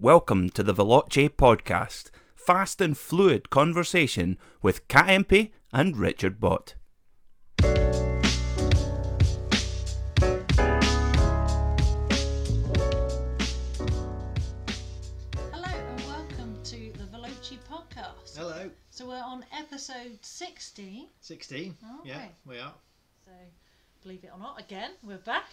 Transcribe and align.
Welcome 0.00 0.50
to 0.50 0.62
the 0.62 0.72
Veloce 0.72 1.28
podcast, 1.28 2.10
fast 2.36 2.80
and 2.80 2.96
fluid 2.96 3.50
conversation 3.50 4.38
with 4.62 4.86
Kat 4.86 5.10
Impey 5.10 5.50
and 5.72 5.96
Richard 5.96 6.38
Bott. 6.38 6.76
Hello 7.58 8.06
and 15.64 16.00
welcome 16.06 16.56
to 16.62 16.92
the 16.96 17.04
Veloce 17.12 17.58
podcast. 17.68 18.36
Hello. 18.36 18.70
So 18.90 19.08
we're 19.08 19.16
on 19.16 19.44
episode 19.52 20.20
60. 20.22 21.08
16. 21.20 21.76
Oh, 21.84 22.00
yeah, 22.04 22.26
we 22.46 22.60
are. 22.60 22.74
So 23.24 23.32
believe 24.04 24.22
it 24.22 24.30
or 24.32 24.38
not, 24.38 24.60
again, 24.60 24.92
we're 25.02 25.18
back. 25.18 25.50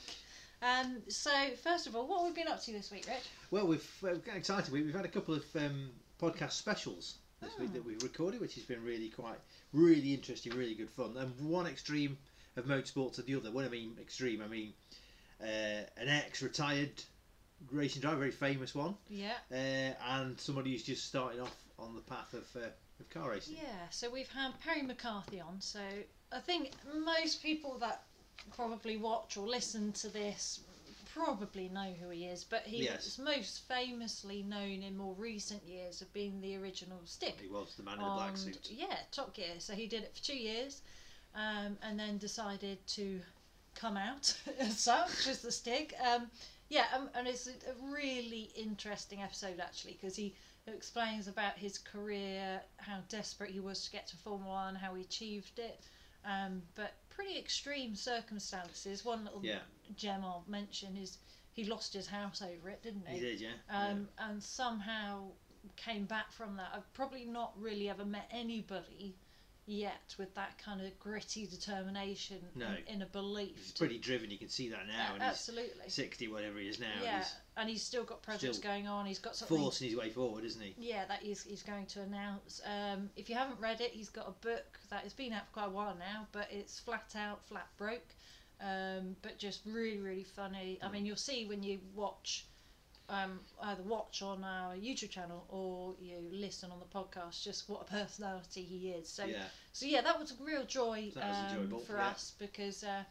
Um, 0.61 0.97
so 1.09 1.29
first 1.63 1.87
of 1.87 1.95
all, 1.95 2.07
what 2.07 2.23
have 2.25 2.27
we 2.35 2.41
been 2.43 2.51
up 2.51 2.61
to 2.63 2.71
this 2.71 2.91
week, 2.91 3.05
Rich? 3.07 3.23
Well, 3.51 3.67
we've 3.67 3.83
uh, 4.03 4.07
we're 4.07 4.15
getting 4.15 4.39
excited. 4.39 4.71
We, 4.71 4.81
we've 4.83 4.95
had 4.95 5.05
a 5.05 5.09
couple 5.09 5.35
of 5.35 5.43
um, 5.55 5.89
podcast 6.21 6.53
specials 6.53 7.15
this 7.41 7.51
week 7.59 7.69
Oh. 7.71 7.75
that 7.75 7.85
we've 7.85 8.01
recorded, 8.01 8.41
which 8.41 8.55
has 8.55 8.63
been 8.63 8.83
really 8.83 9.09
quite, 9.09 9.37
really 9.73 10.13
interesting, 10.13 10.53
really 10.55 10.73
good 10.75 10.89
fun. 10.89 11.15
And 11.17 11.33
one 11.49 11.67
extreme 11.67 12.17
of 12.55 12.65
motorsport 12.65 13.13
to 13.15 13.21
the 13.21 13.35
other. 13.35 13.51
When 13.51 13.65
I 13.65 13.69
mean 13.69 13.97
extreme, 14.01 14.41
I 14.41 14.47
mean 14.47 14.73
uh, 15.41 15.45
an 15.97 16.07
ex-retired 16.07 17.03
racing 17.71 18.01
driver, 18.01 18.17
very 18.19 18.31
famous 18.31 18.73
one, 18.73 18.95
Yeah. 19.09 19.33
uh, 19.51 19.55
and 19.55 20.39
somebody 20.39 20.71
who's 20.71 20.83
just 20.83 21.05
starting 21.05 21.41
off 21.41 21.55
on 21.77 21.95
the 21.95 22.01
path 22.01 22.33
of, 22.33 22.45
uh, 22.55 22.67
of 22.99 23.09
car 23.09 23.31
racing. 23.31 23.55
Yeah, 23.57 23.89
so 23.89 24.09
we've 24.09 24.29
had 24.31 24.51
Perry 24.61 24.81
McCarthy 24.81 25.41
on. 25.41 25.59
So 25.59 25.79
I 26.31 26.39
think 26.39 26.71
most 27.03 27.43
people 27.43 27.77
that 27.79 28.03
probably 28.55 28.97
watch 28.97 29.37
or 29.37 29.47
listen 29.47 29.91
to 29.93 30.09
this 30.09 30.61
probably 31.15 31.69
know 31.69 31.93
who 32.01 32.09
he 32.09 32.25
is, 32.25 32.43
but 32.43 32.63
he 32.63 32.83
Yes. 32.83 33.05
was 33.05 33.19
most 33.19 33.61
famously 33.67 34.43
known 34.43 34.83
in 34.83 34.97
more 34.97 35.13
recent 35.17 35.63
years 35.63 36.01
of 36.01 36.11
being 36.13 36.41
the 36.41 36.57
original 36.57 36.99
Stig. 37.05 37.35
He 37.41 37.47
was 37.47 37.73
the 37.75 37.83
man 37.83 37.99
in 37.99 38.05
the 38.05 38.11
black 38.11 38.37
suit. 38.37 38.69
Yeah, 38.69 38.97
Top 39.11 39.33
Gear. 39.33 39.59
So 39.59 39.73
he 39.73 39.87
did 39.87 40.03
it 40.03 40.13
for 40.13 40.23
two 40.23 40.35
years, 40.37 40.81
um, 41.33 41.77
and 41.81 41.97
then 41.97 42.17
decided 42.17 42.85
to 42.87 43.21
come 43.75 43.95
out 43.97 44.35
as 44.59 44.77
such 44.77 45.27
as 45.27 45.41
the 45.41 45.51
Stig. 45.51 45.93
Um, 46.05 46.29
yeah, 46.69 46.85
um, 46.93 47.09
and 47.15 47.27
it's 47.27 47.47
a 47.47 47.51
a 47.51 47.93
really 47.93 48.49
interesting 48.55 49.21
episode 49.21 49.59
actually 49.59 49.93
because 49.93 50.15
he 50.15 50.35
explains 50.67 51.27
about 51.27 51.57
his 51.57 51.77
career, 51.77 52.61
how 52.77 52.99
desperate 53.07 53.51
he 53.51 53.59
was 53.59 53.85
to 53.85 53.91
get 53.91 54.07
to 54.07 54.17
Formula 54.17 54.51
One, 54.51 54.75
how 54.75 54.95
he 54.95 55.03
achieved 55.03 55.59
it, 55.59 55.79
um, 56.25 56.61
but 56.75 56.93
pretty 57.15 57.37
extreme 57.39 57.95
circumstances. 57.95 59.05
One 59.05 59.23
little 59.25 59.41
Yeah, 59.43 59.59
gem 59.95 60.21
I'll 60.23 60.43
mention 60.47 60.97
is 60.97 61.17
he 61.53 61.63
lost 61.65 61.93
his 61.93 62.07
house 62.07 62.41
over 62.41 62.69
it, 62.69 62.83
didn't 62.83 63.07
he 63.07 63.15
He 63.15 63.21
did, 63.21 63.41
yeah. 63.41 63.49
um, 63.69 64.09
and 64.19 64.41
somehow 64.43 65.29
came 65.77 66.05
back 66.05 66.31
from 66.31 66.57
that. 66.57 66.69
I've 66.75 66.93
probably 66.93 67.25
not 67.25 67.53
really 67.59 67.89
ever 67.89 68.05
met 68.05 68.29
anybody 68.31 69.15
yet 69.65 70.13
with 70.19 70.33
that 70.35 70.57
kind 70.59 70.79
of 70.81 70.97
gritty 70.99 71.47
determination 71.47 72.37
No. 72.53 72.67
in, 72.87 72.95
in 72.97 73.01
a 73.01 73.05
belief. 73.07 73.57
He's 73.57 73.71
pretty 73.71 73.97
driven. 73.97 74.29
You 74.29 74.37
can 74.37 74.49
see 74.49 74.69
that 74.69 74.85
now. 74.87 75.13
And 75.13 75.23
he's 75.23 75.31
absolutely. 75.31 75.89
60, 75.89 76.27
whatever 76.27 76.59
he 76.59 76.67
is 76.67 76.79
now. 76.79 76.85
yeah, 77.01 77.23
and 77.57 77.69
he's 77.69 77.81
still 77.81 78.03
got 78.03 78.21
projects 78.21 78.57
still 78.57 78.71
going 78.71 78.87
on. 78.87 79.05
He's 79.05 79.19
got 79.19 79.35
something. 79.35 79.57
forcing 79.57 79.89
his 79.89 79.97
way 79.97 80.09
forward, 80.09 80.43
isn't 80.43 80.61
he? 80.61 80.75
Yeah, 80.77 81.05
that 81.05 81.21
he's, 81.21 81.43
he's 81.43 81.63
going 81.63 81.85
to 81.87 82.01
announce. 82.01 82.61
Um, 82.65 83.09
if 83.15 83.29
you 83.29 83.35
haven't 83.35 83.59
read 83.59 83.81
it, 83.81 83.91
he's 83.91 84.09
got 84.09 84.27
a 84.27 84.45
book 84.45 84.79
that 84.89 85.03
has 85.03 85.13
been 85.13 85.33
out 85.33 85.47
for 85.47 85.53
quite 85.53 85.67
a 85.67 85.71
while 85.71 85.95
now, 85.97 86.27
but 86.31 86.47
it's 86.51 86.79
flat 86.79 87.13
out, 87.17 87.43
flat 87.45 87.67
broke, 87.77 88.13
um, 88.61 89.15
but 89.21 89.37
just 89.37 89.61
really, 89.65 89.99
really 89.99 90.23
funny. 90.23 90.79
I 90.81 90.89
mean, 90.89 91.05
you'll 91.05 91.15
see 91.15 91.45
when 91.45 91.63
you 91.63 91.79
watch, 91.95 92.45
um, 93.07 93.39
either 93.63 93.83
watch 93.83 94.21
on 94.21 94.43
our 94.43 94.75
YouTube 94.75 95.11
channel 95.11 95.45
or 95.47 95.93
you 96.01 96.17
listen 96.31 96.71
on 96.71 96.79
the 96.79 96.85
podcast, 96.85 97.41
just 97.41 97.69
what 97.69 97.83
a 97.83 97.85
personality 98.05 98.63
he 98.63 98.89
is. 98.89 99.07
So, 99.07 99.23
yeah. 99.23 99.43
so 99.71 99.85
yeah, 99.85 100.01
that 100.01 100.19
was 100.19 100.31
a 100.31 100.43
real 100.43 100.65
joy 100.65 101.13
um, 101.21 101.73
for 101.87 101.95
yeah. 101.95 102.07
us 102.07 102.33
because, 102.37 102.83
uh, 102.83 103.03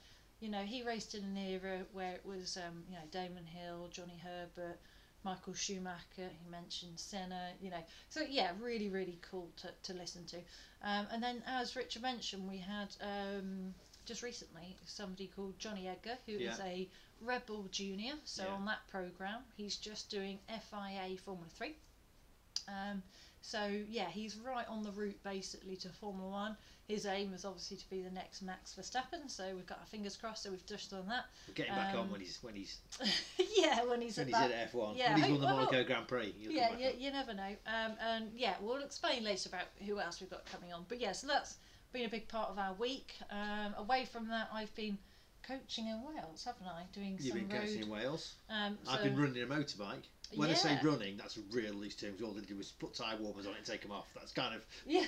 you 0.44 0.50
know, 0.50 0.60
he 0.62 0.82
raced 0.82 1.14
in 1.14 1.24
an 1.24 1.36
era 1.38 1.78
where 1.92 2.12
it 2.12 2.22
was, 2.26 2.58
um, 2.58 2.82
you 2.86 2.96
know, 2.96 3.02
Damon 3.10 3.46
Hill, 3.46 3.88
Johnny 3.90 4.20
Herbert, 4.22 4.78
Michael 5.24 5.54
Schumacher. 5.54 6.28
He 6.42 6.50
mentioned 6.50 7.00
Senna. 7.00 7.52
You 7.62 7.70
know, 7.70 7.82
so 8.10 8.20
yeah, 8.28 8.50
really, 8.60 8.90
really 8.90 9.18
cool 9.30 9.48
to, 9.62 9.70
to 9.84 9.98
listen 9.98 10.26
to. 10.26 10.36
Um, 10.82 11.06
and 11.10 11.22
then, 11.22 11.42
as 11.46 11.74
Richard 11.76 12.02
mentioned, 12.02 12.46
we 12.46 12.58
had 12.58 12.94
um, 13.00 13.72
just 14.04 14.22
recently 14.22 14.76
somebody 14.84 15.30
called 15.34 15.58
Johnny 15.58 15.88
Edgar, 15.88 16.18
who 16.26 16.32
is 16.32 16.58
Yeah. 16.58 16.64
a 16.66 16.88
Red 17.22 17.46
Bull 17.46 17.66
Junior. 17.70 18.12
So 18.24 18.44
Yeah. 18.44 18.50
on 18.52 18.66
that 18.66 18.86
program, 18.88 19.40
he's 19.56 19.76
just 19.78 20.10
doing 20.10 20.38
FIA 20.48 21.16
Formula 21.24 21.48
Three. 21.56 21.74
Um, 22.68 23.02
so 23.40 23.66
yeah, 23.88 24.08
he's 24.10 24.36
right 24.36 24.66
on 24.68 24.82
the 24.82 24.90
route 24.90 25.22
basically 25.22 25.76
to 25.76 25.88
Formula 25.88 26.28
One. 26.30 26.56
His 26.86 27.06
aim 27.06 27.32
is 27.32 27.44
obviously 27.46 27.78
to 27.78 27.88
be 27.90 28.02
the 28.02 28.10
next 28.10 28.42
Max 28.42 28.74
Verstappen. 28.78 29.28
So 29.30 29.44
we've 29.54 29.66
got 29.66 29.78
our 29.78 29.86
fingers 29.86 30.16
crossed. 30.16 30.42
So 30.42 30.50
we've 30.50 30.66
just 30.66 30.90
done 30.90 31.06
that. 31.08 31.24
We'll 31.46 31.54
get 31.54 31.68
him 31.68 31.76
back 31.76 31.94
Um, 31.94 32.00
on 32.00 32.10
when 32.10 32.20
he's 32.20 32.38
when 32.42 32.54
he's 32.54 32.78
yeah, 33.56 33.84
when 33.84 34.02
he's 34.02 34.18
when 34.18 34.28
at 34.34 34.40
he's 34.42 34.50
that. 34.50 34.50
at 34.52 34.72
F1. 34.72 34.96
yeah, 34.96 35.12
when 35.14 35.22
he's 35.22 35.30
won 35.32 35.40
the 35.40 35.46
well, 35.46 35.56
Monaco 35.56 35.84
Grand 35.84 36.08
Prix. 36.08 36.34
Yeah, 36.38 36.76
you, 36.78 36.90
you 36.98 37.10
never 37.10 37.32
know. 37.32 37.56
Um, 37.66 37.92
and 38.00 38.30
yeah, 38.36 38.54
we'll 38.60 38.82
explain 38.82 39.24
later 39.24 39.48
about 39.48 39.66
who 39.86 39.98
else 39.98 40.20
we've 40.20 40.28
got 40.30 40.44
coming 40.46 40.72
on. 40.72 40.84
But 40.88 41.00
yeah, 41.00 41.12
so 41.12 41.26
that's 41.26 41.56
been 41.92 42.04
a 42.04 42.10
big 42.10 42.28
part 42.28 42.50
of 42.50 42.58
our 42.58 42.74
week. 42.74 43.14
Um, 43.30 43.74
away 43.78 44.04
from 44.04 44.28
that, 44.28 44.48
I've 44.52 44.74
been 44.74 44.98
coaching 45.46 45.86
in 45.88 46.02
Wales, 46.02 46.44
haven't 46.44 46.66
I? 46.66 46.82
Doing 46.92 47.18
You've 47.20 47.34
been 47.34 47.48
coaching 47.48 47.82
in 47.82 47.88
Wales. 47.88 48.34
Um, 48.50 48.76
I've 48.88 49.02
been 49.02 49.16
running 49.18 49.42
a 49.42 49.46
motorbike. 49.46 50.02
When 50.34 50.50
I 50.50 50.54
say 50.54 50.78
running, 50.82 51.16
that's 51.16 51.36
a 51.36 51.40
real 51.52 51.72
loose 51.74 51.94
term. 51.94 52.12
'cause 52.14 52.22
All 52.22 52.32
they 52.32 52.40
do 52.40 52.58
is 52.58 52.72
put 52.72 52.94
tyre 52.94 53.16
warmers 53.18 53.46
on 53.46 53.52
it 53.52 53.58
and 53.58 53.66
take 53.66 53.82
them 53.82 53.92
off. 53.92 54.08
That's 54.14 54.32
kind 54.32 54.54
of. 54.54 54.64
Yeah. 54.86 55.04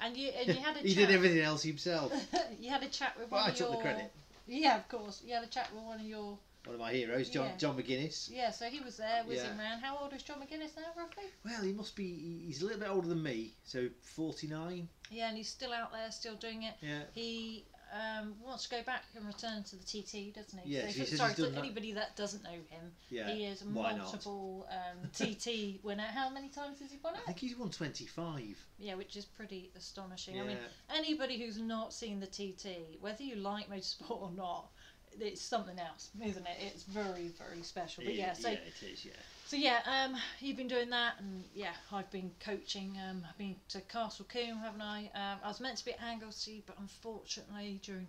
And 0.00 0.16
you 0.16 0.28
and 0.30 0.48
you 0.48 0.54
had 0.62 0.76
a 0.76 0.80
he 0.88 0.94
chat. 0.94 1.08
did 1.08 1.14
everything 1.14 1.40
else 1.40 1.62
himself. 1.62 2.12
you 2.60 2.70
had 2.70 2.82
a 2.82 2.88
chat 2.88 3.16
with 3.18 3.30
But 3.30 3.36
one 3.36 3.44
I 3.46 3.48
of 3.50 3.54
took 3.56 3.68
your. 3.68 3.76
the 3.76 3.82
credit. 3.82 4.12
Yeah, 4.46 4.76
of 4.78 4.88
course. 4.88 5.22
You 5.24 5.34
had 5.34 5.44
a 5.44 5.48
chat 5.48 5.68
with 5.74 5.84
one 5.84 6.00
of 6.00 6.06
your. 6.06 6.38
One 6.66 6.74
of 6.74 6.80
my 6.80 6.92
heroes, 6.92 7.30
John 7.30 7.46
Yeah. 7.46 7.56
John 7.56 7.76
McGuinness. 7.78 8.28
Yeah, 8.30 8.50
so 8.50 8.66
he 8.66 8.80
was 8.80 8.98
there, 8.98 9.24
whizzing 9.24 9.46
Yeah. 9.46 9.58
around. 9.58 9.80
How 9.80 9.96
old 9.96 10.12
is 10.12 10.22
John 10.22 10.38
McGuinness 10.40 10.76
now, 10.76 10.92
roughly? 10.94 11.24
Well, 11.42 11.62
he 11.62 11.72
must 11.72 11.96
be. 11.96 12.42
He's 12.46 12.60
a 12.60 12.66
little 12.66 12.80
bit 12.80 12.90
older 12.90 13.08
than 13.08 13.22
me, 13.22 13.54
so 13.64 13.88
49. 14.02 14.86
Yeah, 15.10 15.28
and 15.28 15.38
he's 15.38 15.48
still 15.48 15.72
out 15.72 15.90
there, 15.90 16.10
still 16.10 16.34
doing 16.36 16.64
it. 16.64 16.74
Yeah. 16.82 17.04
He 17.14 17.64
um, 17.92 18.34
wants 18.44 18.64
to 18.68 18.70
go 18.76 18.82
back 18.82 19.04
and 19.16 19.26
return 19.26 19.62
to 19.64 19.76
the 19.76 19.84
TT, 19.84 20.34
doesn't 20.34 20.58
he? 20.64 20.74
Yes, 20.74 20.94
so 20.94 21.00
he 21.00 21.06
says 21.06 21.18
sorry, 21.18 21.30
he's 21.30 21.38
done 21.38 21.46
for 21.48 21.52
that. 21.52 21.58
anybody 21.64 21.92
that 21.92 22.16
doesn't 22.16 22.42
know 22.44 22.50
him, 22.50 22.92
Yeah. 23.10 23.30
he 23.30 23.44
is 23.44 23.62
a 23.62 23.64
why 23.66 23.90
not? 23.90 23.98
multiple 23.98 24.68
um, 24.70 25.08
TT 25.12 25.82
winner. 25.82 26.04
How 26.04 26.30
many 26.30 26.48
times 26.48 26.80
has 26.80 26.90
he 26.90 26.98
won 27.02 27.14
it? 27.14 27.18
I 27.18 27.20
it? 27.22 27.26
think 27.26 27.38
he's 27.38 27.56
won 27.56 27.70
25. 27.70 28.64
Yeah, 28.78 28.94
which 28.94 29.16
is 29.16 29.24
pretty 29.24 29.70
astonishing. 29.76 30.36
Yeah. 30.36 30.42
I 30.42 30.46
mean, 30.46 30.58
anybody 30.94 31.38
who's 31.38 31.58
not 31.58 31.92
seen 31.92 32.20
the 32.20 32.26
TT, 32.26 33.00
whether 33.00 33.22
you 33.22 33.36
like 33.36 33.68
motorsport 33.70 34.22
or 34.22 34.30
not, 34.36 34.70
it's 35.18 35.42
something 35.42 35.78
else, 35.78 36.10
isn't 36.24 36.46
it? 36.46 36.56
It's 36.60 36.84
very, 36.84 37.32
very 37.36 37.62
special. 37.62 38.04
But 38.04 38.14
yeah, 38.14 38.32
so 38.32 38.48
yeah, 38.48 38.58
it 38.58 38.86
is. 38.92 39.04
Yeah. 39.04 39.12
So 39.50 39.56
yeah, 39.56 39.80
um, 39.84 40.16
you've 40.38 40.56
been 40.56 40.68
doing 40.68 40.90
that, 40.90 41.14
and 41.18 41.42
yeah, 41.52 41.72
I've 41.90 42.08
been 42.12 42.30
coaching. 42.38 42.96
Um, 43.10 43.26
I've 43.28 43.36
been 43.36 43.56
to 43.70 43.80
Castle 43.80 44.24
Combe, 44.32 44.58
haven't 44.58 44.80
I? 44.80 45.10
Um, 45.12 45.40
I 45.42 45.48
was 45.48 45.58
meant 45.58 45.76
to 45.78 45.84
be 45.84 45.90
at 45.90 46.00
Anglesey, 46.00 46.62
but 46.66 46.78
unfortunately, 46.78 47.80
during 47.82 48.06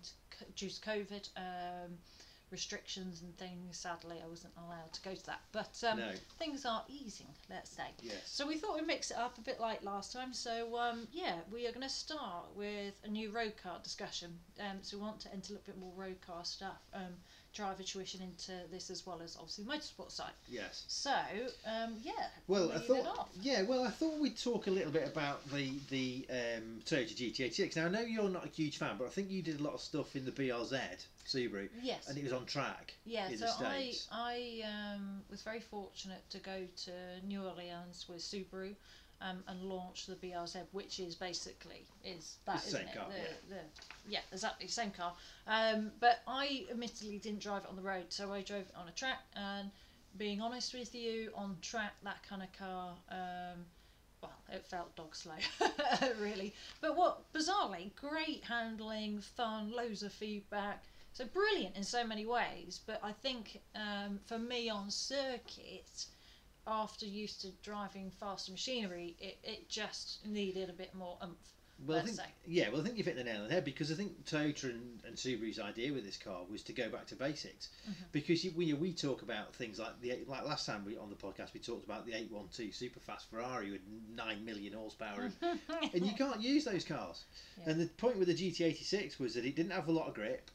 due 0.54 0.70
to 0.70 0.80
COVID 0.80 1.28
um, 1.36 1.98
restrictions 2.52 3.22
and 3.22 3.36
things, 3.38 3.76
sadly, 3.76 4.18
I 4.24 4.28
wasn't 4.28 4.52
allowed 4.56 4.92
to 4.92 5.02
go 5.02 5.16
to 5.16 5.26
that. 5.26 5.40
But 5.50 5.82
um, 5.84 5.98
no. 5.98 6.10
things 6.38 6.64
are 6.64 6.84
easing, 6.88 7.26
let's 7.50 7.70
say. 7.70 7.88
Yes. 8.00 8.22
So 8.26 8.46
we 8.46 8.56
thought 8.56 8.76
we'd 8.76 8.86
mix 8.86 9.10
it 9.10 9.16
up 9.16 9.36
a 9.36 9.40
bit 9.40 9.58
like 9.58 9.82
last 9.82 10.12
time. 10.12 10.32
So 10.32 10.78
um, 10.78 11.08
yeah, 11.10 11.34
we 11.52 11.66
are 11.66 11.72
going 11.72 11.82
to 11.82 11.92
start 11.92 12.54
with 12.54 12.94
a 13.02 13.08
new 13.08 13.32
road 13.32 13.54
car 13.60 13.80
discussion. 13.82 14.38
Um, 14.60 14.78
so 14.82 14.96
we 14.96 15.02
want 15.02 15.18
to 15.22 15.32
enter 15.32 15.54
a 15.54 15.56
little 15.56 15.66
bit 15.66 15.78
more 15.80 15.92
road 15.96 16.18
car 16.24 16.44
stuff. 16.44 16.78
Driver 17.54 17.82
tuition 17.82 18.22
into 18.22 18.52
this 18.70 18.90
as 18.90 19.06
well 19.06 19.20
as 19.22 19.36
obviously 19.36 19.64
motorsport 19.64 20.10
side. 20.10 20.32
Yes. 20.48 20.84
So, 20.88 21.10
um, 21.66 21.94
yeah. 22.02 22.12
Well, 22.48 22.72
I 22.72 22.78
thought, 22.78 23.28
yeah, 23.40 23.62
well, 23.62 23.84
I 23.84 23.90
thought 23.90 24.18
we'd 24.18 24.38
talk 24.38 24.66
a 24.66 24.70
little 24.70 24.92
bit 24.92 25.06
about 25.06 25.46
the 25.50 25.72
the 25.90 26.26
um, 26.30 26.80
Toyota 26.86 27.14
GT86. 27.14 27.76
Now, 27.76 27.86
I 27.86 27.88
know 27.90 28.00
you're 28.00 28.28
not 28.30 28.46
a 28.46 28.48
huge 28.48 28.78
fan, 28.78 28.96
but 28.98 29.06
I 29.06 29.10
think 29.10 29.30
you 29.30 29.42
did 29.42 29.60
a 29.60 29.62
lot 29.62 29.74
of 29.74 29.80
stuff 29.80 30.16
in 30.16 30.24
the 30.24 30.32
BRZ 30.32 30.80
Subaru, 31.26 31.68
Yes. 31.82 32.08
and 32.08 32.18
it 32.18 32.24
was 32.24 32.32
on 32.32 32.46
track. 32.46 32.94
Yeah, 33.04 33.28
in 33.28 33.38
so 33.38 33.46
the 33.46 33.66
I 33.66 33.92
I 34.10 34.94
um, 34.94 35.22
was 35.30 35.42
very 35.42 35.60
fortunate 35.60 36.22
to 36.30 36.38
go 36.38 36.66
to 36.84 37.26
New 37.26 37.42
Orleans 37.44 38.06
with 38.08 38.18
Subaru. 38.18 38.74
Um, 39.28 39.44
and 39.46 39.62
launch 39.62 40.06
the 40.06 40.16
BRZ, 40.16 40.62
which 40.72 40.98
is 40.98 41.14
basically 41.14 41.86
is 42.04 42.38
that 42.44 42.60
the 42.62 42.66
isn't 42.68 42.80
same 42.80 42.88
it? 42.88 42.96
car, 42.96 43.06
the, 43.08 43.54
yeah. 43.54 43.60
the, 43.60 44.10
yeah, 44.12 44.18
exactly 44.32 44.66
same 44.66 44.90
car. 44.90 45.12
Um, 45.46 45.92
but 46.00 46.22
I 46.26 46.66
admittedly 46.70 47.18
didn't 47.18 47.40
drive 47.40 47.62
it 47.62 47.68
on 47.70 47.76
the 47.76 47.82
road, 47.82 48.06
so 48.08 48.32
I 48.32 48.42
drove 48.42 48.62
it 48.62 48.74
on 48.76 48.88
a 48.88 48.92
track. 48.92 49.20
And 49.36 49.70
being 50.16 50.40
honest 50.40 50.74
with 50.74 50.94
you, 50.94 51.30
on 51.36 51.56
track, 51.62 51.92
that 52.02 52.22
kind 52.28 52.42
of 52.42 52.52
car, 52.52 52.94
um, 53.10 53.64
well, 54.22 54.32
it 54.52 54.64
felt 54.66 54.94
dog 54.96 55.14
slow, 55.14 55.34
really. 56.20 56.52
But 56.80 56.96
what 56.96 57.32
bizarrely, 57.32 57.94
great 57.94 58.44
handling, 58.44 59.20
fun, 59.20 59.72
loads 59.72 60.02
of 60.02 60.12
feedback. 60.12 60.82
So 61.12 61.26
brilliant 61.26 61.76
in 61.76 61.84
so 61.84 62.04
many 62.04 62.24
ways. 62.24 62.80
But 62.86 63.00
I 63.02 63.12
think 63.12 63.60
um, 63.74 64.18
for 64.26 64.38
me 64.38 64.70
on 64.70 64.90
circuit, 64.90 66.06
after 66.66 67.06
used 67.06 67.40
to 67.42 67.48
driving 67.62 68.10
faster 68.10 68.52
machinery, 68.52 69.16
it, 69.20 69.38
it 69.42 69.68
just 69.68 70.26
needed 70.26 70.70
a 70.70 70.72
bit 70.72 70.94
more 70.94 71.18
oomph. 71.22 71.36
Well, 71.84 71.98
I 71.98 72.02
think, 72.02 72.16
say. 72.16 72.24
yeah, 72.46 72.68
well, 72.68 72.80
I 72.80 72.84
think 72.84 72.96
you've 72.96 73.06
hit 73.06 73.16
the 73.16 73.24
nail 73.24 73.42
on 73.42 73.48
the 73.48 73.54
head 73.54 73.64
because 73.64 73.90
I 73.90 73.96
think 73.96 74.24
Toyota 74.24 74.64
and, 74.64 75.00
and 75.04 75.16
Subaru's 75.16 75.58
idea 75.58 75.92
with 75.92 76.04
this 76.04 76.16
car 76.16 76.42
was 76.48 76.62
to 76.64 76.72
go 76.72 76.88
back 76.88 77.06
to 77.06 77.16
basics. 77.16 77.70
Mm-hmm. 77.82 78.04
Because 78.12 78.44
you, 78.44 78.52
we 78.54 78.72
we 78.74 78.92
talk 78.92 79.22
about 79.22 79.54
things 79.56 79.80
like 79.80 80.00
the 80.00 80.18
like 80.28 80.44
last 80.44 80.64
time 80.64 80.84
we 80.84 80.96
on 80.96 81.10
the 81.10 81.16
podcast 81.16 81.52
we 81.54 81.60
talked 81.60 81.84
about 81.84 82.06
the 82.06 82.12
812 82.12 82.70
superfast 82.70 83.26
Ferrari 83.30 83.72
with 83.72 83.80
nine 84.14 84.44
million 84.44 84.74
horsepower, 84.74 85.32
and, 85.42 85.60
and 85.94 86.06
you 86.06 86.12
can't 86.14 86.40
use 86.40 86.64
those 86.64 86.84
cars. 86.84 87.24
Yeah. 87.58 87.72
And 87.72 87.80
the 87.80 87.86
point 87.86 88.16
with 88.16 88.28
the 88.28 88.34
GT86 88.34 89.18
was 89.18 89.34
that 89.34 89.44
it 89.44 89.56
didn't 89.56 89.72
have 89.72 89.88
a 89.88 89.92
lot 89.92 90.06
of 90.06 90.14
grip. 90.14 90.50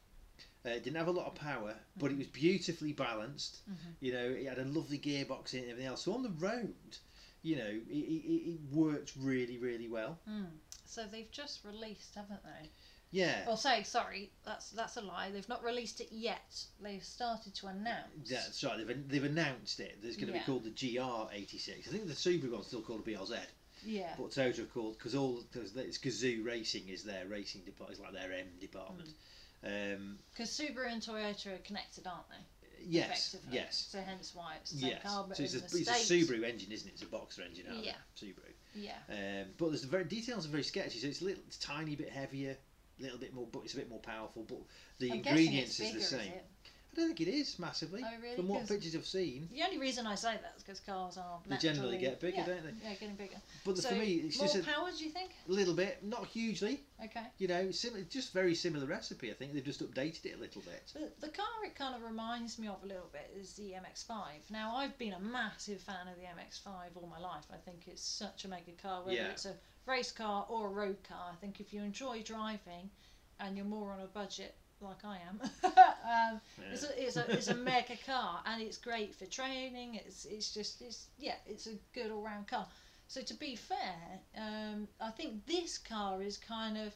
Uh, 0.66 0.70
it 0.70 0.82
didn't 0.84 0.96
have 0.96 1.06
a 1.08 1.12
lot 1.12 1.26
of 1.26 1.34
power, 1.34 1.74
but 1.96 2.06
it 2.06 2.10
Mm-hmm. 2.10 2.18
was 2.18 2.26
beautifully 2.28 2.92
balanced. 2.92 3.58
You 4.00 4.12
know, 4.12 4.24
it 4.24 4.46
had 4.46 4.58
a 4.58 4.64
lovely 4.64 4.98
gearbox 4.98 5.54
in 5.54 5.60
it 5.60 5.62
and 5.62 5.70
everything 5.70 5.86
else. 5.88 6.02
So 6.04 6.12
on 6.14 6.22
the 6.22 6.30
road, 6.30 6.74
you 7.42 7.56
know, 7.56 7.64
it, 7.88 7.92
it, 7.92 8.50
it 8.50 8.58
worked 8.72 9.12
really, 9.18 9.58
really 9.58 9.88
well. 9.88 10.18
Mm. 10.28 10.46
So 10.84 11.04
they've 11.10 11.30
just 11.30 11.64
released, 11.64 12.14
haven't 12.16 12.42
they? 12.42 12.70
Yeah. 13.10 13.46
Well, 13.46 13.56
say 13.56 13.84
sorry, 13.84 14.30
that's 14.44 14.70
that's 14.70 14.96
a 14.98 15.00
lie. 15.00 15.30
They've 15.30 15.48
not 15.48 15.64
released 15.64 16.00
it 16.00 16.08
yet. 16.10 16.62
They've 16.82 17.02
started 17.04 17.54
to 17.54 17.68
announce. 17.68 18.28
That's 18.28 18.62
right. 18.64 18.84
They've, 18.86 19.08
they've 19.08 19.24
announced 19.24 19.80
it. 19.80 19.98
There's 20.02 20.16
going 20.16 20.26
to 20.28 20.34
Yeah. 20.34 20.40
be 20.40 20.44
called 20.44 20.64
the 20.64 20.70
GR86. 20.70 21.88
I 21.88 21.90
think 21.90 22.06
the 22.06 22.12
Subaru 22.12 22.50
one's 22.52 22.66
still 22.66 22.82
called 22.82 23.00
a 23.06 23.10
BRZ, 23.10 23.38
Yeah. 23.86 24.12
but 24.18 24.30
Toyota 24.30 24.56
have 24.58 24.74
called 24.74 24.98
because 24.98 25.14
all 25.14 25.42
because 25.50 25.74
it's 25.76 25.96
Gazoo 25.98 26.44
Racing 26.44 26.88
is 26.88 27.02
their 27.04 27.26
racing 27.26 27.62
department, 27.62 27.98
it's 27.98 28.12
like 28.12 28.20
their 28.20 28.32
M 28.38 28.46
department. 28.60 29.08
Mm. 29.08 29.12
Um, 29.64 30.18
Because 30.32 30.50
Subaru 30.50 30.90
and 30.90 31.02
Toyota 31.02 31.54
are 31.54 31.58
connected, 31.58 32.06
aren't 32.06 32.28
they? 32.30 32.36
yes, 32.84 33.36
yes, 33.50 33.88
So 33.90 34.00
hence 34.00 34.34
why 34.34 34.56
it's 34.60 34.70
the 34.72 34.78
same 34.78 34.90
yes. 34.90 35.02
car, 35.02 35.24
but 35.26 35.36
So 35.36 35.42
it's 35.42 35.54
a, 35.54 35.58
it's 35.58 35.74
a 35.74 36.14
Subaru 36.14 36.44
engine, 36.44 36.72
isn't 36.72 36.88
it? 36.88 36.92
It's 36.92 37.02
a 37.02 37.06
Boxer 37.06 37.42
engine 37.42 37.66
out 37.70 37.84
Yeah. 37.84 37.96
Subaru. 38.16 38.52
Yeah. 38.74 38.92
Um, 39.08 39.48
but 39.58 39.68
there's 39.68 39.82
the 39.82 39.88
very 39.88 40.04
details 40.04 40.46
are 40.46 40.50
very 40.50 40.62
sketchy. 40.62 40.98
So 41.00 41.08
it's 41.08 41.20
a 41.20 41.24
little, 41.24 41.42
it's 41.46 41.58
tiny 41.58 41.96
bit 41.96 42.10
heavier, 42.10 42.56
a 42.98 43.02
little 43.02 43.18
bit 43.18 43.34
more, 43.34 43.46
but 43.50 43.60
it's 43.64 43.74
a 43.74 43.76
bit 43.76 43.88
more 43.88 44.00
powerful. 44.00 44.44
But 44.44 44.58
the 44.98 45.10
I'm 45.10 45.16
ingredients 45.18 45.80
is 45.80 45.92
the 45.92 45.98
is 45.98 46.08
same. 46.08 46.32
it? 46.32 46.44
I 46.98 47.00
don't 47.02 47.14
think 47.16 47.28
it 47.28 47.30
is 47.30 47.60
massively. 47.60 48.02
Oh, 48.04 48.10
really? 48.20 48.34
From 48.34 48.48
what 48.48 48.58
'Cause- 48.60 48.68
pictures 48.70 48.96
I've 48.96 49.06
seen, 49.06 49.48
The 49.52 49.62
only 49.62 49.78
reason 49.78 50.04
I 50.04 50.16
say 50.16 50.36
that 50.36 50.54
is 50.56 50.64
because 50.64 50.80
cars 50.80 51.16
are 51.16 51.40
They 51.46 51.56
generally 51.58 51.92
naturally- 51.92 51.98
get 51.98 52.20
bigger, 52.20 52.36
yeah, 52.38 52.46
don't 52.46 52.64
they? 52.64 52.88
Yeah, 52.88 52.94
getting 52.94 53.14
bigger. 53.14 53.40
but 53.64 53.76
the, 53.76 53.82
so 53.82 53.90
for 53.90 53.94
me, 53.94 54.14
it's 54.14 54.36
more 54.36 54.46
just 54.48 54.58
a 54.58 54.62
power, 54.64 54.90
do 54.90 55.04
you 55.04 55.10
think? 55.10 55.30
A 55.48 55.52
little 55.52 55.74
bit, 55.74 56.02
not 56.02 56.26
hugely. 56.26 56.84
Okay. 57.04 57.24
You 57.38 57.46
know, 57.46 57.70
similar, 57.70 58.02
just 58.02 58.32
very 58.32 58.56
similar 58.56 58.84
recipe. 58.86 59.30
I 59.30 59.34
think 59.34 59.52
they've 59.54 59.62
just 59.64 59.80
updated 59.80 60.26
it 60.26 60.34
a 60.34 60.38
little 60.38 60.62
bit. 60.62 60.88
The, 60.92 61.12
the 61.20 61.28
car 61.32 61.46
it 61.64 61.76
kind 61.76 61.94
of 61.94 62.02
reminds 62.02 62.58
me 62.58 62.66
of 62.66 62.82
a 62.82 62.86
little 62.86 63.10
bit 63.12 63.30
is 63.36 63.52
the 63.54 63.74
MX-5. 63.74 64.50
Now 64.50 64.74
I've 64.74 64.98
been 64.98 65.12
a 65.12 65.20
massive 65.20 65.80
fan 65.80 66.08
of 66.08 66.16
the 66.16 66.24
MX-5 66.24 66.96
all 66.96 67.06
my 67.06 67.20
life. 67.20 67.44
I 67.52 67.58
think 67.58 67.86
it's 67.86 68.02
such 68.02 68.44
a 68.44 68.48
mega 68.48 68.72
car, 68.72 69.02
whether 69.04 69.16
Yeah. 69.16 69.28
it's 69.30 69.44
a 69.46 69.56
race 69.86 70.10
car 70.10 70.46
or 70.48 70.66
a 70.66 70.70
road 70.70 71.00
car. 71.04 71.30
I 71.32 71.36
think 71.36 71.60
if 71.60 71.72
you 71.72 71.82
enjoy 71.82 72.24
driving, 72.24 72.90
and 73.38 73.56
you're 73.56 73.64
more 73.64 73.92
on 73.92 74.00
a 74.00 74.06
budget 74.08 74.56
like 74.80 75.04
I 75.04 75.18
am, 75.28 75.40
um, 75.64 76.40
it's, 76.72 76.84
a, 76.84 77.02
it's, 77.04 77.16
a, 77.16 77.32
it's 77.32 77.48
a 77.48 77.54
mega 77.70 77.96
car, 78.06 78.40
and 78.46 78.62
it's 78.62 78.78
great 78.78 79.14
for 79.14 79.26
training. 79.26 79.96
It's 79.96 80.24
it's 80.24 80.52
just 80.52 80.82
it's 80.82 81.06
yeah, 81.18 81.34
it's 81.46 81.66
a 81.66 81.74
good 81.92 82.10
all 82.10 82.22
round 82.22 82.46
car. 82.48 82.66
So 83.08 83.22
to 83.22 83.34
be 83.34 83.56
fair, 83.56 84.20
um, 84.36 84.86
I 85.00 85.10
think 85.10 85.46
this 85.46 85.78
car 85.78 86.22
is 86.22 86.36
kind 86.36 86.76
of 86.76 86.94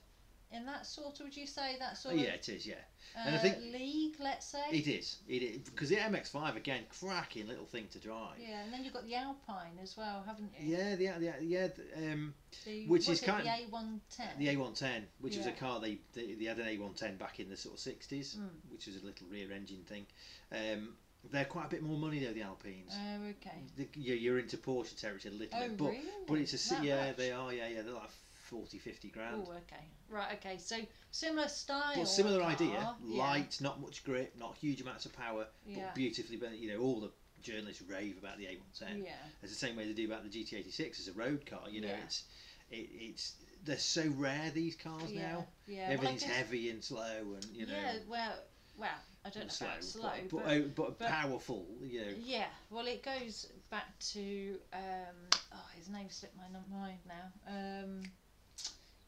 in 0.53 0.67
that 0.67 0.87
sort 0.87 1.19
of 1.21 1.25
would 1.27 1.37
you 1.37 1.47
say 1.47 1.77
that 1.79 1.97
sort 1.97 2.15
of 2.15 2.21
yeah, 2.21 2.31
it 2.31 2.49
is. 2.49 2.67
Yeah, 2.67 2.75
uh, 3.17 3.23
and 3.27 3.35
I 3.37 3.39
think- 3.39 3.59
league, 3.59 4.17
let's 4.21 4.47
say. 4.47 4.63
it 4.71 4.87
is. 4.87 5.19
It 5.29 5.43
is 5.43 5.59
because 5.69 5.89
the 5.89 5.97
MX-5 5.97 6.57
again, 6.57 6.83
cracking 7.01 7.47
little 7.49 7.65
thing 7.67 7.87
to 7.93 7.99
drive. 7.99 8.39
Yeah, 8.39 8.63
and 8.63 8.73
then 8.73 8.85
you've 8.85 8.93
got 8.93 9.05
the 9.07 9.15
Alpine 9.15 9.79
as 9.83 9.97
well, 9.97 10.23
haven't 10.27 10.53
you? 10.59 10.77
Yeah, 10.77 10.97
the 10.97 11.05
yeah, 11.05 11.33
yeah, 11.41 11.69
the, 11.69 12.13
um, 12.13 12.35
The, 12.65 12.87
which 12.87 13.09
is 13.09 13.21
kind- 13.21 13.45
the 13.47 13.51
A110. 13.51 14.39
the 14.39 14.49
A110, 14.49 15.03
which 15.21 15.37
was 15.37 15.47
a 15.47 15.53
car 15.53 15.81
they, 15.81 15.99
they 16.13 16.35
they 16.35 16.45
had 16.45 16.59
an 16.59 16.67
A110 16.67 17.19
back 17.19 17.41
in 17.41 17.49
the 17.49 17.57
sort 17.57 17.75
of 17.75 17.81
60s, 17.81 18.37
Mm. 18.37 18.49
which 18.71 18.87
was 18.87 18.97
a 19.03 19.05
little 19.05 19.27
rear 19.29 19.51
engine 19.53 19.85
thing. 19.85 20.07
Um, 20.51 20.95
they're 21.31 21.45
quite 21.45 21.67
a 21.67 21.69
bit 21.69 21.83
more 21.83 21.97
money 21.97 22.19
though, 22.19 22.33
the 22.33 22.43
Alpines. 22.43 22.93
Oh, 22.93 23.25
okay. 23.31 23.63
The, 23.77 23.87
you're, 23.95 24.17
you're 24.17 24.39
into 24.41 24.57
Porsche 24.57 25.01
territory 25.01 25.33
a 25.35 25.39
little 25.39 25.57
Oh, 25.57 25.69
bit, 25.69 25.77
but 25.79 25.85
really? 25.91 26.03
but 26.27 26.39
it's 26.39 26.53
a 26.71 26.75
That 26.75 26.83
yeah 26.85 27.07
much? 27.07 27.17
they 27.17 27.31
are 27.31 27.53
yeah 27.53 27.69
yeah 27.69 27.83
they're 27.83 27.93
like 27.95 28.11
40, 28.53 28.79
50 28.79 29.09
grand. 29.09 29.45
Oh, 29.49 29.51
okay. 29.53 29.85
Right, 30.11 30.35
okay. 30.35 30.59
So 30.59 30.77
similar 31.11 31.49
style. 31.49 31.95
But 31.97 32.07
similar 32.07 32.41
car, 32.43 32.51
idea, 32.51 32.95
yeah. 33.03 33.19
light, 33.23 33.59
not 33.63 33.81
much 33.81 34.05
grip, 34.05 34.35
not 34.39 34.57
huge 34.61 34.83
amounts 34.83 35.07
of 35.07 35.15
power, 35.15 35.47
Yeah. 35.67 35.85
but 35.87 35.95
beautifully. 35.95 36.37
But 36.37 36.59
you 36.59 36.69
know, 36.73 36.81
all 36.81 37.01
the 37.01 37.11
journalists 37.43 37.83
rave 37.89 38.19
about 38.19 38.37
the 38.37 38.45
A110. 38.45 39.05
Yeah. 39.05 39.13
It's 39.43 39.51
the 39.53 39.59
same 39.59 39.75
way 39.75 39.87
they 39.87 39.95
do 39.95 40.05
about 40.07 40.23
the 40.23 40.29
GT86 40.29 41.01
as 41.01 41.09
a 41.09 41.13
road 41.15 41.47
car. 41.47 41.63
You 41.71 41.81
know, 41.81 41.89
Yeah. 41.89 42.05
it's 42.05 42.25
it, 42.71 42.89
it's 42.93 43.33
they're 43.65 43.79
so 43.79 44.07
rare 44.17 44.51
these 44.51 44.77
cars 44.77 45.11
Yeah. 45.11 45.33
now. 45.33 45.47
Yeah. 45.67 45.85
well, 45.89 45.93
Everything's 45.93 46.23
guess- 46.25 46.33
heavy 46.37 46.69
and 46.71 46.85
slow, 46.85 47.35
and 47.35 47.45
you 47.55 47.67
know, 47.67 47.73
Yeah. 47.73 47.99
Well, 48.07 48.35
well, 48.77 48.91
I 49.25 49.31
don't 49.31 49.45
know 49.45 49.49
slow, 49.49 49.67
about 49.69 49.85
slow, 49.85 50.11
but, 50.31 50.31
but, 50.31 50.45
oh, 50.53 50.63
but, 50.75 50.99
but- 50.99 51.09
powerful. 51.09 51.67
You 51.81 52.01
know, 52.05 52.15
yeah. 52.19 52.49
Well, 52.71 52.87
it 52.87 53.03
goes 53.03 53.47
back 53.71 53.99
to 54.13 54.59
um, 54.75 55.17
oh, 55.55 55.67
his 55.77 55.89
name 55.89 56.11
slipped 56.11 56.37
my 56.37 56.49
mind 56.71 56.99
now. 57.07 57.33
Um, 57.47 58.03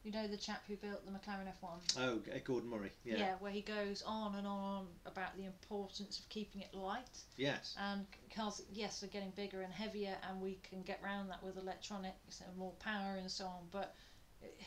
you 0.05 0.13
know 0.13 0.27
the 0.27 0.37
chap 0.37 0.63
who 0.69 0.77
built 0.77 1.05
the 1.07 1.11
McLaren 1.11 1.49
F1. 1.63 1.99
oh, 1.99 2.21
Gordon 2.45 2.69
Murray. 2.69 2.93
Yeah. 3.05 3.17
Yeah, 3.17 3.35
where 3.41 3.51
he 3.51 3.63
goes 3.63 4.03
on 4.07 4.35
and 4.35 4.47
on 4.47 4.87
about 5.07 5.37
the 5.37 5.45
importance 5.45 6.19
of 6.19 6.29
keeping 6.29 6.61
it 6.61 6.75
light. 6.75 7.19
Yes. 7.37 7.75
And 7.81 8.07
cars, 8.35 8.63
yes, 8.71 9.03
are 9.03 9.09
getting 9.09 9.31
bigger 9.31 9.63
and 9.63 9.73
heavier, 9.73 10.15
and 10.29 10.41
we 10.41 10.59
can 10.69 10.83
get 10.83 11.01
around 11.03 11.29
that 11.29 11.43
with 11.43 11.57
electronics 11.57 12.43
and 12.47 12.57
more 12.57 12.73
power 12.79 13.17
and 13.19 13.31
so 13.31 13.47
on. 13.47 13.63
But 13.71 13.95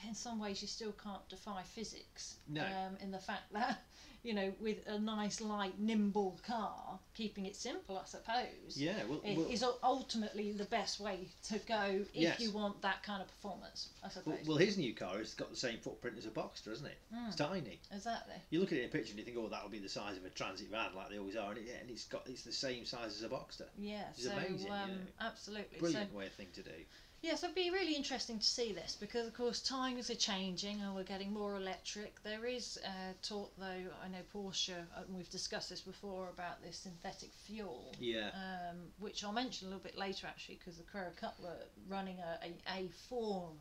in 0.07 0.15
some 0.15 0.39
ways, 0.39 0.61
you 0.61 0.67
still 0.67 0.93
can't 1.03 1.27
defy 1.29 1.61
physics. 1.63 2.37
No. 2.47 2.63
Um, 2.63 2.97
in 3.01 3.11
the 3.11 3.19
fact 3.19 3.53
that, 3.53 3.79
you 4.27 4.33
know, 4.33 4.53
with 4.59 4.85
a 4.87 4.99
nice, 4.99 5.39
light, 5.39 5.79
nimble 5.79 6.37
car, 6.45 6.99
keeping 7.15 7.45
it 7.45 7.55
simple, 7.55 7.97
I 7.97 8.03
suppose, 8.05 8.75
Yeah. 8.75 9.01
Well, 9.05 9.21
i- 9.25 9.35
well, 9.37 9.47
is 9.49 9.63
ultimately 9.81 10.51
the 10.51 10.65
best 10.65 10.99
way 10.99 11.29
to 11.45 11.59
go 11.59 12.05
if 12.13 12.15
Yes. 12.15 12.39
you 12.41 12.51
want 12.51 12.81
that 12.81 13.03
kind 13.03 13.21
of 13.21 13.29
performance, 13.29 13.87
I 14.03 14.09
suppose. 14.09 14.25
well, 14.39 14.45
well, 14.45 14.57
his 14.57 14.77
new 14.77 14.93
car 14.93 15.17
has 15.17 15.33
got 15.33 15.49
the 15.49 15.55
same 15.55 15.79
footprint 15.79 16.17
as 16.17 16.25
a 16.25 16.29
Boxster, 16.29 16.65
hasn't 16.71 16.89
it? 16.89 16.97
Mm. 17.13 17.27
It's 17.27 17.37
tiny. 17.37 17.79
exactly. 17.89 18.35
You 18.49 18.59
look 18.59 18.73
at 18.73 18.79
it 18.79 18.81
in 18.81 18.89
a 18.89 18.91
picture 18.91 19.11
and 19.11 19.19
you 19.19 19.23
think, 19.25 19.37
oh, 19.37 19.47
that'll 19.47 19.69
be 19.69 19.79
the 19.79 19.87
size 19.87 20.17
of 20.17 20.25
a 20.25 20.29
transit 20.29 20.67
van, 20.69 20.93
like 20.93 21.09
they 21.09 21.17
always 21.19 21.37
are, 21.37 21.51
and, 21.53 21.59
it, 21.65 21.77
and 21.79 21.89
it's 21.89 22.03
got 22.05 22.27
it's 22.27 22.43
the 22.43 22.51
same 22.51 22.83
size 22.85 23.15
as 23.15 23.23
a 23.23 23.29
Boxster. 23.29 23.69
Yeah. 23.77 24.09
It's 24.09 24.25
so 24.25 24.31
amazing, 24.33 24.67
you 24.67 24.73
um, 24.73 24.89
know. 24.91 24.97
absolutely. 25.21 25.79
Brilliant 25.79 26.11
So 26.11 26.17
way 26.17 26.25
of 26.27 26.33
thing 26.33 26.51
to 26.55 26.63
do. 26.63 26.85
Yes, 27.21 27.43
it'd 27.43 27.55
be 27.55 27.71
really 27.71 27.95
interesting 27.95 28.37
to 28.37 28.45
see 28.45 28.73
this 28.73 28.95
because, 28.99 29.27
of 29.27 29.33
course, 29.33 29.61
times 29.61 30.09
are 30.09 30.15
changing 30.15 30.81
and 30.81 30.93
we're 30.93 31.03
getting 31.03 31.33
more 31.33 31.55
electric. 31.55 32.21
There 32.23 32.45
is 32.45 32.77
uh, 32.85 33.13
talk, 33.23 33.51
though, 33.57 33.65
I 34.03 34.07
know 34.07 34.21
Porsche, 34.33 34.77
uh, 34.95 35.01
and 35.07 35.17
we've 35.17 35.29
discussed 35.29 35.69
this 35.69 35.81
before 35.81 36.29
about 36.29 36.61
this 36.61 36.77
synthetic 36.77 37.31
fuel, 37.33 37.95
Yeah. 37.99 38.29
um, 38.35 38.77
which 38.99 39.23
I'll 39.23 39.33
mention 39.33 39.67
a 39.67 39.71
little 39.71 39.83
bit 39.83 39.97
later 39.97 40.27
actually 40.27 40.55
because 40.55 40.77
the 40.77 40.83
Carrera 40.83 41.11
Cup 41.19 41.39
were 41.41 41.57
running 41.89 42.17
a, 42.19 42.45
a, 42.45 42.83
a 42.85 42.89
form 43.09 43.57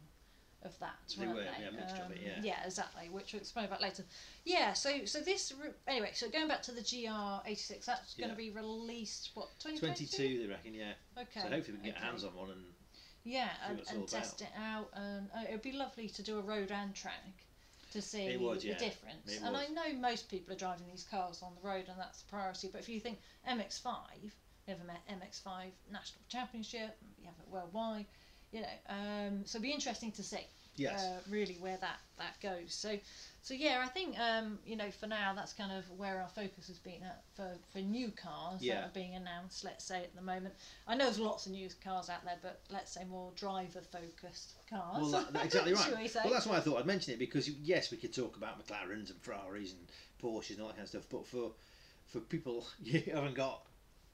of 0.63 0.79
that. 0.81 0.97
They 1.19 1.27
were, 1.27 1.35
they? 1.35 1.49
yeah, 1.61 1.69
a 1.69 1.73
mixture 1.73 2.03
of 2.03 2.11
it, 2.11 2.19
Um, 2.19 2.25
yeah. 2.25 2.41
Yeah, 2.43 2.65
exactly, 2.67 3.09
which 3.09 3.33
we'll 3.33 3.41
explain 3.41 3.65
about 3.65 3.81
later. 3.81 4.05
Yeah, 4.45 4.75
so 4.75 5.07
so 5.07 5.21
this, 5.21 5.53
anyway, 5.89 6.11
so 6.13 6.29
going 6.29 6.49
back 6.49 6.63
to 6.63 6.73
the 6.73 6.83
GR86, 6.83 7.85
that's 7.87 8.15
going 8.15 8.31
to 8.31 8.37
be 8.37 8.51
released, 8.51 9.31
what, 9.35 9.49
2022? 9.61 10.17
22, 10.17 10.43
they 10.43 10.49
reckon, 10.53 10.75
yeah. 10.75 10.93
Okay. 11.17 11.41
So 11.41 11.49
hopefully 11.49 11.79
we 11.79 11.79
can 11.79 11.85
get 11.85 11.97
okay. 11.97 12.05
hands 12.05 12.25
on 12.25 12.35
one 12.35 12.51
and 12.51 12.65
Yeah, 13.27 13.49
and, 13.69 13.83
and 13.91 14.07
test 14.07 14.41
it 14.41 14.53
out, 14.57 14.89
and 14.95 15.29
uh, 15.37 15.49
it'd 15.49 15.61
be 15.63 15.73
lovely 15.73 16.09
to 16.11 16.23
do 16.23 16.39
a 16.39 16.41
road 16.41 16.71
and 16.71 16.95
track 16.95 17.45
to 17.91 18.01
see 18.01 18.37
would, 18.37 18.61
the 18.61 18.69
yeah. 18.69 18.79
difference. 18.79 19.33
It 19.33 19.43
and 19.43 19.57
I 19.57 19.67
know 19.67 19.99
most 19.99 20.31
people 20.31 20.55
are 20.55 20.57
driving 20.57 20.87
these 20.89 21.05
cars 21.11 21.43
on 21.43 21.53
the 21.61 21.69
road, 21.69 21.87
and 21.89 21.99
that's 21.99 22.23
the 22.23 22.31
priority. 22.31 22.69
But 22.71 22.83
if 22.83 22.89
you 22.89 23.01
think 23.01 23.19
MX5, 23.51 23.91
never 24.69 24.85
met 24.85 25.03
MX5 25.11 25.71
national 25.91 26.23
championship, 26.29 26.97
you 27.19 27.27
have 27.27 27.35
it 27.41 27.51
worldwide, 27.51 28.07
you 28.53 28.61
know. 28.61 28.79
Um, 28.89 29.45
so 29.45 29.57
it'd 29.57 29.63
be 29.63 29.73
interesting 29.73 30.13
to 30.13 30.23
see 30.23 30.47
yes. 30.77 31.05
uh, 31.05 31.19
really 31.31 31.57
where 31.61 31.77
that 31.79 31.99
that 32.19 32.41
goes. 32.43 32.75
So, 32.75 32.99
so 33.43 33.55
yeah, 33.55 33.83
I 33.85 33.89
think 33.89 34.19
um, 34.19 34.59
you 34.67 34.77
know 34.77 34.91
for 34.91 35.07
now 35.07 35.33
that's 35.35 35.53
kind 35.53 35.73
of 35.73 35.85
where 35.99 36.21
our 36.21 36.29
focus 36.29 36.67
has 36.69 36.79
been 36.79 37.03
at 37.03 37.23
for, 37.35 37.51
for 37.73 37.79
new 37.79 38.11
cars 38.11 38.63
Yeah. 38.63 38.77
that 38.77 38.85
are 38.87 38.93
being 38.95 39.15
announced. 39.15 39.65
Let's 39.65 39.85
say 39.85 39.99
at 39.99 40.15
the 40.15 40.23
moment, 40.23 40.55
I 40.87 40.95
know 40.97 41.05
there's 41.05 41.19
lots 41.19 41.47
of 41.47 41.53
new 41.53 41.69
cars 41.83 42.09
out 42.09 42.25
there, 42.25 42.39
but 42.43 42.61
let's 42.71 42.93
say 42.93 43.05
more 43.05 43.31
driver 43.37 43.81
focused 43.81 44.55
cars. 44.69 45.03
Well, 45.03 45.11
that, 45.11 45.33
that- 45.33 45.45
exactly 45.45 45.73
right. 45.75 45.97
We? 45.97 46.11
Well, 46.25 46.33
that's 46.33 46.47
why 46.47 46.57
I 46.57 46.61
thought 46.61 46.79
I'd 46.79 46.87
mention 46.87 47.13
it 47.15 47.19
because 47.19 47.49
yes, 47.49 47.91
we 47.91 47.97
could 47.99 48.15
talk 48.15 48.37
about 48.37 48.65
McLarens 48.65 49.11
and 49.11 49.21
Ferraris 49.23 49.73
and 49.73 49.87
Porsches 50.23 50.53
and 50.53 50.61
all 50.63 50.69
that 50.69 50.77
kind 50.77 50.85
of 50.85 50.89
stuff, 50.89 51.07
but 51.11 51.27
for 51.27 51.53
for 52.07 52.21
people 52.21 52.67
you 52.83 53.03
haven't 53.13 53.35
got 53.35 53.63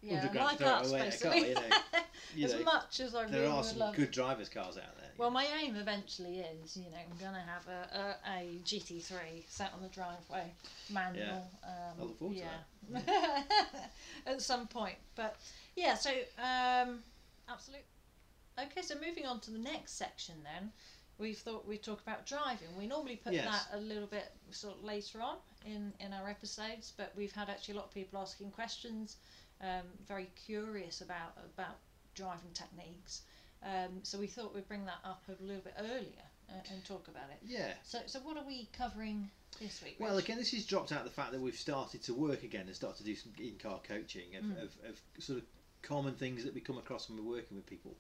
yeah, 0.02 0.28
like 0.34 0.60
us 0.60 0.90
away 0.90 0.98
a 1.00 1.02
car, 1.02 1.04
basically. 1.04 1.48
you 1.50 1.54
know, 1.54 1.60
you 2.34 2.44
as 2.46 2.54
know, 2.54 2.64
much 2.64 2.98
as 3.00 3.14
I 3.14 3.26
there 3.26 3.42
really 3.42 3.52
are 3.52 3.62
some 3.62 3.78
love. 3.78 3.94
good 3.94 4.10
drivers' 4.10 4.48
cars 4.48 4.76
out 4.76 4.96
there. 4.98 5.01
Well, 5.18 5.30
my 5.30 5.46
aim 5.62 5.76
eventually 5.76 6.40
is, 6.40 6.76
you 6.76 6.84
know, 6.90 6.96
I'm 7.10 7.16
gonna 7.18 7.42
have 7.46 7.66
a, 7.68 7.98
a, 7.98 8.30
a 8.38 8.58
GT3 8.64 9.14
sat 9.48 9.72
on 9.74 9.82
the 9.82 9.88
driveway, 9.88 10.52
manual. 10.90 11.48
Um, 11.64 11.96
I 11.98 12.02
look 12.02 12.18
forward 12.18 12.36
to 12.38 12.42
yeah. 13.06 13.42
At 14.26 14.40
some 14.42 14.66
point, 14.66 14.96
but 15.14 15.36
yeah. 15.76 15.94
So 15.94 16.10
um, 16.38 17.00
Absolutely. 17.48 17.86
Okay, 18.58 18.82
so 18.82 18.94
moving 19.04 19.26
on 19.26 19.40
to 19.40 19.50
the 19.50 19.58
next 19.58 19.92
section 19.96 20.34
then, 20.44 20.70
we 21.18 21.32
thought 21.34 21.66
we'd 21.66 21.82
talk 21.82 22.00
about 22.02 22.26
driving. 22.26 22.68
We 22.78 22.86
normally 22.86 23.16
put 23.16 23.32
Yes. 23.32 23.44
that 23.46 23.78
a 23.78 23.80
little 23.80 24.06
bit 24.06 24.30
sort 24.50 24.76
of 24.76 24.84
later 24.84 25.22
on 25.22 25.36
in, 25.64 25.92
in 26.00 26.12
our 26.12 26.28
episodes, 26.28 26.92
but 26.96 27.12
we've 27.16 27.32
had 27.32 27.48
actually 27.48 27.74
a 27.74 27.76
lot 27.78 27.86
of 27.86 27.94
people 27.94 28.18
asking 28.20 28.50
questions, 28.50 29.16
um, 29.62 29.86
very 30.06 30.28
curious 30.46 31.00
about 31.00 31.36
about 31.56 31.76
driving 32.14 32.50
techniques. 32.52 33.22
Um, 33.64 34.00
so 34.02 34.18
we 34.18 34.26
thought 34.26 34.54
we'd 34.54 34.68
bring 34.68 34.84
that 34.86 34.98
up 35.04 35.22
a 35.28 35.42
little 35.42 35.62
bit 35.62 35.74
earlier 35.78 36.24
uh, 36.50 36.54
and 36.72 36.84
talk 36.84 37.06
about 37.08 37.30
it. 37.30 37.38
Yeah. 37.44 37.72
So, 37.84 37.98
so 38.06 38.18
what 38.20 38.36
are 38.36 38.44
we 38.46 38.68
covering 38.76 39.30
this 39.60 39.82
week? 39.82 39.96
Well, 40.00 40.18
again, 40.18 40.36
this 40.38 40.52
is 40.52 40.66
dropped 40.66 40.90
out 40.92 41.04
the 41.04 41.10
fact 41.10 41.32
that 41.32 41.40
we've 41.40 41.54
started 41.54 42.02
to 42.04 42.14
work 42.14 42.42
again 42.42 42.66
and 42.66 42.74
start 42.74 42.96
to 42.96 43.04
do 43.04 43.14
some 43.14 43.32
in-car 43.38 43.80
coaching 43.86 44.34
of, 44.36 44.44
Mm. 44.44 44.62
of, 44.62 44.70
of 44.88 45.00
sort 45.22 45.38
of 45.38 45.44
common 45.82 46.14
things 46.14 46.44
that 46.44 46.54
we 46.54 46.60
come 46.60 46.78
across 46.78 47.08
when 47.08 47.18
we're 47.24 47.36
working 47.36 47.56
with 47.56 47.66
people, 47.66 47.96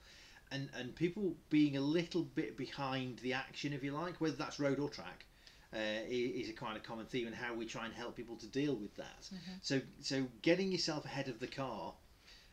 and 0.50 0.68
and 0.78 0.94
people 0.94 1.34
being 1.50 1.76
a 1.76 1.80
little 1.80 2.22
bit 2.22 2.56
behind 2.56 3.18
the 3.20 3.32
action, 3.32 3.72
if 3.72 3.82
you 3.82 3.92
like, 3.92 4.20
whether 4.20 4.36
that's 4.36 4.58
road 4.60 4.78
or 4.78 4.88
track. 4.88 5.24
Uh, 5.74 6.04
is 6.06 6.50
a 6.50 6.52
kind 6.52 6.76
of 6.76 6.82
common 6.82 7.06
theme 7.06 7.26
and 7.26 7.34
how 7.34 7.54
we 7.54 7.64
try 7.64 7.86
and 7.86 7.94
help 7.94 8.14
people 8.14 8.36
to 8.36 8.46
deal 8.46 8.74
with 8.74 8.94
that. 8.96 9.22
Mhm. 9.32 9.38
So 9.62 9.80
so 10.02 10.26
getting 10.42 10.70
yourself 10.70 11.06
ahead 11.06 11.28
of 11.28 11.40
the 11.40 11.46
car 11.46 11.94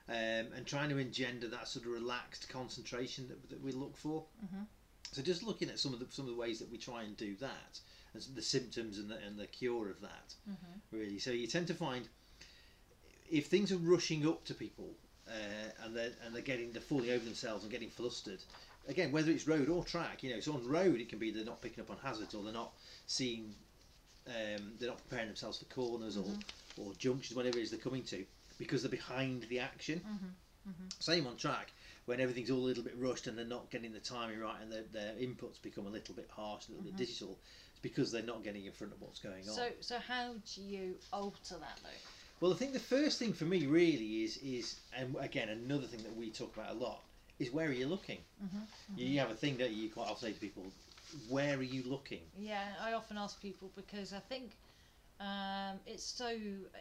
um, 0.09 0.47
and 0.55 0.65
trying 0.65 0.89
to 0.89 0.97
engender 0.97 1.47
that 1.47 1.67
sort 1.67 1.85
of 1.85 1.91
relaxed 1.91 2.49
concentration 2.49 3.27
that, 3.27 3.49
that 3.49 3.61
we 3.61 3.71
look 3.71 3.95
for. 3.95 4.25
Mhm. 4.43 4.65
So 5.11 5.21
just 5.21 5.43
looking 5.43 5.69
at 5.69 5.79
some 5.79 5.93
of 5.93 5.99
the 5.99 6.07
some 6.09 6.25
of 6.25 6.31
the 6.31 6.37
ways 6.37 6.59
that 6.59 6.69
we 6.71 6.77
try 6.77 7.03
and 7.03 7.15
do 7.15 7.35
that, 7.37 7.79
and 8.13 8.23
the 8.35 8.41
symptoms 8.41 8.97
and 8.97 9.09
the, 9.09 9.17
and 9.17 9.37
the 9.39 9.47
cure 9.47 9.89
of 9.89 10.01
that, 10.01 10.35
Mhm. 10.49 10.81
really. 10.91 11.19
So 11.19 11.31
you 11.31 11.47
tend 11.47 11.67
to 11.67 11.73
find 11.73 12.09
if 13.29 13.47
things 13.47 13.71
are 13.71 13.77
rushing 13.77 14.27
up 14.27 14.43
to 14.45 14.53
people 14.53 14.95
uh, 15.27 15.31
and 15.83 15.95
they're 15.95 16.13
and 16.23 16.33
they're 16.33 16.41
getting 16.41 16.71
they're 16.73 16.81
falling 16.81 17.11
over 17.11 17.23
themselves 17.23 17.63
and 17.63 17.71
getting 17.71 17.89
flustered. 17.89 18.39
Again, 18.87 19.11
whether 19.11 19.31
it's 19.31 19.45
road 19.47 19.69
or 19.69 19.83
track, 19.83 20.23
you 20.23 20.31
know, 20.33 20.39
so 20.39 20.53
on 20.53 20.67
road 20.67 20.99
it 20.99 21.09
can 21.09 21.19
be 21.19 21.29
they're 21.29 21.45
not 21.45 21.61
picking 21.61 21.81
up 21.83 21.91
on 21.91 21.97
hazards 21.97 22.33
or 22.33 22.43
they're 22.43 22.51
not 22.53 22.73
seeing, 23.05 23.53
um, 24.27 24.73
they're 24.79 24.89
not 24.89 24.97
preparing 25.07 25.27
themselves 25.27 25.59
for 25.59 25.65
corners 25.65 26.17
or, 26.17 26.25
or 26.77 26.93
junctions, 26.95 27.35
whatever 27.35 27.59
it 27.59 27.63
is 27.63 27.69
they're 27.69 27.79
coming 27.79 28.03
to, 28.05 28.25
because 28.59 28.83
they're 28.83 28.91
behind 28.91 29.43
the 29.43 29.57
action. 29.59 30.01
Mhm. 30.05 30.35
Mhm. 30.71 31.01
Same 31.01 31.25
on 31.25 31.37
track, 31.37 31.71
when 32.05 32.19
everything's 32.19 32.51
all 32.51 32.59
a 32.59 32.67
little 32.67 32.83
bit 32.83 32.95
rushed 32.97 33.25
and 33.25 33.37
they're 33.37 33.45
not 33.45 33.71
getting 33.71 33.93
the 33.93 33.99
timing 33.99 34.39
right 34.39 34.61
and 34.61 34.71
their, 34.71 34.83
their 34.83 35.13
inputs 35.15 35.59
become 35.61 35.87
a 35.87 35.89
little 35.89 36.13
bit 36.13 36.29
harsh, 36.29 36.67
a 36.67 36.71
little 36.71 36.83
bit 36.83 36.97
digital. 36.97 37.39
It's 37.71 37.79
because 37.79 38.11
they're 38.11 38.21
not 38.21 38.43
getting 38.43 38.65
in 38.65 38.73
front 38.73 38.93
of 38.93 39.01
what's 39.01 39.19
going 39.19 39.47
on. 39.47 39.55
So, 39.55 39.71
so 39.79 39.97
how 39.97 40.33
do 40.53 40.61
you 40.61 40.95
alter 41.11 41.57
that 41.57 41.79
though? 41.81 41.89
Well, 42.41 42.53
I 42.53 42.55
think 42.55 42.73
the 42.73 42.79
first 42.79 43.17
thing 43.19 43.33
for 43.33 43.45
me 43.45 43.65
really 43.65 44.23
is 44.23 44.37
is 44.37 44.79
and 44.93 45.15
again 45.19 45.49
another 45.49 45.87
thing 45.87 46.03
that 46.03 46.15
we 46.15 46.29
talk 46.29 46.55
about 46.55 46.71
a 46.71 46.73
lot 46.77 47.01
is 47.39 47.51
where 47.51 47.67
are 47.69 47.73
you 47.73 47.87
looking? 47.87 48.19
You, 48.95 49.05
you 49.07 49.19
have 49.19 49.31
a 49.31 49.35
thing 49.35 49.57
that 49.57 49.71
you 49.71 49.89
quite 49.89 50.07
often 50.09 50.29
say 50.29 50.33
to 50.33 50.39
people, 50.39 50.71
where 51.29 51.57
are 51.57 51.63
you 51.63 51.83
looking? 51.83 52.21
Yeah, 52.37 52.65
I 52.81 52.93
often 52.93 53.17
ask 53.17 53.41
people 53.41 53.71
because 53.75 54.13
I 54.13 54.19
think 54.19 54.51
um, 55.19 55.79
it's 55.85 56.03
so 56.03 56.35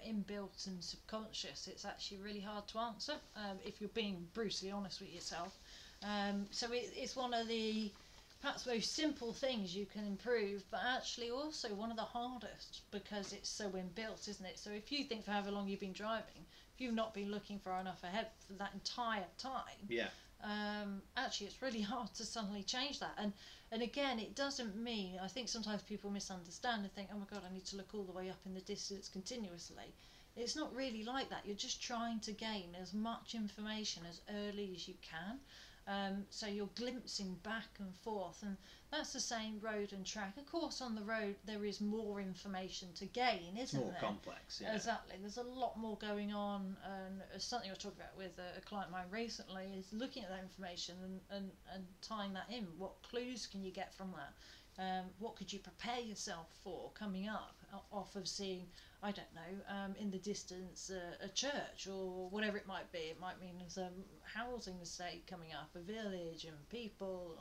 inbuilt 0.06 0.66
and 0.66 0.82
subconscious. 0.82 1.66
It's 1.68 1.84
actually 1.84 2.18
really 2.18 2.40
hard 2.40 2.68
to 2.68 2.78
answer 2.78 3.14
um, 3.36 3.58
if 3.64 3.80
you're 3.80 3.90
being 3.90 4.28
brutally 4.34 4.70
honest 4.70 5.00
with 5.00 5.12
yourself. 5.12 5.58
Um, 6.02 6.46
so 6.50 6.72
it, 6.72 6.92
it's 6.96 7.16
one 7.16 7.34
of 7.34 7.48
the 7.48 7.92
perhaps 8.40 8.66
most 8.66 8.94
simple 8.94 9.32
things 9.32 9.74
you 9.74 9.86
can 9.86 10.04
improve, 10.04 10.62
but 10.70 10.80
actually 10.86 11.30
also 11.30 11.74
one 11.74 11.90
of 11.90 11.96
the 11.96 12.02
hardest 12.02 12.82
because 12.92 13.32
it's 13.32 13.48
so 13.48 13.70
inbuilt, 13.70 14.28
isn't 14.28 14.46
it? 14.46 14.58
So 14.58 14.70
if 14.70 14.92
you 14.92 15.04
think 15.04 15.24
for 15.24 15.32
however 15.32 15.50
long 15.50 15.68
you've 15.68 15.80
been 15.80 15.92
driving, 15.92 16.46
if 16.74 16.80
you've 16.80 16.94
not 16.94 17.14
been 17.14 17.30
looking 17.32 17.58
far 17.58 17.80
enough 17.80 18.04
ahead 18.04 18.28
for 18.46 18.52
that 18.54 18.70
entire 18.74 19.26
time, 19.38 19.88
Yeah, 19.88 20.08
um, 20.42 21.02
actually 21.16 21.46
it's 21.48 21.62
really 21.62 21.80
hard 21.92 22.12
to 22.14 22.24
suddenly 22.24 22.62
change 22.62 23.00
that. 23.00 23.14
And 23.18 23.32
and 23.70 23.82
again 23.82 24.18
it 24.18 24.34
doesn't 24.34 24.76
mean 24.76 25.18
i 25.22 25.28
think 25.28 25.46
sometimes 25.46 25.82
people 25.82 26.10
misunderstand 26.10 26.82
and 26.82 26.92
think 26.94 27.08
oh 27.12 27.18
my 27.18 27.26
god 27.30 27.42
i 27.48 27.52
need 27.52 27.66
to 27.66 27.76
look 27.76 27.94
all 27.94 28.04
the 28.04 28.12
way 28.12 28.30
up 28.30 28.40
in 28.46 28.54
the 28.54 28.60
distance 28.60 29.08
continuously. 29.08 29.94
It's 30.36 30.54
not 30.54 30.72
really 30.72 31.02
like 31.02 31.30
that. 31.30 31.44
You're 31.44 31.56
just 31.56 31.82
trying 31.82 32.20
to 32.20 32.32
gain 32.32 32.76
as 32.80 32.94
much 32.94 33.34
information 33.34 34.04
as 34.08 34.20
early 34.30 34.70
as 34.74 34.86
you 34.86 34.94
can 35.02 35.40
um, 35.88 36.24
so 36.30 36.46
you're 36.46 36.68
glimpsing 36.74 37.34
back 37.42 37.68
and 37.78 37.94
forth 37.96 38.42
and 38.42 38.56
that's 38.92 39.12
the 39.12 39.20
same 39.20 39.58
road 39.60 39.92
and 39.92 40.04
track 40.04 40.36
of 40.36 40.46
course 40.46 40.80
on 40.80 40.94
the 40.94 41.02
road 41.02 41.34
there 41.46 41.64
is 41.64 41.80
more 41.80 42.20
information 42.20 42.88
to 42.94 43.06
gain 43.06 43.56
isn't 43.58 43.78
it? 43.78 43.82
more 43.82 43.92
there 43.92 44.00
complex. 44.00 44.60
Yeah. 44.62 44.74
Exactly. 44.74 45.16
There's 45.20 45.36
a 45.38 45.42
lot 45.42 45.78
more 45.78 45.96
going 45.98 46.32
on, 46.32 46.76
and 46.84 47.42
something 47.42 47.68
I 47.68 47.72
was 47.72 47.78
talking 47.78 47.98
about 48.00 48.16
with 48.16 48.38
a, 48.38 48.58
a 48.58 48.60
client 48.62 48.88
of 48.88 48.92
mine 48.92 49.06
recently 49.10 49.64
is 49.78 49.92
looking 49.92 50.24
at 50.24 50.30
that 50.30 50.42
information 50.42 50.96
and, 51.04 51.20
and, 51.30 51.50
and 51.74 51.84
tying 52.02 52.32
that 52.34 52.46
in. 52.50 52.66
What 52.76 53.02
clues 53.02 53.46
can 53.46 53.62
you 53.62 53.70
get 53.70 53.94
from 53.94 54.12
that? 54.12 54.82
Um, 54.82 55.06
what 55.18 55.36
could 55.36 55.52
you 55.52 55.58
prepare 55.58 56.00
yourself 56.00 56.46
for 56.62 56.90
coming 56.94 57.28
up 57.28 57.57
off 57.92 58.16
of 58.16 58.26
seeing, 58.26 58.66
I 59.02 59.12
don't 59.12 59.34
know, 59.34 59.74
um, 59.74 59.94
in 60.00 60.10
the 60.10 60.18
distance 60.18 60.90
uh, 60.90 61.24
a 61.24 61.28
church 61.28 61.86
or 61.90 62.28
whatever 62.30 62.56
it 62.56 62.66
might 62.66 62.90
be. 62.92 62.98
It 62.98 63.20
might 63.20 63.40
mean 63.40 63.56
a 63.76 63.90
housing 64.38 64.78
estate 64.80 65.26
coming 65.26 65.52
up, 65.52 65.70
a 65.74 65.80
village 65.80 66.44
and 66.44 66.56
people, 66.70 67.36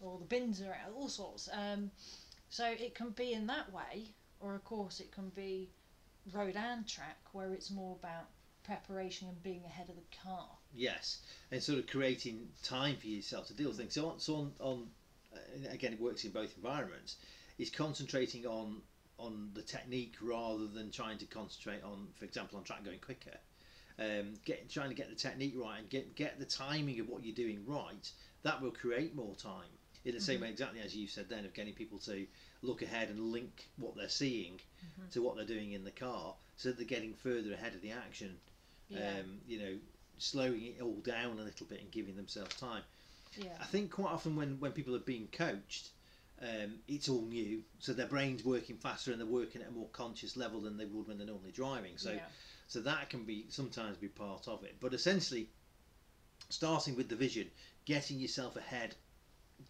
or, 0.00 0.08
or 0.08 0.18
the 0.18 0.24
bins 0.24 0.60
are 0.60 0.72
out, 0.72 0.94
all 0.96 1.08
sorts. 1.08 1.48
Um, 1.52 1.90
so 2.48 2.66
it 2.66 2.94
can 2.94 3.10
be 3.10 3.32
in 3.32 3.46
that 3.48 3.72
way, 3.72 4.06
or 4.40 4.54
of 4.54 4.64
course 4.64 5.00
it 5.00 5.10
can 5.12 5.30
be 5.30 5.70
road 6.32 6.56
and 6.56 6.86
track 6.86 7.18
where 7.32 7.52
it's 7.52 7.70
more 7.70 7.96
about 8.00 8.26
preparation 8.64 9.28
and 9.28 9.42
being 9.42 9.62
ahead 9.64 9.88
of 9.88 9.96
the 9.96 10.16
car. 10.22 10.48
Yes, 10.74 11.18
and 11.50 11.62
sort 11.62 11.78
of 11.78 11.86
creating 11.86 12.48
time 12.62 12.96
for 12.96 13.06
yourself 13.06 13.46
to 13.48 13.54
deal 13.54 13.68
with 13.68 13.78
things. 13.78 13.94
So 13.94 14.08
on, 14.08 14.20
so 14.20 14.36
on, 14.36 14.52
on 14.60 14.86
uh, 15.34 15.72
again, 15.72 15.92
it 15.92 16.00
works 16.00 16.24
in 16.24 16.30
both 16.30 16.56
environments. 16.56 17.16
Is 17.56 17.70
concentrating 17.70 18.46
on 18.46 18.82
on 19.18 19.50
the 19.54 19.62
technique 19.62 20.14
rather 20.20 20.66
than 20.66 20.90
trying 20.90 21.18
to 21.18 21.26
concentrate 21.26 21.82
on, 21.84 22.08
for 22.18 22.24
example, 22.24 22.58
on 22.58 22.64
track 22.64 22.84
going 22.84 22.98
quicker. 22.98 23.36
Um, 23.98 24.34
get 24.44 24.68
trying 24.68 24.88
to 24.88 24.94
get 24.94 25.08
the 25.08 25.14
technique 25.14 25.54
right 25.56 25.78
and 25.78 25.88
get 25.88 26.16
get 26.16 26.38
the 26.40 26.44
timing 26.44 26.98
of 27.00 27.08
what 27.08 27.24
you're 27.24 27.34
doing 27.34 27.64
right. 27.66 28.10
That 28.42 28.60
will 28.60 28.72
create 28.72 29.14
more 29.14 29.34
time. 29.36 29.68
In 30.04 30.14
the 30.14 30.20
same 30.20 30.40
way, 30.42 30.50
exactly 30.50 30.80
as 30.80 30.94
you 30.94 31.06
said 31.06 31.30
then, 31.30 31.46
of 31.46 31.54
getting 31.54 31.72
people 31.72 31.98
to 32.00 32.26
look 32.60 32.82
ahead 32.82 33.08
and 33.08 33.32
link 33.32 33.68
what 33.78 33.96
they're 33.96 34.08
seeing 34.10 34.60
to 35.12 35.22
what 35.22 35.36
they're 35.36 35.46
doing 35.46 35.72
in 35.72 35.82
the 35.84 35.90
car, 35.90 36.34
so 36.58 36.68
that 36.68 36.76
they're 36.76 36.86
getting 36.86 37.14
further 37.14 37.54
ahead 37.54 37.74
of 37.74 37.80
the 37.80 37.92
action 37.92 38.36
Yeah. 38.90 39.20
um, 39.20 39.40
you 39.48 39.58
know, 39.60 39.78
slowing 40.18 40.62
it 40.66 40.82
all 40.82 40.96
down 40.96 41.38
a 41.38 41.42
little 41.42 41.66
bit 41.66 41.80
and 41.80 41.90
giving 41.90 42.16
themselves 42.16 42.54
time. 42.56 42.82
yeah. 43.38 43.56
I 43.60 43.64
think 43.64 43.92
quite 43.92 44.10
often 44.12 44.36
when, 44.36 44.60
when 44.60 44.72
people 44.72 44.94
are 44.94 44.98
being 45.00 45.28
coached, 45.32 45.88
um, 46.42 46.80
it's 46.88 47.08
all 47.08 47.22
new, 47.22 47.62
so 47.78 47.92
their 47.92 48.06
brain's 48.06 48.44
working 48.44 48.76
faster 48.76 49.12
and 49.12 49.20
they're 49.20 49.26
working 49.26 49.62
at 49.62 49.68
a 49.68 49.72
more 49.72 49.88
conscious 49.92 50.36
level 50.36 50.60
than 50.60 50.76
they 50.76 50.84
would 50.84 51.06
when 51.06 51.18
they're 51.18 51.26
normally 51.26 51.52
driving. 51.52 51.96
So, 51.96 52.12
yeah. 52.12 52.20
so 52.66 52.80
that 52.80 53.10
can 53.10 53.24
be 53.24 53.46
sometimes 53.48 53.96
be 53.96 54.08
part 54.08 54.48
of 54.48 54.64
it. 54.64 54.76
But 54.80 54.94
essentially, 54.94 55.50
starting 56.48 56.96
with 56.96 57.08
the 57.08 57.16
vision, 57.16 57.50
getting 57.84 58.18
yourself 58.18 58.56
ahead, 58.56 58.94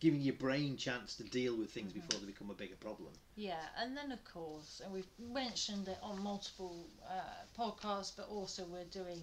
giving 0.01 0.23
your 0.23 0.35
brain 0.35 0.77
chance 0.77 1.15
to 1.17 1.25
deal 1.25 1.57
with 1.57 1.71
things 1.71 1.93
before 1.93 2.19
they 2.19 2.27
become 2.27 2.51
a 2.51 2.55
bigger 2.55 2.77
problem. 2.77 3.13
Yeah, 3.37 3.61
and 3.79 3.97
then 3.97 4.11
of 4.11 4.25
course, 4.25 4.81
and 4.83 4.93
we've 4.93 5.07
mentioned 5.19 5.89
it 5.89 5.99
on 6.03 6.23
multiple 6.23 6.89
uh, 7.07 7.45
podcasts, 7.59 8.13
but 8.17 8.29
also 8.29 8.65
we're 8.65 8.85
doing 8.85 9.23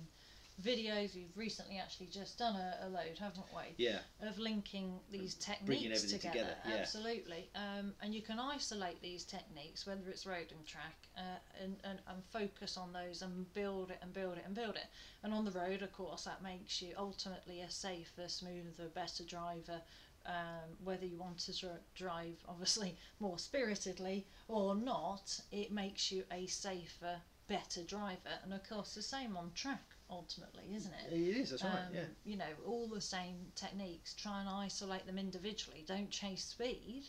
videos. 0.62 1.15
We've 1.15 1.36
recently 1.36 1.77
actually 1.77 2.08
just 2.08 2.38
done 2.38 2.55
a, 2.55 2.86
a 2.86 2.89
load, 2.89 3.17
haven't 3.20 3.46
we? 3.55 3.74
Yeah, 3.77 4.00
Of 4.22 4.39
linking 4.39 5.00
these 5.12 5.36
techniques 5.36 6.03
together. 6.03 6.29
together, 6.29 6.55
yeah. 6.67 6.75
Absolutely. 6.75 7.50
Um, 7.55 7.93
and 8.01 8.13
you 8.13 8.22
can 8.22 8.39
isolate 8.39 9.01
these 9.01 9.24
techniques, 9.24 9.86
whether 9.86 10.10
it's 10.10 10.25
road 10.25 10.51
and 10.55 10.65
track, 10.65 11.08
uh, 11.17 11.39
and, 11.62 11.77
and, 11.84 12.00
and 12.08 12.24
focus 12.31 12.77
on 12.77 12.93
those 12.93 13.22
and 13.22 13.51
build 13.53 13.91
it 13.91 14.00
and 14.01 14.13
build 14.13 14.38
it 14.38 14.43
and 14.46 14.55
build 14.55 14.75
it. 14.75 14.88
And 15.24 15.34
on 15.34 15.46
the 15.46 15.51
road, 15.51 15.81
of 15.81 15.91
course, 15.93 16.24
that 16.25 16.41
makes 16.43 16.81
you 16.81 16.93
ultimately 16.98 17.62
a 17.62 17.70
safer, 17.70 18.27
smoother, 18.27 18.89
better 18.93 19.24
driver. 19.24 19.81
Um, 20.24 20.77
whether 20.84 21.03
you 21.08 21.17
want 21.17 21.39
to 21.39 21.60
dr- 21.60 21.79
drive, 21.96 22.36
obviously, 22.48 22.96
more 23.20 23.39
spiritedly 23.39 24.27
or 24.48 24.75
not, 24.75 25.39
it 25.51 25.72
makes 25.72 26.12
you 26.12 26.24
a 26.31 26.46
safer, 26.46 27.15
better 27.48 27.81
driver. 27.81 28.29
And 28.43 28.53
of 28.53 28.62
course, 28.70 28.93
the 28.93 29.01
same 29.01 29.36
on 29.36 29.51
track, 29.55 29.90
ultimately, 30.12 30.63
isn't 30.75 30.94
it? 30.94 31.13
it 31.13 31.38
is. 31.38 31.50
That's 31.51 31.63
right. 31.63 31.72
Um, 31.88 31.94
Yeah. 31.94 32.06
You 32.25 32.38
know, 32.38 32.51
all 32.65 32.88
the 32.88 33.01
same 33.01 33.51
techniques. 33.56 34.13
Try 34.13 34.41
and 34.41 34.50
isolate 34.50 35.06
them 35.06 35.18
individually. 35.18 35.84
Don't 35.88 36.10
chase 36.10 36.44
speed, 36.44 37.06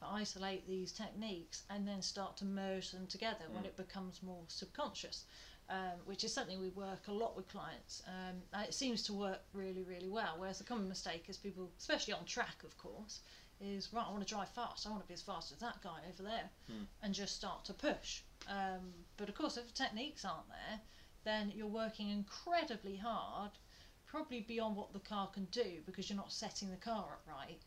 but 0.00 0.08
isolate 0.10 0.66
these 0.66 0.92
techniques 0.92 1.64
and 1.70 1.86
then 1.86 2.00
start 2.00 2.36
to 2.38 2.44
merge 2.44 2.90
them 2.92 3.06
together 3.06 3.44
when 3.50 3.64
Mm. 3.64 3.66
it 3.66 3.76
becomes 3.76 4.22
more 4.22 4.44
subconscious. 4.48 5.24
Um, 5.70 5.98
which 6.04 6.24
is 6.24 6.32
something 6.34 6.60
we 6.60 6.68
work 6.68 7.08
a 7.08 7.12
lot 7.12 7.34
with 7.34 7.48
clients. 7.48 8.02
Um, 8.06 8.42
it 8.60 8.74
seems 8.74 9.02
to 9.04 9.14
work 9.14 9.40
really, 9.54 9.82
really 9.82 10.10
well. 10.10 10.34
Whereas 10.36 10.58
the 10.58 10.64
common 10.64 10.90
mistake 10.90 11.24
is 11.30 11.38
people, 11.38 11.72
especially 11.78 12.12
on 12.12 12.26
track, 12.26 12.62
of 12.64 12.76
course, 12.76 13.20
is 13.62 13.90
right. 13.90 14.04
I 14.06 14.10
want 14.10 14.22
to 14.28 14.28
drive 14.28 14.50
fast. 14.50 14.86
I 14.86 14.90
want 14.90 15.00
to 15.00 15.08
be 15.08 15.14
as 15.14 15.22
fast 15.22 15.52
as 15.52 15.58
that 15.60 15.80
guy 15.80 16.00
over 16.06 16.22
there, 16.22 16.50
Mm. 16.70 16.86
and 17.00 17.14
just 17.14 17.34
start 17.34 17.64
to 17.64 17.72
push. 17.72 18.24
Um, 18.46 18.92
but 19.16 19.30
of 19.30 19.34
course, 19.34 19.56
if 19.56 19.66
the 19.66 19.72
techniques 19.72 20.22
aren't 20.26 20.48
there, 20.50 20.82
then 21.24 21.52
you're 21.54 21.66
working 21.66 22.10
incredibly 22.10 22.96
hard 22.96 23.50
probably 24.14 24.42
beyond 24.42 24.76
what 24.76 24.92
the 24.92 25.00
car 25.00 25.28
can 25.34 25.44
do 25.46 25.80
because 25.86 26.08
you're 26.08 26.16
not 26.16 26.32
setting 26.32 26.70
the 26.70 26.76
car 26.76 27.04
up 27.12 27.22
right, 27.26 27.58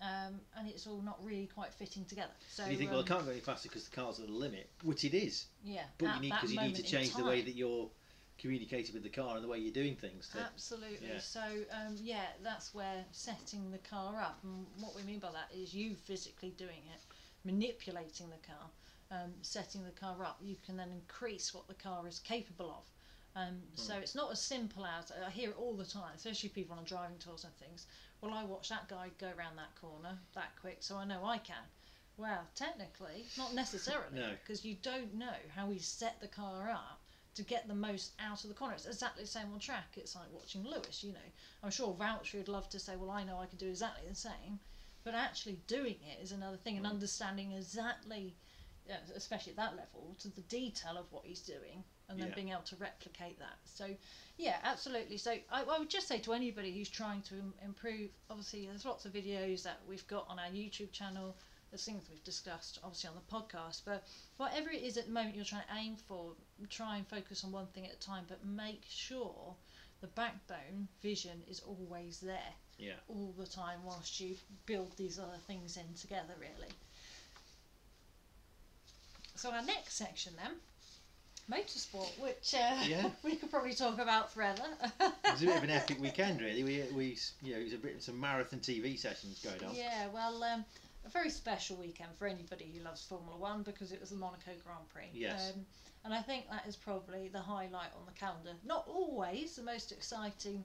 um, 0.00 0.40
and 0.56 0.68
it's 0.68 0.86
all 0.86 1.02
not 1.02 1.18
really 1.24 1.48
quite 1.52 1.74
fitting 1.74 2.04
together. 2.04 2.30
So 2.48 2.62
And 2.62 2.72
you 2.72 2.78
think, 2.78 2.90
well, 2.90 3.00
um, 3.00 3.06
it 3.06 3.08
can't 3.08 3.24
go 3.24 3.32
any 3.32 3.40
faster 3.40 3.68
because 3.68 3.88
the 3.88 3.96
car's 3.96 4.20
at 4.20 4.26
the 4.26 4.32
limit, 4.32 4.70
which 4.84 5.04
it 5.04 5.14
is. 5.14 5.46
yeah, 5.64 5.82
But 5.98 6.14
you 6.14 6.20
need 6.20 6.32
because 6.32 6.52
you 6.52 6.60
need 6.60 6.76
to 6.76 6.82
change 6.82 7.14
the 7.14 7.24
way 7.24 7.42
that 7.42 7.56
you're 7.56 7.90
communicating 8.38 8.94
with 8.94 9.02
the 9.02 9.08
car 9.08 9.34
and 9.34 9.42
the 9.42 9.48
way 9.48 9.58
you're 9.58 9.72
doing 9.72 9.96
things. 9.96 10.28
To, 10.28 10.38
Absolutely. 10.38 11.08
yeah. 11.08 11.18
So 11.18 11.40
um, 11.72 11.96
yeah, 12.00 12.26
that's 12.42 12.72
where 12.72 13.04
setting 13.10 13.72
the 13.72 13.78
car 13.78 14.20
up, 14.20 14.38
and 14.44 14.66
what 14.78 14.94
we 14.94 15.02
mean 15.02 15.18
by 15.18 15.32
that 15.32 15.50
is 15.52 15.74
you 15.74 15.96
physically 15.96 16.54
doing 16.56 16.82
it, 16.94 17.00
manipulating 17.44 18.28
the 18.28 18.46
car, 18.46 18.70
um, 19.10 19.32
setting 19.42 19.82
the 19.82 19.98
car 19.98 20.22
up. 20.22 20.38
You 20.40 20.56
can 20.64 20.76
then 20.76 20.92
increase 20.92 21.52
what 21.52 21.66
the 21.66 21.74
car 21.74 22.06
is 22.06 22.20
capable 22.20 22.70
of. 22.70 22.84
Um, 23.36 23.60
So 23.74 23.94
Hmm. 23.94 24.00
it's 24.00 24.14
not 24.14 24.32
as 24.32 24.40
simple 24.40 24.86
as 24.86 25.10
I 25.12 25.30
hear 25.30 25.50
it 25.50 25.56
all 25.58 25.76
the 25.76 25.84
time, 25.84 26.14
especially 26.16 26.48
people 26.48 26.76
on 26.76 26.84
driving 26.84 27.18
tours 27.18 27.44
and 27.44 27.54
things. 27.56 27.86
Well, 28.20 28.32
I 28.32 28.44
watched 28.44 28.70
that 28.70 28.88
guy 28.88 29.10
go 29.18 29.30
around 29.36 29.56
that 29.56 29.74
corner 29.74 30.18
that 30.32 30.56
quick, 30.58 30.82
so 30.82 30.96
I 30.96 31.04
know 31.04 31.24
I 31.24 31.38
can. 31.38 31.68
Well, 32.16 32.48
technically, 32.54 33.26
not 33.36 33.52
necessarily, 33.54 34.10
No. 34.16 34.30
because 34.42 34.64
you 34.64 34.74
don't 34.80 35.14
know 35.14 35.36
how 35.54 35.68
he 35.70 35.78
set 35.78 36.18
the 36.18 36.28
car 36.28 36.70
up 36.70 37.02
to 37.34 37.42
get 37.42 37.68
the 37.68 37.74
most 37.74 38.12
out 38.18 38.42
of 38.42 38.48
the 38.48 38.54
corner. 38.54 38.72
It's 38.74 38.86
exactly 38.86 39.24
the 39.24 39.28
same 39.28 39.52
on 39.52 39.58
track. 39.60 39.98
It's 39.98 40.14
like 40.14 40.32
watching 40.32 40.64
Lewis, 40.64 41.04
you 41.04 41.12
know. 41.12 41.28
I'm 41.62 41.70
sure 41.70 41.92
Voucher 41.92 42.38
would 42.38 42.48
love 42.48 42.70
to 42.70 42.78
say, 42.80 42.96
well, 42.96 43.10
I 43.10 43.22
know 43.24 43.38
I 43.38 43.44
could 43.46 43.58
do 43.58 43.68
exactly 43.68 44.08
the 44.08 44.14
same, 44.14 44.60
but 45.04 45.14
actually 45.14 45.60
doing 45.66 45.96
it 46.02 46.22
is 46.22 46.32
another 46.32 46.56
thing, 46.56 46.78
and 46.78 46.86
Mm. 46.86 46.90
understanding 46.90 47.52
exactly, 47.52 48.34
especially 49.14 49.50
at 49.52 49.56
that 49.56 49.76
level, 49.76 50.14
to 50.20 50.28
the 50.30 50.40
detail 50.42 50.96
of 50.96 51.12
what 51.12 51.26
he's 51.26 51.42
doing, 51.42 51.84
and 52.08 52.20
then 52.20 52.28
Yeah. 52.28 52.34
being 52.34 52.48
able 52.50 52.62
to 52.62 52.76
replicate 52.76 53.38
that. 53.38 53.58
So, 53.64 53.96
yeah, 54.36 54.58
absolutely. 54.62 55.18
So, 55.18 55.32
I, 55.50 55.62
I 55.64 55.78
would 55.78 55.90
just 55.90 56.06
say 56.06 56.18
to 56.20 56.32
anybody 56.32 56.72
who's 56.76 56.88
trying 56.88 57.22
to 57.22 57.34
im- 57.34 57.54
improve, 57.64 58.10
obviously, 58.30 58.66
there's 58.66 58.84
lots 58.84 59.04
of 59.04 59.12
videos 59.12 59.62
that 59.64 59.80
we've 59.88 60.06
got 60.06 60.26
on 60.28 60.38
our 60.38 60.46
YouTube 60.46 60.92
channel. 60.92 61.36
There's 61.70 61.84
things 61.84 62.04
we've 62.08 62.22
discussed, 62.22 62.78
obviously, 62.84 63.10
on 63.10 63.16
the 63.16 63.34
podcast. 63.34 63.82
But 63.84 64.06
whatever 64.36 64.70
it 64.70 64.82
is 64.82 64.96
at 64.96 65.06
the 65.06 65.12
moment 65.12 65.34
you're 65.34 65.44
trying 65.44 65.66
to 65.66 65.74
aim 65.76 65.96
for, 65.96 66.32
try 66.70 66.96
and 66.96 67.06
focus 67.08 67.42
on 67.44 67.50
one 67.52 67.66
thing 67.66 67.86
at 67.86 67.92
a 67.92 67.98
time, 67.98 68.24
but 68.28 68.44
make 68.44 68.82
sure 68.88 69.54
the 70.00 70.06
backbone 70.08 70.88
vision 71.02 71.42
is 71.48 71.60
always 71.60 72.20
there 72.20 72.54
yeah. 72.78 72.92
all 73.08 73.34
the 73.38 73.46
time 73.46 73.80
whilst 73.84 74.20
you 74.20 74.36
build 74.66 74.96
these 74.96 75.18
other 75.18 75.38
things 75.46 75.76
in 75.76 75.94
together, 76.00 76.34
really. 76.38 76.72
So, 79.34 79.50
our 79.50 79.62
next 79.62 79.94
section 79.96 80.34
then 80.36 80.52
motorsport, 81.50 82.18
which 82.20 82.54
uh, 82.54 82.76
Yeah. 82.86 83.10
we 83.22 83.36
could 83.36 83.50
probably 83.50 83.74
talk 83.74 83.98
about 83.98 84.32
forever. 84.32 84.64
It 85.00 85.12
was 85.32 85.42
a 85.42 85.46
bit 85.46 85.56
of 85.56 85.62
an 85.64 85.70
epic 85.80 86.00
weekend, 86.00 86.40
really. 86.40 86.64
We, 86.64 86.82
we 86.94 87.18
you 87.42 87.54
know, 87.54 87.60
it 87.60 87.64
was 87.64 87.72
a 87.72 87.78
bit 87.78 88.02
some 88.02 88.20
marathon 88.20 88.60
TV 88.60 88.98
sessions 88.98 89.40
going 89.42 89.62
on. 89.64 89.74
Yeah, 89.74 90.08
well, 90.12 90.42
um, 90.42 90.64
a 91.04 91.10
very 91.10 91.30
special 91.30 91.76
weekend 91.76 92.10
for 92.18 92.26
anybody 92.26 92.72
who 92.76 92.84
loves 92.84 93.04
Formula 93.04 93.36
One 93.36 93.62
because 93.62 93.92
it 93.92 94.00
was 94.00 94.10
the 94.10 94.16
Monaco 94.16 94.52
Grand 94.64 94.88
Prix. 94.92 95.08
Yes. 95.12 95.52
Um, 95.54 95.64
and 96.04 96.14
I 96.14 96.22
think 96.22 96.48
that 96.50 96.66
is 96.66 96.76
probably 96.76 97.28
the 97.28 97.40
highlight 97.40 97.90
on 97.98 98.06
the 98.06 98.12
calendar. 98.18 98.52
Not 98.64 98.84
always 98.88 99.56
the 99.56 99.62
most 99.62 99.90
exciting 99.92 100.64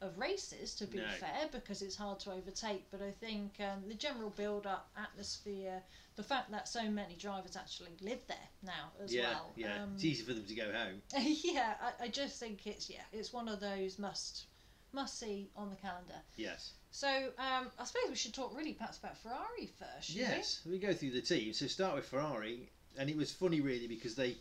of 0.00 0.18
races, 0.18 0.74
to 0.76 0.86
be 0.86 0.98
No. 0.98 1.08
fair, 1.08 1.48
because 1.52 1.82
it's 1.82 1.96
hard 1.96 2.20
to 2.20 2.32
overtake. 2.32 2.84
But 2.90 3.02
I 3.02 3.10
think 3.10 3.54
um, 3.60 3.82
the 3.88 3.94
general 3.94 4.30
build-up, 4.30 4.90
atmosphere, 4.96 5.82
the 6.16 6.22
fact 6.22 6.50
that 6.50 6.68
so 6.68 6.88
many 6.90 7.14
drivers 7.14 7.56
actually 7.56 7.96
live 8.00 8.26
there 8.26 8.48
now 8.62 8.92
as 9.02 9.12
yeah, 9.14 9.22
well. 9.30 9.52
yeah. 9.56 9.82
Um, 9.82 9.92
it's 9.94 10.04
easy 10.04 10.22
for 10.24 10.32
them 10.34 10.44
to 10.44 10.54
go 10.54 10.72
home. 10.72 11.02
yeah, 11.42 11.74
I, 11.80 12.04
I 12.04 12.08
just 12.08 12.38
think 12.38 12.66
it's 12.66 12.88
yeah, 12.90 13.02
it's 13.12 13.32
one 13.32 13.48
of 13.48 13.60
those 13.60 13.98
must 13.98 14.46
must 14.92 15.18
see 15.18 15.50
on 15.56 15.70
the 15.70 15.76
calendar. 15.76 16.20
Yes. 16.36 16.72
So 16.92 17.08
um, 17.38 17.70
I 17.78 17.84
suppose 17.84 18.08
we 18.08 18.14
should 18.14 18.34
talk 18.34 18.56
really 18.56 18.72
perhaps 18.74 18.98
about 18.98 19.16
Ferrari 19.18 19.68
first. 19.78 20.10
shouldn't 20.10 20.28
we? 20.28 20.36
Yes, 20.36 20.60
we 20.70 20.78
go 20.78 20.92
through 20.92 21.10
the 21.10 21.20
team. 21.20 21.52
So 21.52 21.66
start 21.66 21.96
with 21.96 22.06
Ferrari, 22.06 22.68
and 22.96 23.10
it 23.10 23.16
was 23.16 23.32
funny 23.32 23.60
really 23.60 23.88
because 23.88 24.14
they, 24.14 24.36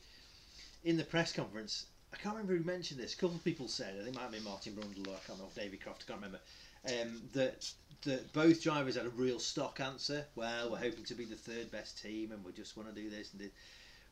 in 0.84 0.98
the 0.98 1.04
press 1.04 1.34
conference, 1.34 1.88
I 2.14 2.16
can't 2.18 2.36
remember 2.36 2.56
who 2.56 2.64
mentioned 2.64 3.00
this. 3.00 3.14
A 3.14 3.18
couple 3.18 3.36
of 3.36 3.44
people 3.44 3.68
said, 3.68 3.96
I 4.00 4.04
think 4.04 4.10
it 4.10 4.16
might 4.16 4.24
have 4.24 4.32
been 4.32 4.44
Martin 4.44 4.74
Brundle 4.74 5.08
or 5.08 5.16
I 5.16 5.26
can't 5.26 5.40
remember, 5.40 5.60
David 5.60 5.82
Croft, 5.82 6.06
I 6.08 6.12
can't 6.12 6.22
remember, 6.22 6.40
um, 6.88 7.22
that 7.34 7.72
that 8.04 8.34
both 8.34 8.62
drivers 8.62 8.96
had 8.96 9.06
a 9.06 9.10
real 9.10 9.40
stock 9.40 9.80
answer. 9.80 10.26
Well, 10.36 10.72
we're 10.72 10.78
hoping 10.78 11.06
to 11.06 11.16
be 11.16 11.26
the 11.26 11.36
third 11.36 11.72
best 11.72 12.02
team, 12.02 12.32
and 12.32 12.44
we 12.44 12.52
just 12.52 12.76
want 12.78 12.94
to 12.94 13.02
do 13.02 13.10
this 13.10 13.32
and 13.32 13.42
do. 13.42 13.50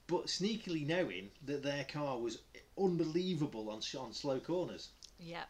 But 0.07 0.27
sneakily 0.27 0.87
knowing 0.87 1.29
that 1.45 1.61
their 1.63 1.83
car 1.83 2.17
was 2.17 2.39
unbelievable 2.77 3.69
on 3.69 3.81
on 3.99 4.13
slow 4.13 4.39
corners. 4.39 4.89
Yeah, 5.19 5.43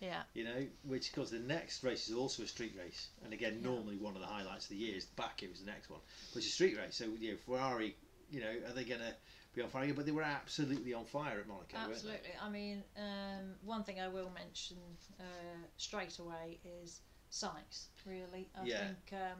yeah, 0.00 0.22
you 0.34 0.44
know, 0.44 0.66
which 0.84 1.10
because 1.10 1.30
the 1.30 1.38
next 1.38 1.82
race 1.82 2.08
is 2.08 2.14
also 2.14 2.42
a 2.42 2.46
street 2.46 2.74
race, 2.78 3.08
and 3.24 3.32
again, 3.32 3.60
Yeah. 3.60 3.70
normally 3.70 3.96
one 3.96 4.14
of 4.14 4.20
the 4.20 4.28
highlights 4.28 4.66
of 4.66 4.70
the 4.70 4.76
year 4.76 4.94
is 4.96 5.06
back. 5.06 5.42
It 5.42 5.50
was 5.50 5.60
the 5.60 5.66
next 5.66 5.88
one, 5.90 6.00
but 6.32 6.38
it's 6.38 6.48
a 6.48 6.50
street 6.50 6.76
race. 6.76 6.96
So 6.96 7.06
you 7.18 7.32
know, 7.32 7.36
Ferrari, 7.38 7.96
you 8.30 8.40
know, 8.40 8.54
are 8.68 8.72
they 8.74 8.84
going 8.84 9.00
to 9.00 9.14
be 9.54 9.62
on 9.62 9.68
fire? 9.68 9.92
But 9.94 10.06
they 10.06 10.12
were 10.12 10.22
absolutely 10.22 10.94
on 10.94 11.04
fire 11.04 11.40
at 11.40 11.46
Monaco. 11.48 11.76
absolutely. 11.76 12.30
I 12.40 12.48
mean, 12.48 12.82
um, 12.96 13.54
one 13.64 13.82
thing 13.84 14.00
I 14.00 14.08
will 14.08 14.30
mention 14.30 14.76
uh, 15.18 15.22
straight 15.76 16.18
away 16.18 16.58
is 16.82 17.00
Sainz. 17.30 17.88
Really, 18.06 18.48
I 18.54 18.64
Yeah. 18.64 18.78
think 18.86 19.12
um, 19.12 19.38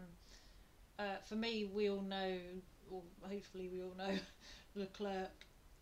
uh, 0.98 1.16
for 1.24 1.36
me, 1.36 1.70
we 1.72 1.88
all 1.90 2.02
know, 2.02 2.38
or 2.90 3.02
hopefully 3.22 3.68
we 3.68 3.82
all 3.82 3.94
know, 3.96 4.16
Leclerc 4.74 5.30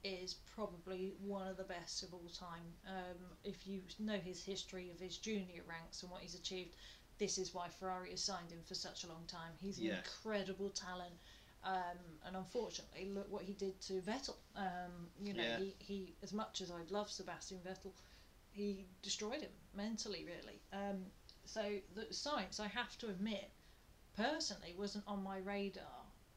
is 0.04 0.34
probably 0.54 1.14
one 1.20 1.48
of 1.48 1.56
the 1.56 1.64
best 1.64 2.02
of 2.02 2.12
all 2.14 2.28
time. 2.28 2.62
Um, 2.86 3.16
if 3.44 3.66
you 3.66 3.82
know 3.98 4.18
his 4.18 4.42
history 4.44 4.90
of 4.90 5.00
his 5.00 5.16
junior 5.18 5.62
ranks 5.68 6.02
and 6.02 6.10
what 6.10 6.20
he's 6.22 6.34
achieved, 6.34 6.76
this 7.18 7.38
is 7.38 7.54
why 7.54 7.68
Ferrari 7.68 8.10
has 8.10 8.22
signed 8.22 8.50
him 8.50 8.60
for 8.66 8.74
such 8.74 9.04
a 9.04 9.08
long 9.08 9.24
time. 9.26 9.52
He's 9.60 9.78
an 9.78 9.86
incredible 9.86 10.68
talent. 10.70 11.14
Um, 11.64 11.98
and 12.24 12.36
unfortunately, 12.36 13.10
look 13.12 13.30
what 13.30 13.42
he 13.42 13.52
did 13.52 13.80
to 13.82 13.94
Vettel. 13.94 14.36
Um, 14.54 15.10
you 15.20 15.34
know, 15.34 15.42
Yeah. 15.42 15.58
he, 15.58 15.74
he, 15.78 16.14
as 16.22 16.32
much 16.32 16.60
as 16.60 16.70
I'd 16.70 16.90
love 16.90 17.10
Sebastian 17.10 17.58
Vettel, 17.66 17.92
he 18.52 18.86
destroyed 19.02 19.40
him 19.42 19.50
mentally, 19.74 20.24
really. 20.24 20.60
Um, 20.72 21.06
so 21.44 21.62
the 21.94 22.02
Sainz, 22.12 22.60
I 22.60 22.68
have 22.68 22.96
to 22.98 23.08
admit, 23.08 23.50
personally, 24.16 24.74
wasn't 24.78 25.04
on 25.06 25.22
my 25.22 25.38
radar 25.38 25.84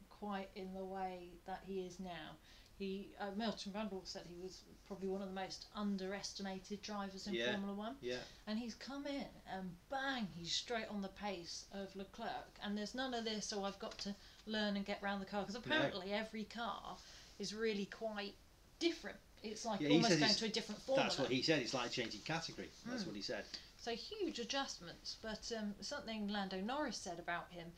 quite 0.10 0.50
in 0.56 0.74
the 0.74 0.84
way 0.84 1.30
that 1.46 1.62
he 1.66 1.82
is 1.82 2.00
now. 2.00 2.36
He, 2.78 3.10
uh, 3.20 3.32
Martin 3.36 3.74
Brundle 3.74 4.08
said 4.08 4.24
he 4.26 4.40
was 4.42 4.64
probably 4.88 5.10
one 5.10 5.22
of 5.22 5.28
the 5.28 5.34
most 5.36 5.66
underestimated 5.76 6.82
drivers 6.82 7.28
in 7.28 7.34
Yeah. 7.34 7.52
Formula 7.52 7.74
One 7.74 7.98
Yeah, 8.02 8.20
and 8.48 8.58
he's 8.58 8.74
come 8.76 9.06
in 9.06 9.28
and 9.52 9.76
bang, 9.90 10.28
he's 10.34 10.54
straight 10.54 10.88
on 10.88 11.02
the 11.02 11.10
pace 11.10 11.66
of 11.74 11.94
Leclerc. 11.96 12.58
And 12.64 12.78
there's 12.78 12.96
none 12.96 13.14
of 13.14 13.26
this, 13.26 13.46
so 13.46 13.64
I've 13.66 13.80
got 13.80 13.98
to 14.00 14.16
learn 14.50 14.76
and 14.76 14.86
get 14.86 15.02
round 15.02 15.22
the 15.22 15.26
car 15.26 15.42
because 15.42 15.56
apparently 15.56 16.12
every 16.14 16.44
car 16.46 16.98
is 17.40 17.54
really 17.54 17.86
quite 17.86 18.34
different. 18.80 19.18
It's 19.44 19.66
like 19.66 19.80
Yeah, 19.80 19.90
he 19.90 19.94
almost 19.96 20.10
says 20.12 20.20
going 20.20 20.30
it's- 20.32 20.40
to 20.40 20.46
a 20.46 20.50
different 20.50 20.82
formula. 20.82 21.08
that's 21.08 21.20
what 21.20 21.30
he 21.32 21.42
said. 21.42 21.62
It's 21.62 21.74
like 21.74 21.92
changing 21.92 22.22
category. 22.22 22.70
That's 22.86 23.04
Mm. 23.04 23.08
what 23.08 23.16
he 23.16 23.22
said. 23.22 23.46
So 23.78 23.92
huge 23.96 24.40
adjustments. 24.40 25.16
But 25.22 25.50
um, 25.58 25.74
something 25.82 26.28
Lando 26.28 26.60
Norris 26.60 26.98
said 26.98 27.20
about 27.20 27.50
him, 27.52 27.72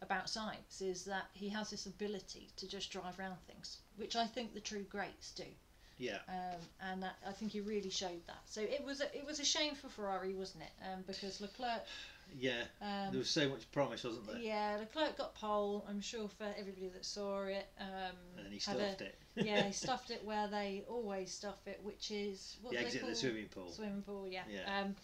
about 0.00 0.26
Sainz, 0.26 0.80
is 0.80 1.04
that 1.06 1.26
he 1.32 1.48
has 1.48 1.70
this 1.70 1.86
ability 1.86 2.50
to 2.56 2.68
just 2.68 2.90
drive 2.90 3.18
around 3.18 3.38
things, 3.48 3.78
which 3.96 4.14
I 4.14 4.26
think 4.28 4.54
the 4.54 4.60
true 4.60 4.84
greats 4.84 5.32
do. 5.32 5.46
Yeah, 6.00 6.18
Um, 6.28 6.60
and 6.80 7.02
that, 7.02 7.16
I 7.26 7.32
think 7.32 7.50
he 7.50 7.60
really 7.60 7.90
showed 7.90 8.24
that. 8.28 8.38
So 8.46 8.60
it 8.60 8.84
was 8.84 9.00
a, 9.00 9.16
it 9.16 9.26
was 9.26 9.40
a 9.40 9.44
shame 9.44 9.74
for 9.74 9.88
Ferrari, 9.88 10.32
wasn't 10.34 10.62
it? 10.62 10.70
Um, 10.86 11.02
because 11.08 11.40
Leclerc. 11.40 11.82
Yeah. 12.36 12.62
Um, 12.80 13.10
there 13.10 13.18
was 13.18 13.30
so 13.30 13.48
much 13.48 13.70
promise, 13.72 14.04
wasn't 14.04 14.26
there? 14.26 14.38
Yeah, 14.38 14.74
the 14.76 14.80
Leclerc 14.82 15.16
got 15.18 15.34
pole. 15.34 15.84
I'm 15.88 16.00
sure 16.00 16.28
for 16.28 16.46
everybody 16.58 16.88
that 16.88 17.04
saw 17.04 17.44
it. 17.44 17.66
Um, 17.80 18.16
And 18.36 18.46
then 18.46 18.52
he 18.52 18.58
stuffed 18.58 19.00
a, 19.00 19.04
it. 19.06 19.18
yeah, 19.36 19.62
he 19.64 19.72
stuffed 19.84 20.10
it 20.10 20.24
where 20.24 20.48
they 20.48 20.84
always 20.88 21.32
stuff 21.32 21.58
it, 21.66 21.80
which 21.82 22.10
is 22.10 22.56
what 22.62 22.72
the 22.72 22.78
they 22.78 22.84
exit 22.84 23.00
call 23.02 23.10
of 23.10 23.14
the 23.14 23.20
swimming 23.20 23.48
pool. 23.48 23.70
swimming 23.72 24.02
pool. 24.02 24.26
Yeah. 24.28 24.42
Yeah. 24.52 24.80
Um, 24.80 24.94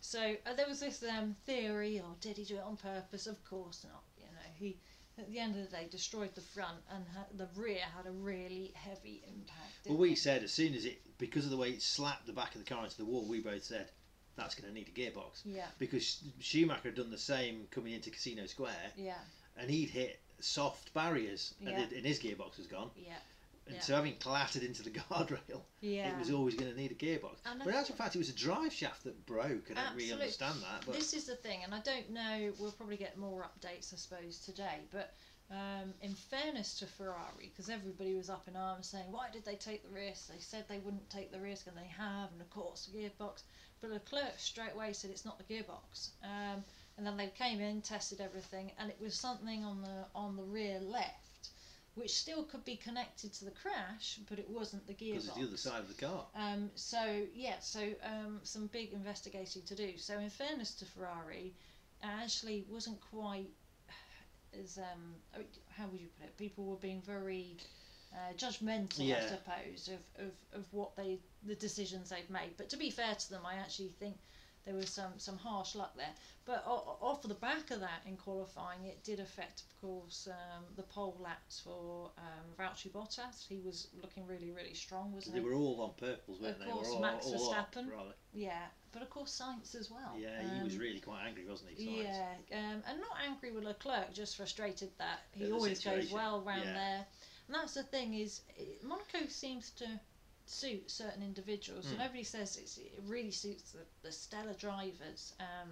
so 0.00 0.34
uh, 0.46 0.54
there 0.54 0.66
was 0.66 0.80
this 0.80 1.02
um, 1.04 1.36
theory, 1.46 2.00
or 2.00 2.14
did 2.20 2.36
he 2.36 2.44
do 2.44 2.56
it 2.56 2.62
on 2.62 2.76
purpose? 2.76 3.26
Of 3.26 3.42
course 3.44 3.84
not. 3.84 4.02
You 4.18 4.24
know, 4.26 4.50
he 4.54 4.76
at 5.18 5.28
the 5.28 5.38
end 5.38 5.54
of 5.56 5.70
the 5.70 5.76
day 5.76 5.86
destroyed 5.90 6.34
the 6.34 6.40
front, 6.40 6.78
and 6.90 7.04
ha- 7.14 7.26
the 7.36 7.46
rear 7.54 7.80
had 7.96 8.06
a 8.06 8.10
really 8.12 8.72
heavy 8.74 9.22
impact. 9.28 9.86
Well, 9.86 9.98
we 9.98 10.12
it? 10.12 10.18
said 10.18 10.42
as 10.42 10.52
soon 10.52 10.74
as 10.74 10.86
it, 10.86 11.00
because 11.18 11.44
of 11.44 11.50
the 11.50 11.56
way 11.56 11.68
it 11.70 11.82
slapped 11.82 12.26
the 12.26 12.32
back 12.32 12.54
of 12.54 12.64
the 12.64 12.74
car 12.74 12.82
into 12.82 12.96
the 12.96 13.04
wall, 13.04 13.26
we 13.28 13.40
both 13.40 13.62
said 13.62 13.90
that's 14.36 14.54
going 14.54 14.68
to 14.68 14.74
need 14.74 14.88
a 14.88 14.92
gearbox 14.98 15.42
Yeah. 15.44 15.66
because 15.78 16.22
Schumacher 16.40 16.88
had 16.88 16.94
done 16.94 17.10
the 17.10 17.18
same 17.18 17.66
coming 17.70 17.92
into 17.92 18.10
Casino 18.10 18.46
Square, 18.46 18.92
Yeah. 18.96 19.18
and 19.56 19.70
he'd 19.70 19.90
hit 19.90 20.20
soft 20.40 20.92
barriers, 20.94 21.54
Yeah. 21.60 21.70
and, 21.70 21.82
it- 21.82 21.96
and 21.96 22.06
his 22.06 22.18
gearbox 22.18 22.56
was 22.58 22.66
gone. 22.66 22.90
Yeah. 22.96 23.16
And 23.66 23.76
Yeah. 23.76 23.80
so 23.82 23.94
having 23.94 24.16
clattered 24.16 24.64
into 24.64 24.82
the 24.82 24.90
guardrail, 25.10 25.62
Yeah. 25.80 26.12
it 26.12 26.18
was 26.18 26.30
always 26.32 26.54
going 26.56 26.70
to 26.72 26.76
need 26.76 26.90
a 26.90 26.94
gearbox. 26.96 27.36
And 27.44 27.60
but 27.60 27.68
in 27.68 27.74
actual 27.74 27.94
fact, 27.94 28.16
it 28.16 28.18
was 28.18 28.28
a 28.28 28.32
drive 28.34 28.72
shaft 28.72 29.04
that 29.04 29.24
broke. 29.26 29.70
I 29.70 29.74
don't 29.74 29.94
really 29.96 30.12
understand 30.12 30.60
that. 30.62 30.84
But 30.84 30.96
This 30.96 31.14
is 31.14 31.24
the 31.26 31.36
thing, 31.36 31.62
and 31.62 31.72
I 31.74 31.80
don't 31.80 32.10
know. 32.10 32.52
We'll 32.58 32.72
probably 32.72 32.96
get 32.96 33.16
more 33.18 33.42
updates, 33.44 33.92
I 33.94 33.96
suppose, 33.98 34.38
today. 34.40 34.80
But 34.90 35.14
Um, 35.50 35.92
in 36.00 36.14
fairness 36.14 36.78
to 36.78 36.86
Ferrari, 36.86 37.50
because 37.50 37.68
everybody 37.68 38.14
was 38.14 38.30
up 38.30 38.48
in 38.48 38.56
arms 38.56 38.86
saying, 38.88 39.04
why 39.10 39.26
did 39.30 39.44
they 39.44 39.56
take 39.56 39.82
the 39.82 39.94
risk? 39.94 40.28
They 40.28 40.38
said 40.38 40.64
they 40.66 40.78
wouldn't 40.78 41.10
take 41.10 41.30
the 41.30 41.40
risk, 41.40 41.66
and 41.66 41.76
they 41.76 41.88
have, 41.98 42.32
and 42.32 42.40
of 42.40 42.48
course 42.48 42.86
the 42.86 42.98
gearbox. 42.98 43.42
But 43.82 43.90
Leclerc 43.90 44.38
straight 44.38 44.72
away 44.74 44.94
said 44.94 45.10
it's 45.10 45.26
not 45.26 45.36
the 45.38 45.44
gearbox. 45.54 46.10
Um, 46.24 46.64
and 46.96 47.06
then 47.06 47.16
they 47.18 47.26
came 47.36 47.60
in, 47.60 47.82
tested 47.82 48.20
everything, 48.20 48.72
and 48.78 48.88
it 48.90 48.96
was 49.00 49.14
something 49.14 49.62
on 49.64 49.82
the 49.82 50.06
on 50.14 50.36
the 50.36 50.42
rear 50.42 50.78
left, 50.80 51.48
which 51.96 52.14
still 52.14 52.44
could 52.44 52.64
be 52.64 52.76
connected 52.76 53.34
to 53.34 53.44
the 53.44 53.50
crash, 53.50 54.20
but 54.30 54.38
it 54.38 54.48
wasn't 54.48 54.86
the 54.86 54.94
Because 54.94 55.24
gearbox. 55.24 55.28
it's 55.28 55.36
the 55.36 55.42
other 55.48 55.56
side 55.58 55.80
of 55.80 55.88
the 55.88 56.06
car. 56.06 56.24
Um, 56.34 56.70
so 56.76 57.26
yeah, 57.34 57.58
so 57.60 57.80
um, 58.04 58.40
some 58.42 58.68
big 58.68 58.92
investigating 58.94 59.62
to 59.62 59.74
do. 59.74 59.98
So 59.98 60.18
in 60.18 60.30
fairness 60.30 60.74
to 60.76 60.86
Ferrari, 60.86 61.52
actually 62.02 62.64
wasn't 62.70 62.98
quite 63.10 63.50
as 64.60 64.78
um, 64.78 65.14
uh, 65.34 65.38
how 65.76 65.86
would 65.88 66.00
you 66.00 66.08
put 66.18 66.26
it? 66.26 66.36
People 66.38 66.64
were 66.64 66.76
being 66.76 67.00
very 67.02 67.56
uh, 68.14 68.32
judgmental, 68.36 69.00
I 69.14 69.20
suppose, 69.28 69.88
of, 69.88 70.24
of, 70.26 70.32
of 70.60 70.66
what 70.72 70.96
they 70.96 71.18
the 71.46 71.54
decisions 71.54 72.10
they've 72.10 72.28
made. 72.30 72.56
But 72.56 72.68
to 72.70 72.76
be 72.76 72.90
fair 72.90 73.14
to 73.14 73.30
them, 73.30 73.42
I 73.46 73.54
actually 73.54 73.92
think 73.98 74.16
there 74.64 74.74
was 74.74 74.88
some, 74.88 75.12
some 75.18 75.36
harsh 75.38 75.74
luck 75.74 75.96
there. 75.96 76.14
But 76.44 76.64
o- 76.66 76.96
off 77.00 77.22
the 77.22 77.34
back 77.34 77.70
of 77.70 77.80
that, 77.80 78.02
in 78.06 78.16
qualifying, 78.16 78.84
it 78.84 79.02
did 79.04 79.20
affect, 79.20 79.62
of 79.62 79.80
course, 79.80 80.28
um, 80.30 80.64
the 80.76 80.82
pole 80.82 81.16
laps 81.20 81.60
for 81.60 82.10
um, 82.18 82.46
Valtteri 82.58 82.90
Bottas. 82.90 83.46
He 83.48 83.60
was 83.64 83.88
looking 84.00 84.26
really, 84.26 84.50
really 84.50 84.74
strong, 84.74 85.12
wasn't 85.12 85.34
They 85.34 85.40
he? 85.40 85.46
They 85.46 85.52
were 85.54 85.58
all 85.60 85.80
on 85.80 85.90
purples, 85.98 86.40
weren't 86.40 86.54
Of 86.60 86.66
they? 86.66 86.70
course, 86.72 86.88
were 86.88 86.94
all, 86.94 87.00
Max 87.00 87.26
all 87.26 87.54
Verstappen. 87.54 87.86
Yeah, 88.32 88.62
but 88.92 89.02
of 89.02 89.10
course 89.10 89.40
Sainz 89.40 89.74
as 89.78 89.90
well. 89.90 90.16
Yeah, 90.18 90.42
he 90.42 90.64
was 90.64 90.74
Um, 90.74 90.80
really 90.80 91.00
quite 91.00 91.26
angry, 91.26 91.44
wasn't 91.48 91.70
he? 91.76 91.86
Sainz? 91.86 92.04
Yeah, 92.04 92.58
um, 92.58 92.82
and 92.88 93.00
not 93.00 93.16
angry 93.24 93.52
with 93.52 93.64
Leclerc, 93.64 94.12
just 94.12 94.36
frustrated 94.36 94.90
that 94.98 95.20
he 95.32 95.50
always 95.52 95.82
goes 95.84 96.10
well 96.10 96.40
round 96.42 96.64
yeah. 96.64 96.72
there. 96.72 97.06
And 97.48 97.56
that's 97.56 97.74
the 97.74 97.82
thing 97.82 98.14
is, 98.14 98.40
Monaco 98.82 99.26
seems 99.28 99.70
to 99.72 99.86
suit 100.46 100.90
certain 100.90 101.22
individuals. 101.22 101.86
So 101.86 101.94
Mm. 101.94 101.98
nobody 101.98 102.24
says 102.24 102.56
it's, 102.56 102.78
it 102.78 102.92
really 103.06 103.30
suits 103.30 103.72
the, 103.72 103.80
the 104.02 104.12
stellar 104.12 104.54
drivers, 104.54 105.34
um, 105.40 105.70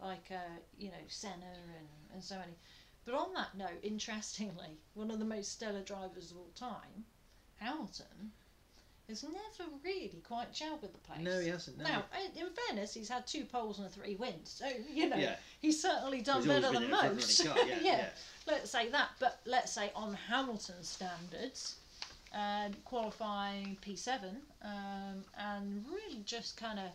like 0.00 0.30
uh, 0.30 0.58
you 0.78 0.88
know 0.88 1.04
Senna 1.08 1.52
and, 1.78 1.88
and 2.14 2.22
so 2.24 2.36
many. 2.38 2.52
But 3.04 3.14
on 3.14 3.32
that 3.34 3.56
note, 3.56 3.80
interestingly, 3.82 4.78
one 4.94 5.10
of 5.10 5.18
the 5.18 5.24
most 5.24 5.52
stellar 5.52 5.82
drivers 5.82 6.30
of 6.30 6.36
all 6.38 6.50
time, 6.54 7.04
Hamilton, 7.56 8.32
has 9.08 9.24
never 9.24 9.70
really 9.82 10.22
quite 10.26 10.52
gelled 10.52 10.82
with 10.82 10.92
the 10.92 10.98
place. 11.00 11.20
No, 11.20 11.40
he 11.40 11.48
hasn't. 11.48 11.78
No. 11.78 11.84
Now, 11.84 12.04
in 12.36 12.46
fairness, 12.68 12.94
he's 12.94 13.08
had 13.08 13.26
two 13.26 13.44
poles 13.44 13.80
and 13.80 13.90
three 13.90 14.14
wins, 14.14 14.50
so 14.50 14.68
you 14.88 15.08
know 15.08 15.16
yeah, 15.16 15.36
he's 15.60 15.82
certainly 15.82 16.20
done 16.22 16.38
he's 16.42 16.46
better 16.46 16.70
than 16.72 16.84
in 16.84 16.84
a 16.84 16.88
front-running 16.96 17.16
most. 17.16 17.44
car, 17.44 17.56
Yeah, 17.58 17.64
Yeah, 17.82 17.96
yeah. 17.96 18.08
let's 18.46 18.70
say 18.70 18.88
that. 18.90 19.08
But 19.18 19.40
let's 19.46 19.72
say 19.72 19.90
on 19.96 20.14
Hamilton 20.14 20.82
standards, 20.84 21.76
uh, 22.34 22.68
qualifying 22.84 23.76
P7, 23.84 24.36
um, 24.64 25.24
and 25.38 25.84
really 25.88 26.22
just 26.24 26.56
kind 26.56 26.78
of 26.78 26.86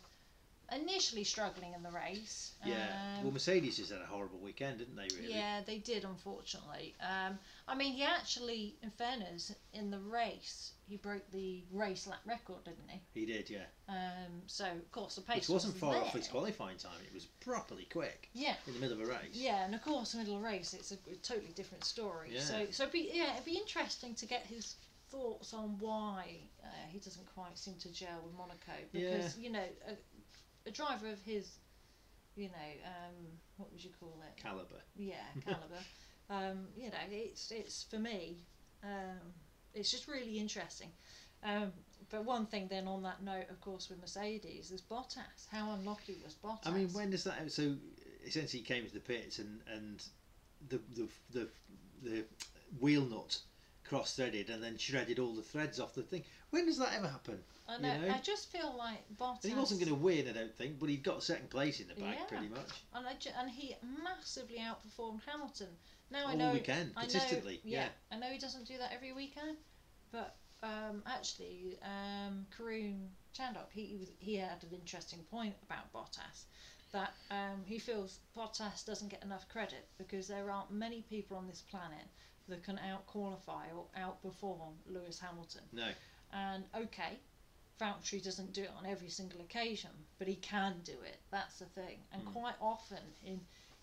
initially 0.72 1.24
struggling 1.24 1.74
in 1.74 1.84
the 1.84 1.92
race. 1.92 2.54
Yeah. 2.66 2.74
Um, 3.18 3.24
well, 3.26 3.34
Mercedes 3.34 3.78
just 3.78 3.92
had 3.92 4.02
a 4.02 4.06
horrible 4.06 4.40
weekend, 4.40 4.80
didn't 4.80 4.96
they? 4.96 5.08
Really. 5.16 5.32
yeah, 5.32 5.62
they 5.66 5.78
did, 5.78 6.06
unfortunately. 6.06 6.96
Um, 7.02 7.38
I 7.68 7.76
mean, 7.76 7.94
he 7.94 8.04
actually, 8.04 8.76
in 8.82 8.90
fairness, 8.90 9.54
in 9.74 9.92
the 9.92 10.00
race, 10.00 10.72
he 10.88 10.98
broke 10.98 11.30
the 11.32 11.64
race 11.72 12.08
lap 12.08 12.20
record, 12.26 12.64
didn't 12.64 12.90
he? 12.90 13.00
He 13.20 13.26
did. 13.28 13.48
Yeah. 13.48 13.66
Um, 13.88 14.42
so, 14.48 14.66
of 14.66 14.92
course, 14.92 15.16
the 15.16 15.22
pace 15.22 15.42
Which 15.42 15.50
wasn't 15.50 15.74
was 15.76 15.82
far 15.82 15.94
there. 15.94 16.02
off 16.02 16.14
his 16.14 16.28
qualifying 16.28 16.78
time. 16.78 16.98
It 17.08 17.14
was 17.14 17.26
properly 17.42 17.88
quick 17.92 18.30
Yeah, 18.34 18.56
in 18.66 18.74
the 18.74 18.80
middle 18.80 19.00
of 19.00 19.08
a 19.08 19.12
race. 19.12 19.34
yeah, 19.34 19.66
and 19.66 19.76
of 19.76 19.84
course, 19.84 20.16
in 20.16 20.20
the 20.20 20.26
middle 20.26 20.40
of 20.40 20.44
a 20.44 20.48
race, 20.48 20.74
it's 20.74 20.92
a, 20.92 20.96
a 21.12 21.16
totally 21.22 21.54
different 21.54 21.84
story. 21.84 22.30
Yeah. 22.34 22.40
So, 22.40 22.66
so 22.72 22.84
it'd 22.84 22.94
be, 22.94 23.12
yeah, 23.14 23.34
it'd 23.34 23.46
be 23.46 23.58
interesting 23.58 24.16
to 24.16 24.26
get 24.26 24.48
his 24.48 24.76
thoughts 25.16 25.54
on 25.54 25.78
why 25.80 26.38
uh, 26.64 26.68
he 26.90 27.00
doesn't 27.00 27.26
quite 27.34 27.58
seem 27.58 27.76
to 27.76 27.92
gel 27.92 28.22
with 28.24 28.34
Monaco 28.36 28.74
because 28.92 29.38
you 29.38 29.52
know 29.52 29.64
a, 29.88 30.70
a 30.70 30.72
driver 30.72 31.08
of 31.08 31.22
his, 31.24 31.58
you 32.36 32.48
know, 32.48 32.72
um, 32.86 33.16
what 33.58 33.72
would 33.72 33.84
you 33.84 33.92
call 34.00 34.22
it? 34.28 34.42
Caliber. 34.42 34.82
yeah, 34.96 35.16
caliber. 35.46 35.82
um, 36.30 36.68
you 36.76 36.90
know, 36.90 36.98
it's 37.12 37.52
it's 37.52 37.84
for 37.84 37.98
me, 37.98 38.38
um, 38.84 39.34
it's 39.74 39.92
just 39.92 40.08
really 40.08 40.38
interesting. 40.40 40.90
Um, 41.44 41.72
but 42.10 42.26
one 42.26 42.46
thing 42.46 42.68
then 42.70 42.88
on 42.88 43.04
that 43.04 43.24
note, 43.24 43.50
of 43.50 43.62
course, 43.62 43.90
with 43.90 44.00
Mercedes 44.00 44.72
is 44.72 44.82
Bottas. 44.82 45.48
How 45.52 45.74
unlucky 45.74 46.18
was 46.24 46.34
Bottas? 46.34 46.68
I 46.68 46.72
mean, 46.72 46.90
when 46.90 47.12
does 47.12 47.24
that? 47.24 47.52
So 47.52 47.76
essentially, 48.26 48.60
he 48.60 48.66
came 48.66 48.86
to 48.86 48.94
the 48.94 49.00
pits 49.00 49.40
and 49.40 49.62
and 49.72 50.04
the 50.70 50.80
the 50.94 51.08
the, 51.32 51.48
the 52.04 52.26
wheel 52.80 53.04
nut 53.06 53.40
cross 53.88 54.16
threaded 54.16 54.50
and 54.50 54.62
then 54.62 54.78
shredded 54.78 55.20
all 55.20 55.34
the 55.34 55.42
threads 55.42 55.80
off 55.80 55.94
the 55.94 56.02
thing. 56.02 56.24
When 56.50 56.66
does 56.66 56.78
that 56.78 56.94
ever 56.98 57.08
happen? 57.08 57.40
I 57.68 57.76
you 57.78 57.82
know, 57.82 58.02
know? 58.02 58.14
I 58.14 58.20
just 58.20 58.52
feel 58.52 58.76
like 58.78 59.00
Bottas. 59.18 59.44
And 59.44 59.54
he 59.54 59.60
wasn't 59.60 59.80
going 59.80 59.90
to 59.94 60.00
win, 60.00 60.28
I 60.28 60.32
don't 60.34 60.56
think, 60.56 60.80
but 60.80 60.90
he 60.90 60.98
got 60.98 61.24
second 61.24 61.50
place 61.50 61.80
in 61.80 61.88
the 61.88 61.96
bag 61.96 62.18
Yeah. 62.20 62.26
pretty 62.26 62.48
much. 62.48 62.84
and, 62.94 63.08
I 63.08 63.14
ju- 63.16 63.32
and 63.38 63.50
he 63.50 63.76
massively 64.04 64.58
outperformed 64.58 65.22
Hamilton. 65.26 65.70
Now 66.12 66.28
I 66.28 66.32
All 66.32 66.38
know 66.38 66.54
weekend, 66.54 66.94
I 66.96 67.08
know, 67.08 67.20
yeah, 67.44 67.60
yeah. 67.64 67.88
I 68.12 68.18
know 68.18 68.28
he 68.28 68.38
doesn't 68.38 68.68
do 68.68 68.78
that 68.78 68.92
every 68.94 69.12
weekend, 69.12 69.58
but 70.12 70.36
um, 70.62 71.02
actually, 71.06 71.78
um, 71.84 72.46
Karun 72.56 73.08
Chandhok, 73.38 73.72
he 73.72 73.86
he 73.86 74.10
he 74.20 74.36
had 74.36 74.64
an 74.64 74.70
interesting 74.74 75.20
point 75.32 75.56
about 75.64 75.92
Bottas, 75.92 76.46
that 76.92 77.14
um, 77.32 77.64
he 77.66 77.80
feels 77.80 78.20
Bottas 78.38 78.86
doesn't 78.86 79.10
get 79.10 79.24
enough 79.24 79.50
credit 79.50 79.88
because 79.98 80.28
there 80.28 80.50
aren't 80.52 80.72
many 80.72 81.02
people 81.02 81.38
on 81.38 81.48
this 81.48 81.62
planet 81.62 82.06
that 82.48 82.64
can 82.64 82.80
out 82.80 83.06
qualify 83.08 83.66
or 83.76 83.86
outperform 84.00 84.74
Lewis 84.88 85.20
Hamilton. 85.20 85.64
No, 85.74 85.90
And 86.34 86.64
okay, 86.76 87.20
Valtteri 87.80 88.24
doesn't 88.24 88.54
do 88.54 88.64
it 88.64 88.72
on 88.78 88.86
every 88.86 89.10
single 89.10 89.42
occasion, 89.42 89.92
but 90.20 90.28
he 90.28 90.36
can 90.36 90.76
do 90.84 90.94
it. 91.04 91.20
That's 91.32 91.60
the 91.60 91.66
thing. 91.66 91.98
And 92.12 92.24
Mm. 92.26 92.34
quite 92.34 92.56
often 92.62 93.04
in 93.24 93.40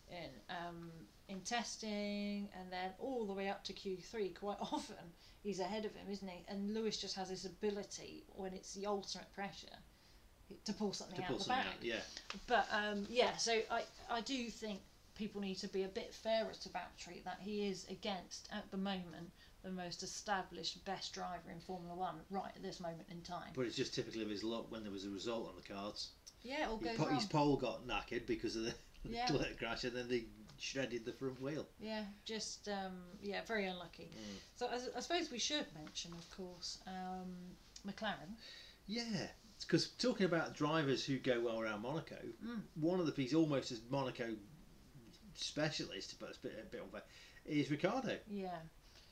in 0.08 0.30
um, 0.50 0.90
in 1.28 1.40
testing 1.40 2.48
and 2.58 2.70
then 2.70 2.90
all 2.98 3.24
the 3.26 3.32
way 3.32 3.48
up 3.48 3.64
to 3.64 3.72
Q 3.72 3.96
three, 3.96 4.28
quite 4.30 4.58
often 4.72 4.96
he's 5.42 5.58
ahead 5.60 5.84
of 5.84 5.94
him, 5.94 6.06
isn't 6.10 6.28
he? 6.28 6.44
And 6.48 6.74
Lewis 6.74 6.98
just 7.00 7.16
has 7.16 7.28
this 7.30 7.44
ability 7.46 8.24
when 8.28 8.52
it's 8.52 8.74
the 8.74 8.86
ultimate 8.86 9.32
pressure 9.32 9.76
to 10.64 10.72
pull 10.74 10.92
something 10.92 11.16
to 11.16 11.22
out 11.22 11.28
pull 11.28 11.38
the 11.38 11.44
something 11.44 11.64
bag. 11.64 11.74
out. 11.74 11.82
Yeah, 11.84 12.00
But 12.46 12.66
um, 12.72 13.06
yeah, 13.08 13.36
so 13.36 13.58
I, 13.70 13.84
I 14.10 14.20
do 14.20 14.50
think 14.50 14.80
people 15.22 15.40
need 15.40 15.54
to 15.54 15.68
be 15.68 15.84
a 15.84 15.88
bit 15.88 16.12
fairer 16.12 16.50
to 16.60 16.68
Valtteri 16.70 17.22
that 17.22 17.38
he 17.40 17.68
is 17.68 17.86
against 17.88 18.48
at 18.52 18.68
the 18.72 18.76
moment 18.76 19.30
the 19.62 19.70
most 19.70 20.02
established 20.02 20.84
best 20.84 21.12
driver 21.14 21.48
in 21.52 21.60
Formula 21.60 21.94
One 21.94 22.16
right 22.28 22.50
at 22.56 22.60
this 22.62 22.80
moment 22.80 23.06
in 23.08 23.20
time. 23.20 23.50
but 23.54 23.62
it's 23.66 23.76
just 23.76 23.94
typical 23.94 24.20
of 24.22 24.28
his 24.28 24.42
luck 24.42 24.66
when 24.72 24.82
there 24.82 24.90
was 24.90 25.04
a 25.04 25.10
result 25.10 25.48
on 25.48 25.54
the 25.54 25.74
cards. 25.74 26.08
Yeah, 26.42 26.66
all 26.68 26.76
goes 26.78 26.96
po- 26.96 27.06
wrong. 27.06 27.14
his 27.14 27.26
pole 27.26 27.56
got 27.56 27.86
knackered 27.86 28.26
because 28.26 28.56
of 28.56 28.64
the 28.64 28.74
Yeah. 29.08 29.28
Crash, 29.60 29.84
and 29.84 29.94
then 29.96 30.08
they 30.08 30.24
shredded 30.58 31.04
the 31.04 31.12
front 31.12 31.40
wheel. 31.40 31.66
Yeah, 31.80 32.02
just 32.24 32.68
um, 32.68 32.94
yeah, 33.22 33.42
very 33.46 33.66
unlucky. 33.66 34.10
Mm. 34.12 34.38
So 34.56 34.66
I, 34.66 34.74
I 34.96 35.00
suppose 35.00 35.30
we 35.30 35.38
should 35.38 35.66
mention, 35.76 36.12
of 36.14 36.28
course, 36.36 36.78
um, 36.88 37.30
McLaren. 37.86 38.34
Yeah, 38.88 39.26
because 39.60 39.88
talking 39.98 40.26
about 40.26 40.54
drivers 40.56 41.04
who 41.04 41.18
go 41.18 41.40
well 41.44 41.60
around 41.60 41.82
Monaco, 41.82 42.16
Mm. 42.44 42.62
one 42.74 42.98
of 42.98 43.06
the 43.06 43.12
pieces 43.12 43.34
almost 43.34 43.70
as 43.70 43.80
Monaco 43.88 44.34
specialist, 45.34 46.14
but 46.18 46.30
it's 46.30 46.38
a 46.38 46.42
bit, 46.42 46.58
a 46.62 46.70
bit 46.70 46.82
unfair, 46.82 47.02
is 47.46 47.70
Ricciardo. 47.70 48.16
Yeah, 48.28 48.58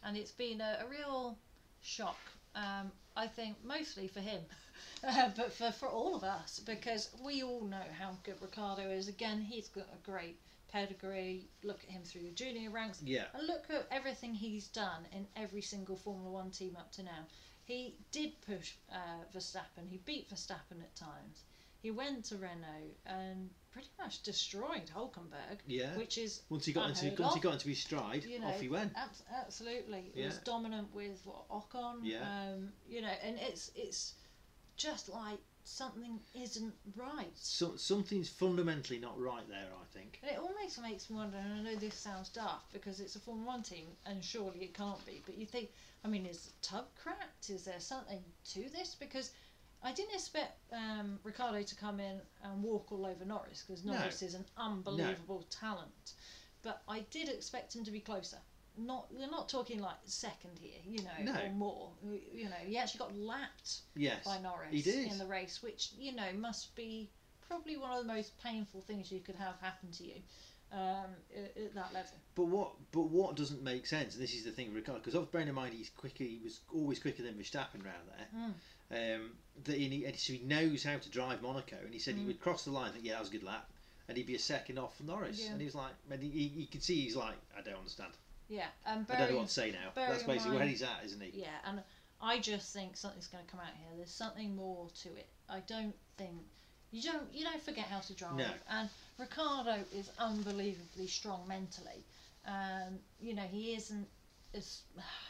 and 0.05 0.17
it's 0.17 0.33
been 0.33 0.61
a, 0.61 0.79
a 0.85 0.89
real 0.89 1.39
shock. 1.83 2.19
Um, 2.55 2.91
I 3.17 3.27
think 3.27 3.57
mostly 3.65 4.09
for 4.09 4.21
him, 4.21 4.41
uh, 5.07 5.31
but 5.37 5.53
for, 5.53 5.71
for 5.73 5.89
all 5.89 6.15
of 6.15 6.25
us 6.25 6.61
because 6.61 7.11
we 7.25 7.43
all 7.43 7.65
know 7.65 7.85
how 7.99 8.17
good 8.25 8.41
Ricciardo 8.41 8.91
is. 8.91 9.09
Again, 9.09 9.41
he's 9.41 9.69
got 9.69 9.87
a 9.93 10.11
great 10.11 10.39
pedigree. 10.71 11.49
Look 11.63 11.83
at 11.85 11.91
him 11.91 12.03
through 12.03 12.23
the 12.23 12.31
junior 12.31 12.71
ranks. 12.71 13.03
Yeah, 13.03 13.25
And 13.35 13.47
look 13.47 13.65
at 13.71 13.87
everything 13.91 14.35
he's 14.35 14.69
done 14.69 15.07
in 15.13 15.27
every 15.37 15.63
single 15.63 15.97
Formula 15.97 16.31
One 16.31 16.51
team 16.51 16.77
up 16.79 16.93
to 16.93 17.03
now. 17.03 17.27
He 17.65 17.95
did 18.11 18.33
push 18.41 18.73
uh, 18.91 19.25
Verstappen. 19.35 19.89
He 19.89 19.99
beat 19.99 20.29
Verstappen 20.29 20.81
at 20.81 20.95
times. 20.97 21.45
He 21.83 21.91
went 21.91 22.25
to 22.27 22.37
Renault 22.37 22.95
and 23.07 23.51
pretty 23.73 23.91
much 23.99 24.23
destroyed 24.23 24.91
Hulkenberg, 24.95 25.59
yeah. 25.67 25.97
which 25.97 26.19
is 26.19 26.43
Once 26.49 26.65
he 26.65 26.73
got 26.73 26.89
into 26.91 27.23
once 27.23 27.35
he 27.35 27.41
got 27.41 27.55
into 27.55 27.69
his 27.69 27.79
stride, 27.79 28.25
You 28.25 28.41
know, 28.41 28.49
off 28.49 28.61
he 28.61 28.69
went. 28.69 28.93
Abs- 28.97 29.23
absolutely, 29.35 30.13
it 30.15 30.27
was 30.27 30.39
dominant 30.39 30.93
with 30.95 31.21
what 31.25 31.49
Ocon. 31.49 32.01
Yeah. 32.03 32.21
Um, 32.21 32.73
you 32.89 33.03
know, 33.03 33.13
and 33.23 33.39
it's 33.39 33.71
it's 33.75 34.15
just 34.77 35.09
like 35.09 35.39
something 35.65 36.19
isn't 36.35 36.75
right. 36.97 37.31
So, 37.35 37.77
something's 37.77 38.29
fundamentally 38.29 38.99
not 38.99 39.19
right 39.21 39.47
there, 39.49 39.69
I 39.81 39.85
think. 39.93 40.19
And 40.23 40.31
it 40.33 40.39
almost 40.39 40.81
makes 40.83 41.09
me 41.09 41.17
wonder, 41.17 41.37
and 41.37 41.53
I 41.55 41.63
know 41.63 41.77
this 41.77 41.95
sounds 41.95 42.29
daft 42.31 42.73
because 42.73 43.01
it's 43.01 43.17
a 43.17 43.21
Formula 43.21 43.47
One 43.47 43.63
team, 43.63 43.87
and 44.07 44.25
surely 44.25 44.61
it 44.61 44.75
can't 44.75 45.05
be. 45.07 45.23
But 45.25 45.39
you 45.39 45.47
think, 45.47 45.71
I 46.05 46.09
mean, 46.09 46.27
is 46.27 46.47
the 46.47 46.53
tub 46.67 46.87
cracked? 47.01 47.51
Is 47.51 47.65
there 47.65 47.81
something 47.81 48.23
to 48.53 48.69
this? 48.71 48.97
Because 48.99 49.31
I 49.83 49.93
didn't 49.93 50.15
expect 50.15 50.59
um, 50.73 51.19
Ricciardo 51.23 51.63
to 51.63 51.75
come 51.77 52.01
in 52.01 52.21
and 52.45 52.63
walk 52.63 52.93
all 52.93 53.07
over 53.07 53.25
Norris 53.25 53.65
because 53.67 53.85
No. 53.85 53.95
Norris 53.95 54.23
is 54.23 54.35
an 54.35 54.45
unbelievable 54.57 55.47
talent. 55.51 56.13
But 56.63 56.83
I 56.89 57.01
did 57.11 57.29
expect 57.31 57.75
him 57.75 57.85
to 57.85 57.91
be 57.91 58.01
closer. 58.01 58.37
not 58.77 59.07
we're 59.13 59.31
not 59.31 59.49
talking 59.49 59.81
like 59.81 59.97
second 60.05 60.59
here, 60.61 60.81
you 60.87 61.03
know, 61.03 61.33
No. 61.33 61.41
or 61.41 61.51
more. 61.51 61.91
You 62.33 62.45
know, 62.45 62.57
he 62.65 62.77
actually 62.79 62.99
got 62.99 63.17
lapped 63.17 63.81
Yes. 63.97 64.25
by 64.25 64.39
Norris 64.41 64.71
he 64.73 64.83
did. 64.83 65.11
in 65.11 65.19
the 65.19 65.27
race, 65.27 65.63
which 65.63 65.93
you 65.99 66.13
know 66.15 66.33
must 66.35 66.75
be 66.77 67.11
probably 67.49 67.77
one 67.77 67.91
of 67.91 67.99
the 67.99 68.13
most 68.13 68.39
painful 68.43 68.81
things 68.83 69.11
you 69.11 69.21
could 69.21 69.35
have 69.37 69.57
happen 69.61 69.91
to 69.91 70.05
you 70.05 70.23
um, 70.73 71.11
at, 71.37 71.57
at 71.57 71.75
that 71.75 71.93
level. 71.93 72.13
But 72.35 72.45
what? 72.45 72.71
But 72.93 73.09
what 73.11 73.35
doesn't 73.37 73.63
make 73.63 73.87
sense? 73.87 74.15
And 74.15 74.23
this 74.23 74.35
is 74.35 74.45
the 74.45 74.53
thing 74.53 74.69
with 74.69 74.77
Ricciardo, 74.77 75.03
because 75.05 75.27
bearing 75.29 75.49
in 75.49 75.55
mind 75.55 75.75
he's 75.75 75.91
quicker. 75.91 76.25
He 76.25 76.41
was 76.45 76.61
always 76.73 76.99
quicker 77.01 77.23
than 77.23 77.35
Verstappen 77.35 77.83
round 77.85 78.07
there. 78.09 78.29
Um, 78.91 79.31
that 79.65 79.77
he, 79.77 80.05
and 80.05 80.17
so 80.17 80.33
he 80.33 80.39
knows 80.41 80.83
how 80.83 80.97
to 80.99 81.11
drive 81.11 81.43
Monaco, 81.43 81.77
and 81.85 81.93
he 81.93 81.99
said 81.99 82.15
he 82.15 82.23
Mm. 82.23 82.27
would 82.29 82.41
cross 82.41 82.65
the 82.65 82.71
line. 82.71 82.93
Think, 82.93 83.05
yeah, 83.05 83.13
that 83.13 83.21
was 83.21 83.29
a 83.29 83.33
good 83.33 83.43
lap, 83.43 83.71
and 84.09 84.17
he'd 84.17 84.27
be 84.27 84.35
a 84.35 84.39
second 84.39 84.79
off 84.79 84.97
from 84.97 85.07
Norris. 85.07 85.41
Yeah. 85.45 85.51
And 85.53 85.61
he 85.61 85.67
was 85.67 85.75
like, 85.75 85.93
and 86.11 86.23
he, 86.23 86.31
he, 86.31 86.45
you 86.63 86.67
could 86.67 86.83
see 86.83 87.01
he's 87.03 87.17
like, 87.17 87.37
I 87.57 87.61
don't 87.63 87.77
understand. 87.79 88.13
Yeah, 88.49 88.67
and 88.87 89.07
I 89.11 89.17
don't 89.17 89.31
know 89.31 89.37
what 89.39 89.47
to 89.49 89.53
say 89.53 89.71
now. 89.71 89.91
That's 89.95 90.25
basically 90.25 90.57
where 90.57 90.67
he's 90.67 90.83
at, 90.83 91.03
isn't 91.05 91.23
he? 91.23 91.41
yeah, 91.41 91.59
and 91.65 91.83
I 92.21 92.39
just 92.41 92.73
think 92.73 92.97
something's 92.97 93.29
going 93.29 93.45
to 93.45 93.51
come 93.51 93.61
out 93.61 93.73
here. 93.79 93.89
There's 93.97 94.11
something 94.11 94.57
more 94.57 94.89
to 95.03 95.09
it. 95.11 95.29
I 95.49 95.61
don't 95.61 95.95
think 96.17 96.33
you 96.91 97.03
don't 97.03 97.33
you 97.33 97.45
don't 97.45 97.63
forget 97.63 97.85
how 97.85 98.01
to 98.01 98.13
drive. 98.15 98.37
No. 98.37 98.49
And 98.71 98.89
Ricciardo 99.19 99.85
is 99.95 100.11
unbelievably 100.19 101.07
strong 101.07 101.47
mentally. 101.47 102.05
Um, 102.47 102.99
you 103.21 103.35
know 103.35 103.43
he 103.51 103.75
isn't 103.75 104.09
as 104.55 104.81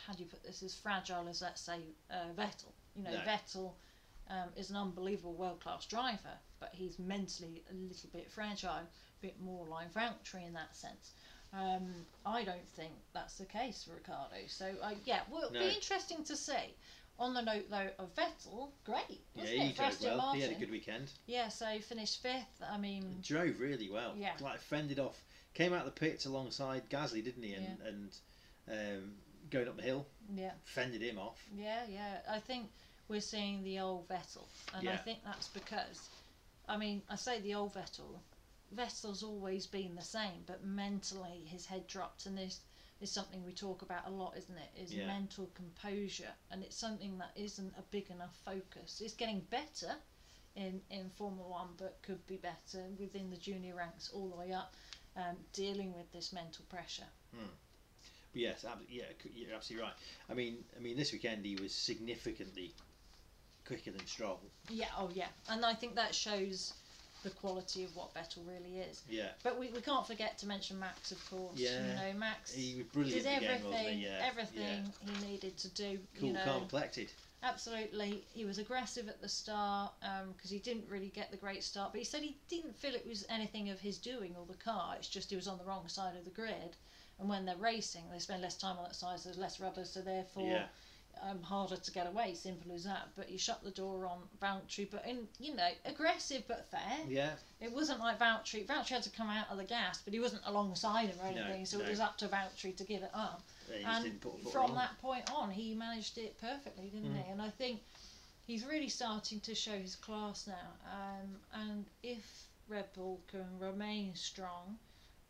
how 0.06 0.14
do 0.14 0.20
you 0.22 0.28
put 0.30 0.42
this 0.42 0.62
as 0.62 0.74
fragile 0.74 1.28
as 1.28 1.42
let's 1.42 1.60
say 1.60 1.80
uh, 2.10 2.32
Vettel. 2.38 2.72
You 2.96 3.04
know 3.04 3.10
No. 3.12 3.18
Vettel 3.20 3.72
um, 4.28 4.48
is 4.56 4.70
an 4.70 4.76
unbelievable 4.76 5.34
world 5.34 5.60
class 5.60 5.86
driver, 5.86 6.38
but 6.60 6.70
he's 6.72 6.98
mentally 6.98 7.62
a 7.70 7.74
little 7.74 8.10
bit 8.12 8.30
fragile, 8.30 8.70
a 8.70 8.86
bit 9.20 9.40
more 9.40 9.66
like 9.66 9.92
Valtteri 9.92 10.46
in 10.46 10.52
that 10.54 10.76
sense. 10.76 11.12
Um, 11.52 11.92
I 12.24 12.44
don't 12.44 12.68
think 12.76 12.92
that's 13.12 13.34
the 13.38 13.44
case 13.46 13.82
for 13.84 13.94
Ricciardo. 13.94 14.36
So 14.46 14.66
uh, 14.82 14.92
yeah, 15.04 15.20
well, 15.30 15.42
it'll 15.44 15.54
No. 15.54 15.60
be 15.60 15.74
interesting 15.74 16.22
to 16.24 16.36
see. 16.36 16.74
On 17.18 17.34
the 17.34 17.42
note 17.42 17.68
though 17.68 17.90
of 17.98 18.14
Vettel, 18.14 18.70
great, 18.84 19.20
Yeah, 19.34 19.42
wasn't 19.42 19.58
he 19.58 19.68
it? 19.70 19.76
drove 19.76 19.88
Aston 19.88 20.16
well. 20.16 20.32
He 20.32 20.40
had 20.40 20.52
a 20.52 20.54
good 20.54 20.70
weekend. 20.70 21.10
Yeah, 21.26 21.48
so 21.48 21.66
he 21.66 21.80
finished 21.80 22.22
fifth. 22.22 22.62
I 22.66 22.78
mean, 22.78 23.18
Drove 23.22 23.58
really 23.60 23.90
well. 23.90 24.14
Yeah. 24.16 24.30
Like 24.40 24.60
fended 24.60 24.98
off. 24.98 25.22
Came 25.52 25.72
out 25.74 25.86
of 25.86 25.92
the 25.94 26.00
pits 26.00 26.24
alongside 26.26 26.88
Gasly, 26.88 27.22
didn't 27.22 27.42
he? 27.42 27.54
And 27.54 27.78
and 27.86 28.16
um, 28.70 29.12
going 29.50 29.68
up 29.68 29.76
the 29.76 29.82
hill, 29.82 30.06
yeah, 30.34 30.52
fended 30.64 31.02
him 31.02 31.18
off. 31.18 31.42
yeah, 31.56 31.82
yeah. 31.88 32.18
I 32.28 32.38
think 32.38 32.68
we're 33.08 33.20
seeing 33.20 33.62
the 33.64 33.80
old 33.80 34.08
Vettel, 34.08 34.46
and 34.74 34.86
I 34.88 34.96
think 34.96 35.18
that's 35.24 35.48
because, 35.48 36.08
I 36.68 36.76
mean, 36.76 37.02
I 37.08 37.16
say 37.16 37.40
the 37.40 37.54
old 37.54 37.74
Vettel. 37.74 38.20
Vettel's 38.74 39.22
always 39.24 39.66
been 39.66 39.96
the 39.96 40.02
same, 40.02 40.44
but 40.46 40.64
mentally 40.64 41.44
his 41.46 41.66
head 41.66 41.86
dropped, 41.88 42.26
and 42.26 42.38
this 42.38 42.60
is 43.00 43.10
something 43.10 43.44
we 43.44 43.52
talk 43.52 43.82
about 43.82 44.06
a 44.06 44.10
lot, 44.10 44.36
isn't 44.36 44.56
it? 44.56 44.80
Is 44.80 44.94
Yeah. 44.94 45.06
mental 45.06 45.46
composure, 45.54 46.32
and 46.50 46.62
it's 46.62 46.76
something 46.76 47.18
that 47.18 47.32
isn't 47.34 47.74
a 47.76 47.82
big 47.90 48.10
enough 48.10 48.36
focus. 48.44 49.00
It's 49.00 49.14
getting 49.14 49.40
better 49.50 49.96
in 50.54 50.82
in 50.90 51.10
Formula 51.10 51.48
One, 51.48 51.74
but 51.76 52.00
could 52.02 52.24
be 52.26 52.36
better 52.36 52.84
within 52.98 53.30
the 53.30 53.36
junior 53.36 53.74
ranks 53.74 54.10
all 54.10 54.28
the 54.28 54.36
way 54.36 54.52
up, 54.52 54.74
um, 55.16 55.36
dealing 55.52 55.92
with 55.94 56.10
this 56.12 56.32
mental 56.32 56.64
pressure. 56.68 57.08
But 58.32 58.42
yes, 58.42 58.64
ab- 58.64 58.78
yeah, 58.88 59.04
you're 59.34 59.54
absolutely 59.54 59.86
right. 59.86 59.94
I 60.30 60.34
mean, 60.34 60.58
I 60.76 60.80
mean, 60.80 60.96
this 60.96 61.12
weekend 61.12 61.44
he 61.44 61.56
was 61.56 61.74
significantly 61.74 62.72
quicker 63.66 63.90
than 63.90 64.06
Stroll. 64.06 64.40
Yeah, 64.68 64.86
oh 64.98 65.10
yeah, 65.14 65.28
and 65.48 65.64
I 65.64 65.74
think 65.74 65.94
that 65.96 66.14
shows 66.14 66.74
the 67.22 67.30
quality 67.30 67.84
of 67.84 67.94
what 67.94 68.14
Vettel 68.14 68.46
really 68.46 68.78
is. 68.78 69.02
Yeah, 69.08 69.28
But 69.42 69.58
we, 69.58 69.68
we 69.68 69.80
can't 69.82 70.06
forget 70.06 70.38
to 70.38 70.46
mention 70.46 70.78
Max, 70.78 71.12
of 71.12 71.30
course. 71.30 71.58
Yeah. 71.58 71.86
You 71.86 72.12
know, 72.12 72.18
Max 72.18 72.52
he 72.54 72.76
was 72.76 72.86
brilliant 72.86 73.24
did 73.24 73.42
everything, 73.42 73.98
he? 73.98 74.04
Yeah, 74.06 74.22
everything 74.26 74.92
he 75.04 75.26
needed 75.26 75.56
to 75.58 75.68
do. 75.68 75.98
Cool, 76.18 76.28
you 76.28 76.34
know, 76.34 76.44
calm, 76.44 76.68
collected. 76.68 77.12
absolutely. 77.42 78.24
He 78.32 78.44
was 78.46 78.56
aggressive 78.58 79.06
at 79.08 79.20
the 79.20 79.28
start 79.28 79.92
um, 80.02 80.32
because 80.34 80.50
he 80.50 80.58
didn't 80.60 80.88
really 80.88 81.08
get 81.14 81.30
the 81.30 81.36
great 81.36 81.62
start. 81.62 81.92
But 81.92 81.98
he 81.98 82.04
said 82.04 82.22
he 82.22 82.38
didn't 82.48 82.74
feel 82.76 82.94
it 82.94 83.06
was 83.06 83.26
anything 83.28 83.68
of 83.68 83.78
his 83.80 83.98
doing 83.98 84.34
or 84.38 84.46
the 84.46 84.54
car. 84.62 84.94
It's 84.98 85.08
just 85.08 85.28
he 85.28 85.36
was 85.36 85.48
on 85.48 85.58
the 85.58 85.64
wrong 85.64 85.88
side 85.88 86.16
of 86.16 86.24
the 86.24 86.30
grid. 86.30 86.76
And 87.20 87.28
when 87.28 87.44
they're 87.44 87.56
racing, 87.56 88.04
they 88.10 88.18
spend 88.18 88.40
less 88.42 88.56
time 88.56 88.78
on 88.78 88.84
that 88.84 88.94
side, 88.96 89.20
so 89.20 89.28
there's 89.28 89.38
less 89.38 89.60
rubber, 89.60 89.84
so 89.84 90.00
therefore 90.00 90.46
Yeah, 90.48 90.66
um, 91.22 91.42
harder 91.42 91.76
to 91.76 91.90
get 91.92 92.06
away. 92.06 92.32
Simple 92.34 92.72
as 92.72 92.84
that. 92.84 93.08
But 93.14 93.30
you 93.30 93.36
shut 93.36 93.62
the 93.62 93.70
door 93.72 94.06
on 94.06 94.20
Valtteri, 94.40 94.90
but 94.90 95.06
in 95.06 95.28
you 95.38 95.54
know 95.54 95.68
aggressive 95.84 96.44
but 96.48 96.66
fair. 96.70 96.98
yeah, 97.06 97.32
It 97.60 97.72
wasn't 97.72 98.00
like 98.00 98.18
Valtteri. 98.18 98.66
Valtteri 98.66 98.88
had 98.88 99.02
to 99.02 99.10
come 99.10 99.28
out 99.28 99.50
of 99.50 99.58
the 99.58 99.64
gas, 99.64 100.00
but 100.02 100.14
he 100.14 100.20
wasn't 100.20 100.40
alongside 100.46 101.10
him 101.10 101.18
or 101.22 101.30
No, 101.30 101.42
anything. 101.42 101.66
so 101.66 101.76
no. 101.78 101.84
it 101.84 101.90
was 101.90 102.00
up 102.00 102.16
to 102.18 102.28
Valtteri 102.28 102.74
to 102.76 102.84
give 102.84 103.02
it 103.02 103.10
up. 103.12 103.42
just 103.68 103.84
and 103.86 104.04
didn't 104.04 104.20
put 104.22 104.34
a 104.34 104.38
foot 104.44 104.52
from 104.52 104.74
that 104.76 104.98
point 105.02 105.30
on, 105.30 105.50
he 105.50 105.74
managed 105.74 106.16
it 106.16 106.40
perfectly, 106.40 106.88
didn't 106.88 107.12
Mm. 107.14 107.22
he? 107.24 107.30
And 107.32 107.42
I 107.42 107.50
think 107.50 107.82
he's 108.46 108.64
really 108.64 108.88
starting 108.88 109.40
to 109.40 109.54
show 109.54 109.78
his 109.78 109.94
class 109.96 110.46
now. 110.46 110.72
Um, 110.90 111.38
and 111.52 111.84
if 112.02 112.46
Red 112.66 112.90
Bull 112.94 113.20
can 113.30 113.44
remain 113.58 114.14
strong. 114.14 114.78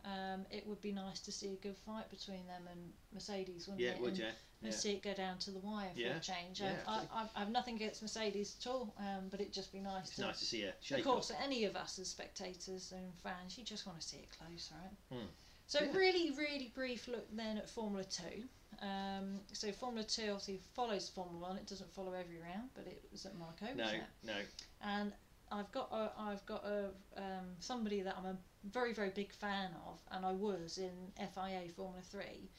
Um, 0.03 0.45
it 0.49 0.65
would 0.65 0.81
be 0.81 0.91
nice 0.91 1.19
to 1.21 1.31
see 1.31 1.53
a 1.53 1.55
good 1.57 1.77
fight 1.77 2.09
between 2.09 2.45
them 2.47 2.63
and 2.71 2.91
Mercedes, 3.13 3.67
wouldn't 3.67 3.81
Yeah, 3.85 3.91
it? 3.91 3.99
would 4.01 4.09
and, 4.09 4.17
you? 4.19 4.25
and 4.25 4.35
Yeah. 4.63 4.71
see 4.71 4.93
it 4.93 5.03
go 5.03 5.13
down 5.13 5.37
to 5.39 5.51
the 5.51 5.59
wire 5.59 5.91
for 5.93 5.99
Yeah, 5.99 6.17
a 6.17 6.19
change. 6.19 6.59
yeah, 6.59 6.71
Um, 6.87 7.07
I, 7.11 7.21
I, 7.21 7.29
I 7.35 7.39
have 7.39 7.49
nothing 7.51 7.75
against 7.75 8.01
Mercedes 8.01 8.57
at 8.59 8.67
all, 8.71 8.93
um, 8.97 9.27
but 9.29 9.39
it'd 9.41 9.53
just 9.53 9.71
be 9.71 9.79
nice 9.79 10.07
It's 10.07 10.15
to. 10.15 10.21
nice 10.23 10.39
to 10.39 10.45
see 10.45 10.67
shake 10.81 10.99
of 10.99 11.05
course, 11.05 11.29
up. 11.31 11.37
any 11.43 11.65
of 11.65 11.75
us 11.75 11.99
as 11.99 12.07
spectators 12.09 12.91
and 12.93 13.13
fans, 13.21 13.57
you 13.57 13.63
just 13.63 13.85
want 13.85 14.01
to 14.01 14.07
see 14.07 14.17
it 14.17 14.29
close, 14.37 14.71
right? 14.73 15.17
Hmm. 15.19 15.27
So, 15.67 15.79
Yeah. 15.83 15.91
really, 15.95 16.31
really 16.31 16.69
brief 16.73 17.07
look 17.07 17.27
then 17.35 17.57
at 17.59 17.69
Formula 17.69 18.03
2. 18.03 18.43
Um, 18.81 19.39
so, 19.53 19.71
Formula 19.71 20.03
2 20.05 20.23
obviously 20.23 20.57
follows 20.73 21.09
Formula 21.09 21.39
1. 21.49 21.57
It 21.57 21.67
doesn't 21.67 21.93
follow 21.93 22.13
every 22.13 22.39
round, 22.39 22.69
but 22.73 22.87
it 22.87 23.03
was 23.11 23.25
at 23.25 23.35
Monaco. 23.35 23.73
No, 23.75 23.91
no. 24.23 24.33
and 24.81 25.13
I've 25.51 25.71
got 25.71 25.89
a, 25.91 26.11
I've 26.17 26.45
got 26.45 26.65
a 26.65 26.85
um, 27.17 27.45
somebody 27.59 28.01
that 28.01 28.15
I'm 28.17 28.25
a 28.25 28.37
very 28.71 28.93
very 28.93 29.09
big 29.09 29.33
fan 29.33 29.69
of, 29.87 29.99
and 30.11 30.25
I 30.25 30.31
was 30.31 30.77
in 30.77 30.91
FIA 31.17 31.69
Formula 31.75 32.01
Three. 32.09 32.49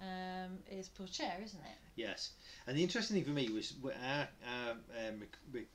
Um, 0.00 0.60
is 0.70 0.88
Pourchaire, 0.88 1.44
isn't 1.44 1.60
it? 1.60 1.78
Yes, 1.94 2.30
and 2.66 2.74
the 2.74 2.82
interesting 2.82 3.16
thing 3.16 3.24
for 3.24 3.32
me 3.32 3.50
was 3.50 3.74
our, 3.84 4.26
our 4.48 4.70
um, 5.06 5.22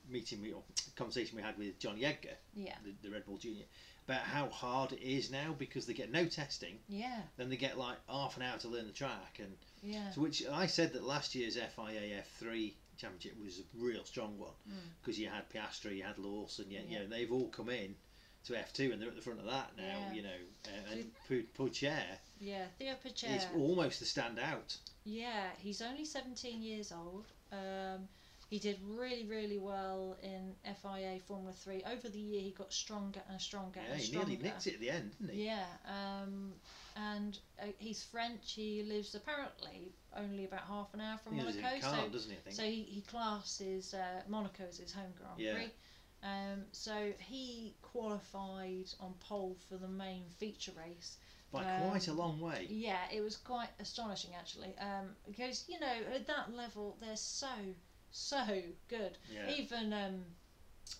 meeting, 0.10 0.42
we, 0.42 0.52
or 0.52 0.64
conversation 0.96 1.38
we 1.38 1.44
had 1.44 1.56
with 1.60 1.78
Johnny 1.78 2.06
Edgar, 2.06 2.30
Yeah, 2.56 2.74
the, 2.84 3.08
the 3.08 3.14
Red 3.14 3.28
Bull 3.28 3.38
Junior, 3.38 3.66
about 4.08 4.22
how 4.22 4.50
hard 4.50 4.94
it 4.94 5.02
is 5.04 5.30
now 5.30 5.54
because 5.60 5.86
they 5.86 5.94
get 5.94 6.12
no 6.12 6.26
testing, 6.26 6.80
yeah, 6.90 7.20
then 7.38 7.52
they 7.52 7.56
get 7.56 7.78
like 7.78 7.98
half 8.10 8.36
an 8.38 8.42
hour 8.42 8.58
to 8.58 8.68
learn 8.68 8.88
the 8.88 8.94
track, 8.94 9.40
and 9.40 9.56
yeah, 9.84 10.10
so 10.10 10.22
which 10.22 10.44
I 10.52 10.66
said 10.66 10.94
that 10.94 11.04
last 11.04 11.36
year's 11.36 11.56
FIA 11.56 12.24
F3 12.42 12.74
championship 12.98 13.34
was 13.42 13.60
a 13.60 13.64
real 13.78 14.04
strong 14.06 14.38
one 14.38 14.52
Mm. 14.70 14.74
because 15.02 15.20
you 15.20 15.28
had 15.30 15.50
Piastri, 15.50 15.98
you 15.98 16.04
had 16.04 16.18
Lawson, 16.18 16.70
you, 16.72 16.80
you 16.80 16.86
Yeah. 16.90 17.00
know 17.00 17.08
they've 17.08 17.32
all 17.32 17.50
come 17.50 17.70
in 17.70 17.96
to 18.46 18.54
F2 18.54 18.92
and 18.94 19.02
they're 19.02 19.10
at 19.10 19.16
the 19.16 19.22
front 19.22 19.40
of 19.40 19.46
that 19.46 19.76
now, 19.76 19.84
Yeah. 19.84 20.14
you 20.14 20.22
know, 20.22 20.40
uh, 20.66 20.92
and 20.92 21.12
yeah. 22.40 22.68
Theo 22.78 22.94
is 22.94 23.04
Pourchaire. 23.04 23.56
almost 23.56 24.00
the 24.00 24.06
standout. 24.06 24.78
Yeah, 25.04 25.52
he's 25.58 25.82
only 25.82 26.06
17 26.06 26.62
years 26.62 26.92
old. 26.92 27.26
Um, 27.52 28.08
he 28.50 28.60
did 28.60 28.80
really, 28.84 29.26
really 29.26 29.58
well 29.58 30.16
in 30.22 30.56
FIA 30.64 31.20
Formula 31.28 31.52
3. 31.54 31.84
Over 31.86 32.10
the 32.10 32.20
year, 32.20 32.42
he 32.42 32.52
got 32.52 32.72
stronger 32.72 33.22
and 33.30 33.42
stronger 33.42 33.80
Yeah, 33.82 33.92
and 33.94 34.00
he 34.02 34.06
stronger. 34.08 34.28
nearly 34.30 34.44
nicked 34.44 34.68
it 34.68 34.76
at 34.76 34.80
the 34.80 34.90
end, 34.92 35.12
didn't 35.20 35.34
he? 35.34 35.46
Yeah, 35.46 35.66
um, 35.88 36.54
and 36.96 37.38
uh, 37.62 37.66
he's 37.78 38.04
French. 38.04 38.54
He 38.54 38.84
lives 38.84 39.16
apparently 39.16 39.92
only 40.18 40.46
about 40.46 40.62
half 40.62 40.94
an 40.94 41.02
hour 41.02 41.18
from 41.24 41.36
He 41.36 41.42
lives 41.44 41.58
Monaco. 41.58 41.76
in 41.76 41.82
so 41.82 42.10
doesn't 42.10 42.32
he? 42.32 42.38
I 42.38 42.40
think. 42.42 42.56
so 42.56 42.64
he, 42.64 42.84
he 42.84 43.02
classes 43.02 43.94
uh, 43.94 44.22
Monaco 44.30 44.64
as 44.70 44.78
his 44.78 44.94
home 44.94 45.12
Grand 45.18 45.40
Yeah. 45.40 45.54
Prix. 45.56 45.72
Um, 46.24 46.64
so 46.72 47.12
he 47.20 47.76
qualified 47.82 48.90
on 49.00 49.14
pole 49.20 49.56
for 49.70 49.78
the 49.78 49.88
main 49.88 50.24
feature 50.40 50.72
race. 50.78 51.18
By 51.52 51.64
um, 51.64 51.90
quite 51.90 52.08
a 52.08 52.14
long 52.14 52.40
way. 52.40 52.66
Yeah, 52.70 52.98
it 53.14 53.22
was 53.22 53.38
quite 53.38 53.70
astonishing 53.80 54.32
actually. 54.38 54.74
Um, 54.80 55.10
because 55.28 55.66
you 55.68 55.80
know 55.80 55.94
at 56.14 56.26
that 56.28 56.56
level 56.56 56.98
they're 57.02 57.16
so 57.16 57.48
so 58.12 58.44
good. 58.88 59.18
Yeah. 59.32 59.52
Even 59.56 59.94
um, 59.94 60.22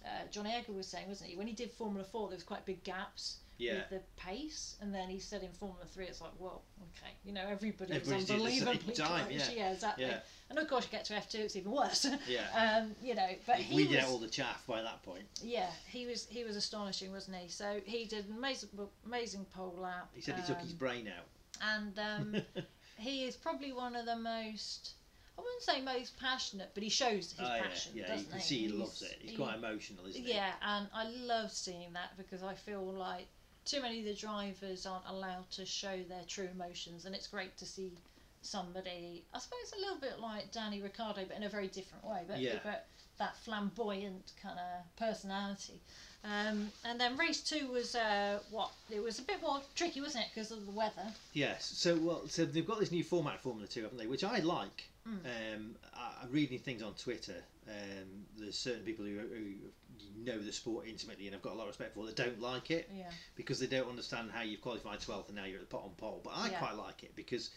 uh, 0.06 0.28
John 0.30 0.46
Edgar 0.46 0.74
was 0.74 0.88
saying, 0.88 1.08
wasn't 1.08 1.30
he, 1.30 1.38
when 1.38 1.48
he 1.48 1.54
did 1.54 1.72
Formula 1.72 2.04
Four, 2.06 2.28
there 2.28 2.36
was 2.38 2.44
quite 2.44 2.66
big 2.66 2.84
gaps 2.84 3.38
Yeah. 3.58 3.76
with 3.76 3.90
the 3.90 4.02
pace, 4.22 4.76
and 4.82 4.94
then 4.94 5.10
he 5.10 5.20
said 5.20 5.42
in 5.44 5.52
Formula 5.52 5.86
Three, 5.86 6.06
it's 6.06 6.20
like, 6.22 6.32
whoa, 6.38 6.62
okay, 6.98 7.14
you 7.24 7.32
know, 7.34 7.46
everybody 7.50 7.94
was 7.94 8.02
Everybody's 8.02 8.26
doing 8.28 8.40
it 8.42 8.44
at 8.44 8.50
the 8.50 8.56
same 8.58 8.68
unbelievably 8.68 8.94
time, 9.06 9.28
close. 9.28 9.56
yeah. 9.56 9.72
exactly. 9.72 10.06
Yeah. 10.06 10.18
And 10.50 10.60
of 10.60 10.68
course, 10.68 10.86
you 10.86 10.92
get 10.92 11.06
to 11.06 11.16
F 11.16 11.30
two, 11.30 11.40
it's 11.40 11.56
even 11.56 11.72
worse. 11.72 12.06
Yeah. 12.28 12.42
um, 12.82 12.96
you 13.02 13.16
know, 13.16 13.28
but 13.48 13.56
he 13.58 13.86
was, 13.88 13.98
out 13.98 14.10
all 14.10 14.20
the 14.20 14.28
chaff 14.28 14.66
by 14.68 14.82
that 14.82 15.02
point. 15.04 15.24
yeah, 15.42 15.70
he 15.88 16.06
was 16.06 16.28
he 16.30 16.44
was 16.44 16.56
astonishing, 16.56 17.12
wasn't 17.12 17.38
he? 17.38 17.48
So 17.50 17.80
he 17.86 18.06
did 18.06 18.28
an 18.30 18.36
amazing 18.38 18.70
amazing 19.06 19.46
pole 19.54 19.76
lap. 19.80 20.10
He 20.14 20.22
said 20.22 20.36
he 20.36 20.46
took 20.46 20.60
his 20.60 20.72
um, 20.72 20.78
brain 20.78 21.08
out. 21.08 21.26
and 21.62 21.98
um, 22.00 22.42
he 22.98 23.24
is 23.26 23.36
probably 23.36 23.72
one 23.72 23.96
of 23.96 24.06
the 24.06 24.18
most. 24.18 24.92
I 25.38 25.42
wouldn't 25.42 25.64
say 25.64 25.82
most 25.82 26.18
passionate, 26.18 26.72
but 26.74 26.82
he 26.82 26.88
shows 26.90 27.34
his 27.34 27.36
oh, 27.42 27.44
yeah, 27.44 27.62
passion. 27.62 27.92
yeah, 27.94 28.02
you 28.04 28.08
doesn't 28.08 28.30
can 28.30 28.40
he? 28.40 28.46
see 28.46 28.56
he 28.56 28.66
He's- 28.68 28.74
loves 28.80 29.02
it. 29.02 29.18
He's 29.20 29.32
he- 29.32 29.38
quite 29.38 29.56
emotional, 29.56 30.06
isn't 30.08 30.24
he? 30.24 30.32
Yeah, 30.34 30.52
and 30.62 30.88
I 30.94 31.10
love 31.10 31.52
seeing 31.52 31.92
that 31.94 32.16
because 32.18 32.42
I 32.42 32.54
feel 32.54 32.82
like 32.84 33.28
too 33.66 33.82
many 33.82 34.00
of 34.00 34.06
the 34.06 34.14
drivers 34.14 34.86
aren't 34.86 35.08
allowed 35.08 35.50
to 35.52 35.66
show 35.66 36.02
their 36.08 36.24
true 36.28 36.48
emotions, 36.54 37.06
and 37.06 37.16
it's 37.16 37.28
great 37.28 37.58
to 37.58 37.66
see 37.66 37.92
somebody, 38.42 39.24
I 39.34 39.40
suppose 39.40 39.74
a 39.76 39.80
little 39.82 39.98
bit 39.98 40.20
like 40.20 40.52
Danny 40.52 40.82
Ricciardo, 40.82 41.26
but 41.28 41.36
in 41.36 41.44
a 41.44 41.50
very 41.50 41.68
different 41.68 42.06
way. 42.06 42.22
But, 42.28 42.40
Yeah. 42.40 42.60
but 42.64 42.86
that 43.18 43.36
flamboyant 43.38 44.34
kind 44.42 44.60
of 44.60 44.96
personality. 44.98 45.80
Um, 46.24 46.72
and 46.84 47.00
then 47.00 47.18
race 47.18 47.42
two 47.42 47.68
was 47.68 47.96
uh, 47.96 48.40
what? 48.52 48.72
It 48.90 49.00
was 49.00 49.20
a 49.20 49.22
bit 49.22 49.42
more 49.42 49.62
tricky, 49.76 50.02
wasn't 50.02 50.26
it, 50.26 50.32
because 50.34 50.52
of 50.52 50.66
the 50.66 50.72
weather? 50.72 51.06
Yes. 51.34 51.66
So 51.66 51.96
well, 51.98 52.28
so 52.28 52.46
they've 52.46 52.66
got 52.66 52.80
this 52.80 52.92
new 52.92 53.04
format 53.04 53.42
Formula 53.42 53.68
Two, 53.68 53.84
haven't 53.84 53.98
they? 53.98 54.08
Which 54.08 54.24
I 54.24 54.40
like. 54.40 54.90
Mm. 55.08 55.56
Um, 55.56 55.76
I, 55.94 56.24
I'm 56.24 56.32
reading 56.32 56.60
things 56.60 56.82
on 56.82 56.94
Twitter. 56.94 57.44
Um, 57.68 58.26
there's 58.38 58.58
certain 58.58 58.82
people 58.84 59.06
who, 59.06 59.18
who 59.20 59.54
know 60.24 60.38
the 60.40 60.52
sport 60.52 60.88
intimately 60.88 61.28
and 61.28 61.36
I've 61.36 61.42
got 61.42 61.54
a 61.54 61.56
lot 61.56 61.64
of 61.64 61.70
respect 61.70 61.94
for 61.96 62.06
that 62.06 62.16
don't 62.16 62.40
like 62.42 62.72
it 62.72 62.90
Yeah. 62.94 63.10
because 63.36 63.60
they 63.60 63.68
don't 63.68 63.90
understand 63.90 64.30
how 64.34 64.42
you've 64.42 64.62
qualified 64.62 65.00
12th 65.00 65.28
and 65.28 65.36
now 65.38 65.46
you're 65.46 65.60
at 65.60 65.70
the 65.70 65.76
bottom 65.76 65.92
pole. 65.98 66.22
But 66.24 66.32
I 66.36 66.50
Yeah. 66.50 66.60
quite 66.60 66.76
like 66.76 67.04
it 67.04 67.16
because 67.16 67.52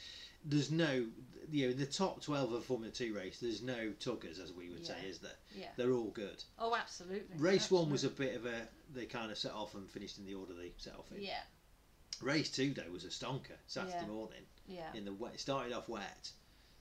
there's 0.44 0.70
no, 0.70 1.06
you 1.50 1.66
know, 1.66 1.72
in 1.72 1.78
the 1.78 1.87
top 1.87 2.22
12 2.22 2.52
of 2.52 2.58
a 2.58 2.61
Formula 2.62 2.92
2 2.92 3.14
race, 3.14 3.38
there's 3.40 3.62
no 3.62 3.92
tuggers, 4.00 4.38
as 4.42 4.52
we 4.52 4.68
would 4.70 4.87
say, 4.87 4.96
is 5.06 5.18
there? 5.18 5.32
Yeah. 5.54 5.68
They're 5.76 5.92
all 5.92 6.11
good. 6.11 6.42
Oh, 6.58 6.74
absolutely. 6.76 7.37
Race 7.38 7.70
one 7.70 7.90
was 7.90 8.04
a 8.04 8.11
bit 8.11 8.37
of 8.37 8.46
a, 8.46 8.68
they 8.94 9.06
kind 9.06 9.30
of 9.32 9.38
set 9.38 9.52
off 9.52 9.74
and 9.74 9.90
finished 9.90 10.18
in 10.18 10.24
the 10.26 10.34
order 10.34 10.52
they 10.54 10.72
set 10.76 10.94
off 10.94 11.11
in. 11.12 11.22
Yeah. 11.22 11.40
Race 12.22 12.50
two, 12.50 12.72
though, 12.72 12.90
was 12.92 13.04
a 13.04 13.08
stonker 13.08 13.56
Saturday 13.66 13.96
Yeah. 14.00 14.06
morning 14.06 14.42
Yeah. 14.68 14.92
in 14.94 15.04
the 15.04 15.12
wet. 15.12 15.34
It 15.34 15.40
started 15.40 15.72
off 15.72 15.88
wet. 15.88 16.30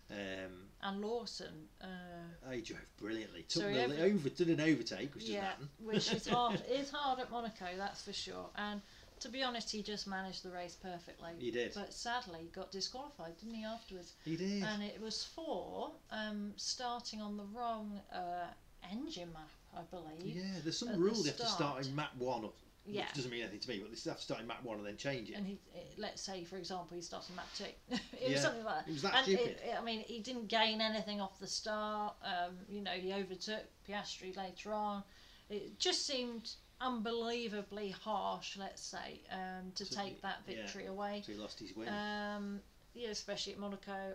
Um, 0.09 0.69
And 0.81 1.01
Lawson. 1.01 1.67
Uh, 1.81 2.51
he 2.51 2.61
drove 2.61 2.79
brilliantly. 2.97 3.43
Took 3.43 3.63
So 3.63 3.73
the 3.73 3.81
every- 3.81 4.01
over, 4.01 4.29
did 4.29 4.49
an 4.49 4.61
overtake, 4.61 5.13
which 5.15 5.25
yeah, 5.25 5.35
doesn't 5.41 5.49
happen. 5.51 5.69
which 5.85 6.13
is 6.13 6.27
hard. 6.35 6.61
It's 6.69 6.91
hard 6.91 7.19
at 7.19 7.29
Monaco, 7.31 7.65
that's 7.77 8.01
for 8.03 8.13
sure. 8.13 8.49
And 8.55 8.81
to 9.19 9.29
be 9.29 9.41
honest, 9.43 9.71
he 9.71 9.81
just 9.81 10.07
managed 10.07 10.43
the 10.43 10.51
race 10.51 10.75
perfectly. 10.81 11.31
He 11.39 11.51
did. 11.51 11.73
But 11.73 11.93
sadly, 11.93 12.39
he 12.43 12.47
got 12.49 12.71
disqualified, 12.71 13.37
didn't 13.39 13.55
he? 13.55 13.65
Afterwards, 13.65 14.13
He 14.23 14.37
did. 14.37 14.63
and 14.63 14.83
it 14.83 15.01
was 15.01 15.23
for 15.23 15.91
um, 16.11 16.53
starting 16.55 17.21
on 17.21 17.35
the 17.37 17.45
wrong 17.45 17.99
uh, 18.13 18.45
engine 18.91 19.33
map, 19.33 19.49
I 19.75 19.81
believe. 19.89 20.35
Yeah, 20.35 20.43
there's 20.63 20.77
some 20.77 20.89
at 20.89 20.93
the 20.95 21.01
rule 21.01 21.15
they 21.15 21.29
have 21.29 21.37
to 21.37 21.45
start 21.47 21.83
start. 21.83 21.85
in 21.87 21.95
map 21.95 22.15
one, 22.17 22.43
or, 22.45 22.51
Yeah. 22.87 23.03
which 23.05 23.13
doesn't 23.15 23.31
mean 23.31 23.41
anything 23.41 23.59
to 23.59 23.69
me, 23.69 23.79
but 23.79 23.91
they 23.91 24.09
have 24.09 24.17
to 24.17 24.23
start 24.23 24.41
in 24.41 24.47
map 24.47 24.63
one 24.63 24.77
and 24.77 24.87
then 24.87 24.97
change 24.97 25.29
it. 25.29 25.33
And 25.33 25.45
he, 25.45 25.59
eh, 25.75 25.79
let's 25.97 26.21
say, 26.21 26.43
for 26.43 26.55
example, 26.57 26.95
he 26.95 27.01
started 27.01 27.35
map 27.35 27.47
two. 27.55 27.65
it 27.89 28.01
Yeah, 28.21 28.31
was 28.33 28.41
something 28.41 28.63
like 28.63 28.75
that. 28.85 28.87
it 28.89 28.93
was 28.93 29.01
that 29.01 29.15
and 29.15 29.25
stupid. 29.25 29.57
It, 29.65 29.75
I 29.77 29.83
mean, 29.83 29.99
he 30.01 30.19
didn't 30.19 30.47
gain 30.47 30.79
anything 30.81 31.19
off 31.21 31.37
the 31.39 31.47
start. 31.47 32.15
Um, 32.23 32.55
you 32.69 32.81
know, 32.81 32.91
he 32.91 33.13
overtook 33.13 33.63
Piastri 33.87 34.35
later 34.35 34.73
on. 34.73 35.03
It 35.49 35.79
just 35.79 36.05
seemed 36.05 36.51
unbelievably 36.79 37.89
harsh, 37.89 38.57
let's 38.57 38.81
say, 38.81 39.21
um, 39.31 39.71
to 39.75 39.85
So, 39.85 39.95
take 39.95 40.21
that 40.21 40.37
yeah. 40.47 40.55
victory 40.55 40.85
away. 40.85 41.23
so 41.25 41.31
he 41.33 41.37
lost 41.37 41.59
his 41.59 41.75
win. 41.75 41.89
Um, 41.89 42.61
yeah, 42.93 43.09
especially 43.09 43.53
at 43.53 43.59
Monaco. 43.59 44.13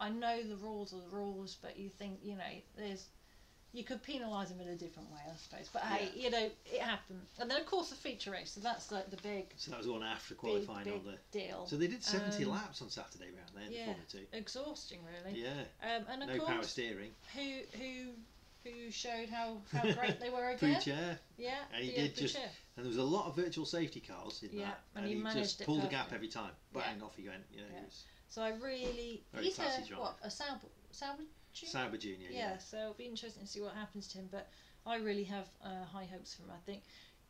I 0.00 0.08
know 0.10 0.42
the 0.42 0.56
rules 0.56 0.92
are 0.92 1.00
the 1.00 1.16
rules, 1.16 1.56
but 1.60 1.76
you 1.76 1.88
think 1.88 2.20
you 2.22 2.36
know 2.36 2.44
there's 2.76 3.06
you 3.72 3.84
could 3.84 4.02
penalise 4.02 4.50
him 4.50 4.60
in 4.60 4.68
a 4.68 4.76
different 4.76 5.10
way, 5.10 5.20
I 5.30 5.36
suppose. 5.36 5.68
But 5.72 5.82
hey, 5.82 6.08
you 6.16 6.30
know 6.30 6.48
it 6.66 6.80
happened, 6.80 7.20
and 7.38 7.50
then 7.50 7.60
of 7.60 7.66
course 7.66 7.90
the 7.90 7.96
feature 7.96 8.30
race. 8.30 8.50
So 8.52 8.60
that's 8.60 8.90
like 8.90 9.10
the 9.10 9.18
big, 9.18 9.46
so 9.56 9.70
that 9.70 9.78
was 9.78 9.86
one 9.88 10.02
after 10.02 10.34
qualifying 10.34 10.84
big 10.84 10.94
on 10.94 11.04
the. 11.04 11.18
deal. 11.38 11.66
So 11.66 11.76
they 11.76 11.86
did 11.88 12.02
70 12.02 12.44
Um, 12.44 12.50
laps 12.50 12.80
on 12.82 12.90
Saturday 12.90 13.26
round 13.26 13.50
there 13.54 13.64
yeah. 13.70 13.78
the 13.86 13.92
Formula 14.12 14.28
2. 14.32 14.36
Exhausting, 14.38 15.00
really. 15.04 15.40
Yeah, 15.40 15.50
Um, 15.82 16.04
and 16.10 16.22
of 16.22 16.28
no 16.30 16.44
power 16.44 16.54
course, 16.56 16.68
steering. 16.70 17.10
who 17.34 17.60
who 17.78 18.12
who 18.64 18.90
showed 18.90 19.28
how, 19.30 19.56
how 19.72 19.80
great 19.92 20.18
they 20.20 20.30
were 20.30 20.50
again? 20.50 20.74
Pourchaire, 20.80 21.18
Yeah, 21.38 21.54
And 21.74 21.84
he 21.84 21.92
did 21.92 22.14
just- 22.16 22.36
Pourchaire. 22.36 22.50
and 22.76 22.84
there 22.84 22.88
was 22.88 22.96
a 22.98 23.02
lot 23.02 23.26
of 23.26 23.36
virtual 23.36 23.64
safety 23.64 24.00
cars 24.00 24.42
in 24.42 24.50
Yeah, 24.52 24.66
that, 24.66 24.80
and 24.94 25.04
and, 25.04 25.06
he 25.08 25.14
he, 25.14 25.22
managed 25.22 25.56
just 25.58 25.64
pulled 25.64 25.82
the 25.82 25.86
gap 25.88 26.12
every 26.12 26.28
time. 26.28 26.50
Yeah. 26.74 26.82
Bang, 26.82 27.02
off 27.02 27.16
he 27.16 27.28
went. 27.28 27.44
You 27.52 27.60
know, 27.60 27.66
Yeah. 27.72 27.80
So 28.28 28.42
I 28.42 28.50
really 28.50 29.22
Very 29.32 29.44
he's 29.46 29.58
a 29.58 29.62
what 29.96 30.18
a 30.22 30.30
Sauber 30.30 30.66
Sauber 30.90 31.22
Junior? 31.60 31.72
Junior. 31.98 32.28
yeah, 32.30 32.52
Yeah. 32.52 32.58
so 32.58 32.76
it'll 32.78 32.94
be 32.94 33.04
interesting 33.06 33.42
to 33.42 33.48
see 33.48 33.60
what 33.60 33.74
happens 33.74 34.08
to 34.08 34.18
him. 34.18 34.28
But 34.30 34.48
I 34.86 34.96
really 34.96 35.24
have 35.24 35.46
uh, 35.64 35.84
high 35.84 36.06
hopes 36.10 36.34
for 36.34 36.42
him. 36.42 36.50
I 36.52 36.60
think, 36.66 36.82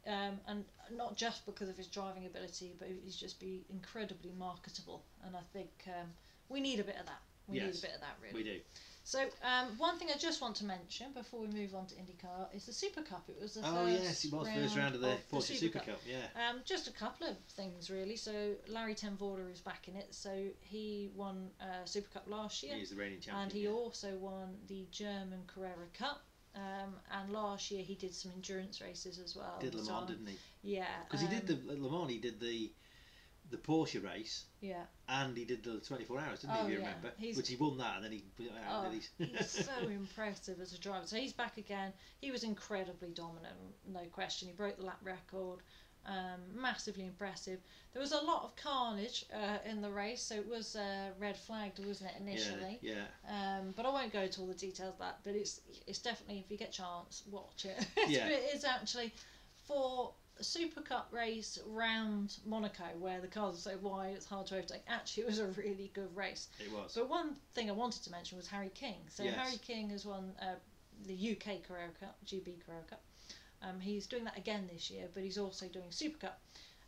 um, 0.07 0.41
and 0.47 0.64
not 0.97 1.17
just 1.17 1.45
because 1.47 1.69
of 1.69 1.77
his 1.77 1.87
driving 1.87 2.27
ability, 2.27 2.75
but 2.79 2.88
he's 3.05 3.17
just 3.17 3.41
be 3.41 3.64
incredibly 3.71 4.33
marketable. 4.38 5.05
And 5.25 5.37
I 5.37 5.43
think 5.53 5.71
um, 5.87 6.09
we 6.49 6.61
need 6.61 6.81
a 6.81 6.85
bit 6.85 6.97
of 7.01 7.07
that. 7.07 7.21
We 7.47 7.59
need 7.59 7.77
a 7.79 7.81
bit 7.81 7.95
of 7.95 8.01
that, 8.01 8.17
really. 8.23 8.35
We 8.35 8.43
do. 8.45 8.61
So 9.09 9.21
um, 9.42 9.68
one 9.79 9.99
thing 9.99 10.09
I 10.14 10.18
just 10.18 10.42
want 10.42 10.55
to 10.57 10.66
mention 10.66 11.14
before 11.14 11.40
we 11.40 11.47
move 11.47 11.75
on 11.75 11.87
to 11.87 11.94
IndyCar 11.94 12.55
is 12.55 12.66
the 12.66 12.75
Super 12.75 13.01
Cup. 13.01 13.25
It 13.31 13.40
was 13.40 13.55
the 13.55 13.62
Oh 13.64 13.87
first 13.87 14.03
yes, 14.03 14.25
it 14.27 14.33
was 14.35 14.47
first 14.51 14.77
round 14.77 14.94
of 14.97 15.01
the 15.01 15.16
Porsche 15.33 15.57
Super 15.57 15.79
Cup. 15.79 15.99
Yeah. 16.07 16.27
um, 16.51 16.61
just 16.66 16.88
a 16.88 16.92
couple 16.92 17.27
of 17.27 17.38
things 17.53 17.88
really. 17.88 18.16
So 18.16 18.53
Larry 18.68 18.94
ten 18.94 19.16
Voorde 19.16 19.51
is 19.51 19.62
back 19.62 19.88
in 19.88 19.97
it. 19.97 20.09
So 20.11 20.49
he 20.61 21.11
won 21.14 21.49
uh, 21.59 21.87
Super 21.87 22.11
Cup 22.11 22.25
last 22.29 22.62
year, 22.62 22.75
He's 22.75 22.90
the 22.90 22.97
reigning 22.97 23.21
champion. 23.21 23.44
and 23.44 23.51
he 23.51 23.61
yeah. 23.64 23.71
also 23.71 24.14
won 24.16 24.59
the 24.66 24.87
German 24.90 25.40
Carrera 25.47 25.88
Cup. 25.99 26.21
Um, 26.55 26.92
and 27.11 27.33
last 27.33 27.71
year 27.71 27.83
he 27.83 27.94
did 27.94 28.14
some 28.14 28.33
endurance 28.35 28.83
races 28.83 29.18
as 29.18 29.35
well. 29.35 29.57
did 29.59 29.75
Le 29.75 29.85
So, 29.85 29.92
Mans, 29.92 30.11
didn't 30.11 30.27
he? 30.27 30.37
Yeah. 30.62 30.85
Because 31.07 31.23
he 31.23 31.29
did 31.29 31.49
um, 31.51 31.61
the 31.66 31.81
Le 31.81 31.90
Mans. 31.90 32.11
He 32.11 32.18
did 32.18 32.40
the 32.40 32.71
the 33.51 33.57
Porsche 33.57 34.03
race, 34.05 34.45
Yeah. 34.61 34.85
and 35.09 35.37
he 35.37 35.45
did 35.45 35.63
the 35.65 35.79
24 35.81 36.21
hours, 36.21 36.41
didn't 36.41 36.57
Oh, 36.57 36.59
he? 36.59 36.65
If 36.65 36.69
you 36.69 36.79
yeah. 36.81 36.87
remember, 36.87 37.13
He's- 37.19 37.37
which 37.37 37.49
he 37.49 37.57
won 37.57 37.79
that, 37.79 37.97
and 37.97 38.05
then 38.05 38.13
he 38.13 38.21
put 38.37 38.47
it 38.47 38.53
out. 38.53 38.85
Oh, 38.85 38.91
and 38.91 39.03
then 39.19 39.29
he's 39.39 39.51
so 39.67 39.89
impressive 39.89 40.61
as 40.61 40.73
a 40.73 40.79
driver. 40.79 41.07
So 41.07 41.17
he's 41.17 41.33
back 41.33 41.57
again. 41.57 41.93
He 42.21 42.31
was 42.31 42.45
incredibly 42.45 43.11
dominant, 43.11 43.57
no 43.87 44.01
question. 44.13 44.49
He 44.49 44.55
broke 44.55 44.77
the 44.79 44.85
lap 44.87 44.99
record. 45.03 45.61
Um, 46.07 46.41
massively 46.55 47.05
impressive. 47.05 47.59
There 47.93 48.01
was 48.01 48.13
a 48.13 48.21
lot 48.21 48.45
of 48.45 48.57
carnage 48.57 49.27
uh, 49.35 49.59
in 49.69 49.83
the 49.83 49.91
race, 49.91 50.23
so 50.23 50.37
it 50.37 50.49
was 50.49 50.75
uh, 50.75 51.11
red 51.19 51.37
flagged, 51.37 51.85
wasn't 51.85 52.13
it, 52.13 52.17
initially? 52.23 52.79
Yeah, 52.81 53.05
Um, 53.29 53.75
but 53.77 53.85
I 53.85 53.91
won't 53.91 54.11
go 54.13 54.21
into 54.21 54.41
all 54.41 54.47
the 54.47 54.55
details 54.55 54.95
of 54.95 54.99
that. 55.01 55.19
But 55.23 55.35
it's 55.35 55.61
it's 55.87 55.99
definitely 55.99 56.39
if 56.39 56.51
you 56.51 56.57
get 56.57 56.71
a 56.71 56.73
chance, 56.73 57.25
watch 57.31 57.67
it. 57.67 57.87
Yeah. 58.09 58.29
It 58.29 58.55
is 58.55 58.65
actually 58.65 59.13
for 59.67 60.15
Super 60.40 60.81
Cup 60.81 61.09
race 61.11 61.59
round 61.66 62.37
Monaco, 62.46 62.85
where 62.98 63.20
the 63.20 63.27
cars 63.27 63.57
are 63.57 63.70
so 63.72 63.77
wide, 63.79 64.14
it's 64.14 64.27
hard 64.27 64.46
to 64.48 64.57
overtake. 64.57 64.83
Actually, 64.88 65.24
it 65.24 65.27
was 65.27 65.38
a 65.38 65.46
really 65.48 65.90
good 65.94 66.14
race. 66.16 66.48
it 66.61 66.72
was. 66.72 66.94
But 66.94 67.09
one 67.09 67.37
thing 67.55 67.68
I 67.70 67.72
wanted 67.72 68.03
to 68.05 68.11
mention 68.11 68.37
was 68.38 68.46
Harry 68.48 68.70
King. 68.74 68.96
So 69.09 69.22
Yes. 69.24 69.35
Harry 69.37 69.59
King 69.59 69.90
has 69.90 70.05
won 70.05 70.33
uh, 70.40 70.55
the 71.07 71.14
UK 71.33 71.62
Carrera 71.66 71.90
Cup, 72.01 72.16
GB 72.27 72.64
Carrera 72.64 72.83
Cup. 72.88 73.03
Um, 73.62 73.81
he's 73.81 74.07
doing 74.07 74.24
that 74.24 74.38
again 74.38 74.68
this 74.72 74.90
year, 74.90 75.09
but 75.12 75.22
he's 75.22 75.38
also 75.38 75.66
doing 75.66 75.90
Super 75.90 76.18
Cup. 76.18 76.40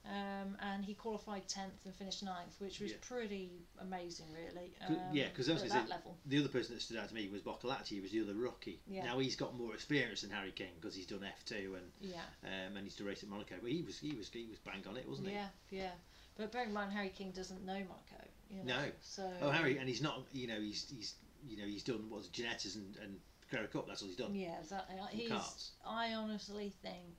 Um, 0.07 0.57
and 0.61 0.83
he 0.85 0.95
qualified 0.95 1.47
10th 1.47 1.85
and 1.85 1.95
finished 1.95 2.25
9th, 2.25 2.59
which 2.59 2.81
was 2.81 2.91
Yeah. 2.93 2.97
pretty 3.03 3.67
amazing, 3.79 4.33
really. 4.33 4.75
Um, 4.81 4.97
yeah, 5.15 5.29
'cause 5.31 5.49
I 5.49 5.53
was 5.53 5.63
at 5.65 5.69
that 5.69 5.89
level. 5.91 6.19
the 6.25 6.39
other 6.39 6.49
person 6.49 6.75
that 6.75 6.81
stood 6.81 6.97
out 6.97 7.09
to 7.11 7.15
me 7.15 7.29
was 7.29 7.43
Boccolacci. 7.43 7.89
He 7.89 8.01
was 8.01 8.11
the 8.11 8.23
other 8.23 8.35
rookie. 8.35 8.81
Yeah. 8.87 9.05
Now 9.05 9.19
he's 9.19 9.37
got 9.37 9.55
more 9.55 9.75
experience 9.75 10.23
than 10.23 10.31
Harry 10.31 10.53
King 10.53 10.73
because 10.77 10.95
he's 10.95 11.07
done 11.07 11.23
F2 11.23 11.75
and 11.77 11.93
Yeah, 12.01 12.25
um, 12.45 12.77
and 12.77 12.79
he's 12.87 12.97
to 12.97 13.05
race 13.05 13.23
at 13.23 13.29
Monaco. 13.29 13.59
But 13.61 13.71
he 13.71 13.83
was 13.83 13.99
he 13.99 14.13
was 14.15 14.31
he 14.31 14.47
was 14.47 14.59
bang 14.61 14.87
on 14.87 14.97
it, 14.97 15.07
wasn't 15.07 15.29
he? 15.29 15.35
yeah, 15.35 15.51
yeah. 15.71 15.95
But 16.35 16.51
bear 16.51 16.65
in 16.65 16.73
mind, 16.73 16.93
Harry 16.93 17.11
King 17.11 17.33
doesn't 17.33 17.63
know 17.67 17.75
Monaco. 17.75 18.27
You 18.49 18.65
know, 18.65 18.83
No. 18.87 18.93
So 19.03 19.37
Oh, 19.43 19.51
Harry, 19.51 19.77
and 19.77 19.87
he's 19.89 20.01
not. 20.01 20.25
You 20.33 20.47
know, 20.47 20.61
he's 20.61 20.89
he's 20.89 21.15
you 21.47 21.59
know 21.59 21.67
he's 21.67 21.85
done 21.85 22.09
what's 22.09 22.29
Ginettas 22.29 22.75
and 22.77 22.97
and 22.97 23.21
Carrera 23.51 23.69
Cup. 23.69 23.87
That's 23.87 24.01
all 24.01 24.09
he's 24.09 24.17
done. 24.17 24.35
Yeah, 24.35 24.59
exactly. 24.59 24.97
He's. 25.13 25.31
karts. 25.31 25.71
I 25.85 26.15
honestly 26.15 26.71
think 26.83 27.17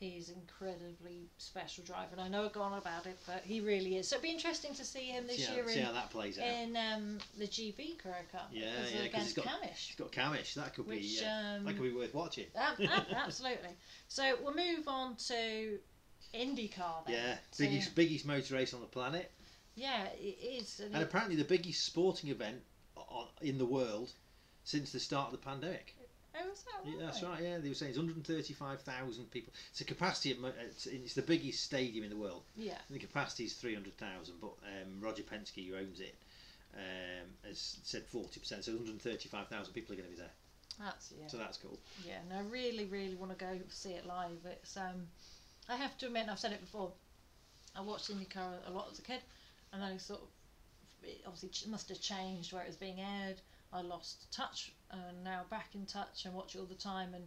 he's 0.00 0.30
incredibly 0.30 1.28
special 1.38 1.84
driver, 1.84 2.08
and 2.12 2.20
I 2.20 2.28
know 2.28 2.44
I've 2.44 2.52
gone 2.52 2.72
on 2.72 2.78
about 2.78 3.06
it, 3.06 3.16
but 3.26 3.42
he 3.44 3.60
really 3.60 3.96
is. 3.96 4.08
So 4.08 4.16
it'd 4.16 4.22
be 4.22 4.30
interesting 4.30 4.74
to 4.74 4.84
see 4.84 5.06
him 5.06 5.26
this 5.26 5.36
see, 5.36 5.44
how, 5.44 5.54
year 5.54 5.68
see 5.68 5.78
in, 5.80 5.86
how 5.86 5.92
that 5.92 6.10
plays 6.10 6.38
out. 6.38 6.44
in 6.46 6.76
um, 6.76 7.18
the 7.38 7.46
GB 7.46 7.98
Carrera 7.98 8.22
Cup. 8.32 8.50
Yeah, 8.52 8.64
yeah, 8.66 8.80
'cause 8.82 8.92
against 9.06 9.26
he's 9.26 9.32
got- 9.34 9.44
Cammish. 9.46 9.86
He's 9.86 9.96
got 9.96 10.12
Cammish. 10.12 10.54
That 10.54 10.74
could 10.74 10.86
Which 10.86 11.00
be 11.00 11.20
uh, 11.24 11.28
um, 11.56 11.64
that 11.64 11.74
could 11.74 11.82
be 11.82 11.92
worth 11.92 12.14
watching. 12.14 12.46
ab- 12.56 12.80
ab- 12.80 13.06
absolutely. 13.14 13.70
So 14.08 14.36
we'll 14.42 14.54
move 14.54 14.86
on 14.88 15.16
to 15.28 15.78
IndyCar 16.34 17.06
then. 17.06 17.14
Yeah, 17.14 17.36
So, 17.52 17.64
biggest 17.64 17.94
biggest 17.94 18.26
motor 18.26 18.54
race 18.54 18.74
on 18.74 18.80
the 18.80 18.86
planet, 18.86 19.30
yeah, 19.76 20.06
it 20.20 20.38
is. 20.42 20.80
And 20.80 20.92
and 20.94 21.02
it- 21.02 21.06
apparently 21.06 21.36
the 21.36 21.44
biggest 21.44 21.84
sporting 21.84 22.30
event 22.30 22.60
in 23.40 23.58
the 23.58 23.66
world 23.66 24.10
since 24.64 24.92
the 24.92 25.00
start 25.00 25.26
of 25.26 25.32
the 25.32 25.38
pandemic. 25.44 25.93
Oh, 26.36 26.52
is 26.52 26.62
that 26.62 26.84
right? 26.84 26.94
Yeah, 26.98 27.06
that's 27.06 27.22
right. 27.22 27.42
Yeah, 27.42 27.58
they 27.58 27.68
were 27.68 27.74
saying 27.74 27.90
it's 27.90 27.98
135,000 27.98 29.30
people. 29.30 29.52
It's 29.70 29.80
a 29.80 29.84
capacity. 29.84 30.34
Mo- 30.34 30.52
it's, 30.60 30.86
it's 30.86 31.14
the 31.14 31.22
biggest 31.22 31.62
stadium 31.62 32.04
in 32.04 32.10
the 32.10 32.16
world. 32.16 32.42
Yeah, 32.56 32.78
And 32.88 32.96
the 32.96 33.00
capacity 33.00 33.44
is 33.44 33.54
300,000, 33.54 34.34
but 34.40 34.52
um, 34.64 35.00
Roger 35.00 35.22
Penske, 35.22 35.68
who 35.68 35.76
owns 35.76 36.00
it, 36.00 36.16
um, 36.74 37.28
has 37.46 37.78
said 37.84 38.02
40%, 38.12 38.64
so 38.64 38.72
135,000 38.72 39.72
people 39.72 39.94
are 39.94 39.96
going 39.96 40.08
to 40.10 40.14
be 40.14 40.20
there. 40.20 40.32
that's 40.78 41.12
yeah. 41.18 41.28
So 41.28 41.36
that's 41.36 41.56
cool. 41.58 41.78
Yeah, 42.06 42.18
and 42.28 42.38
I 42.38 42.50
really, 42.50 42.86
really 42.86 43.14
want 43.14 43.36
to 43.36 43.44
go 43.44 43.58
see 43.68 43.90
it 43.92 44.06
live. 44.06 44.38
It's 44.44 44.76
um, 44.76 45.06
I 45.68 45.76
have 45.76 45.96
to 45.98 46.06
admit, 46.06 46.26
I've 46.28 46.38
said 46.38 46.52
it 46.52 46.60
before. 46.60 46.92
I 47.76 47.80
watched 47.80 48.10
IndyCar 48.10 48.68
a 48.68 48.70
lot 48.70 48.88
as 48.92 48.98
a 48.98 49.02
kid, 49.02 49.20
and 49.72 49.82
then 49.82 49.92
I 49.92 49.96
sort 49.98 50.20
of 50.20 50.28
it 51.02 51.20
obviously 51.26 51.70
must 51.70 51.88
have 51.90 52.00
changed 52.00 52.52
where 52.52 52.62
it 52.62 52.68
was 52.68 52.76
being 52.76 53.00
aired. 53.00 53.40
I 53.74 53.82
lost 53.82 54.30
touch, 54.32 54.72
and 54.90 55.24
now 55.24 55.42
back 55.50 55.74
in 55.74 55.84
touch 55.84 56.24
and 56.24 56.32
watch 56.34 56.54
it 56.54 56.60
all 56.60 56.64
the 56.66 56.74
time. 56.76 57.12
And 57.14 57.26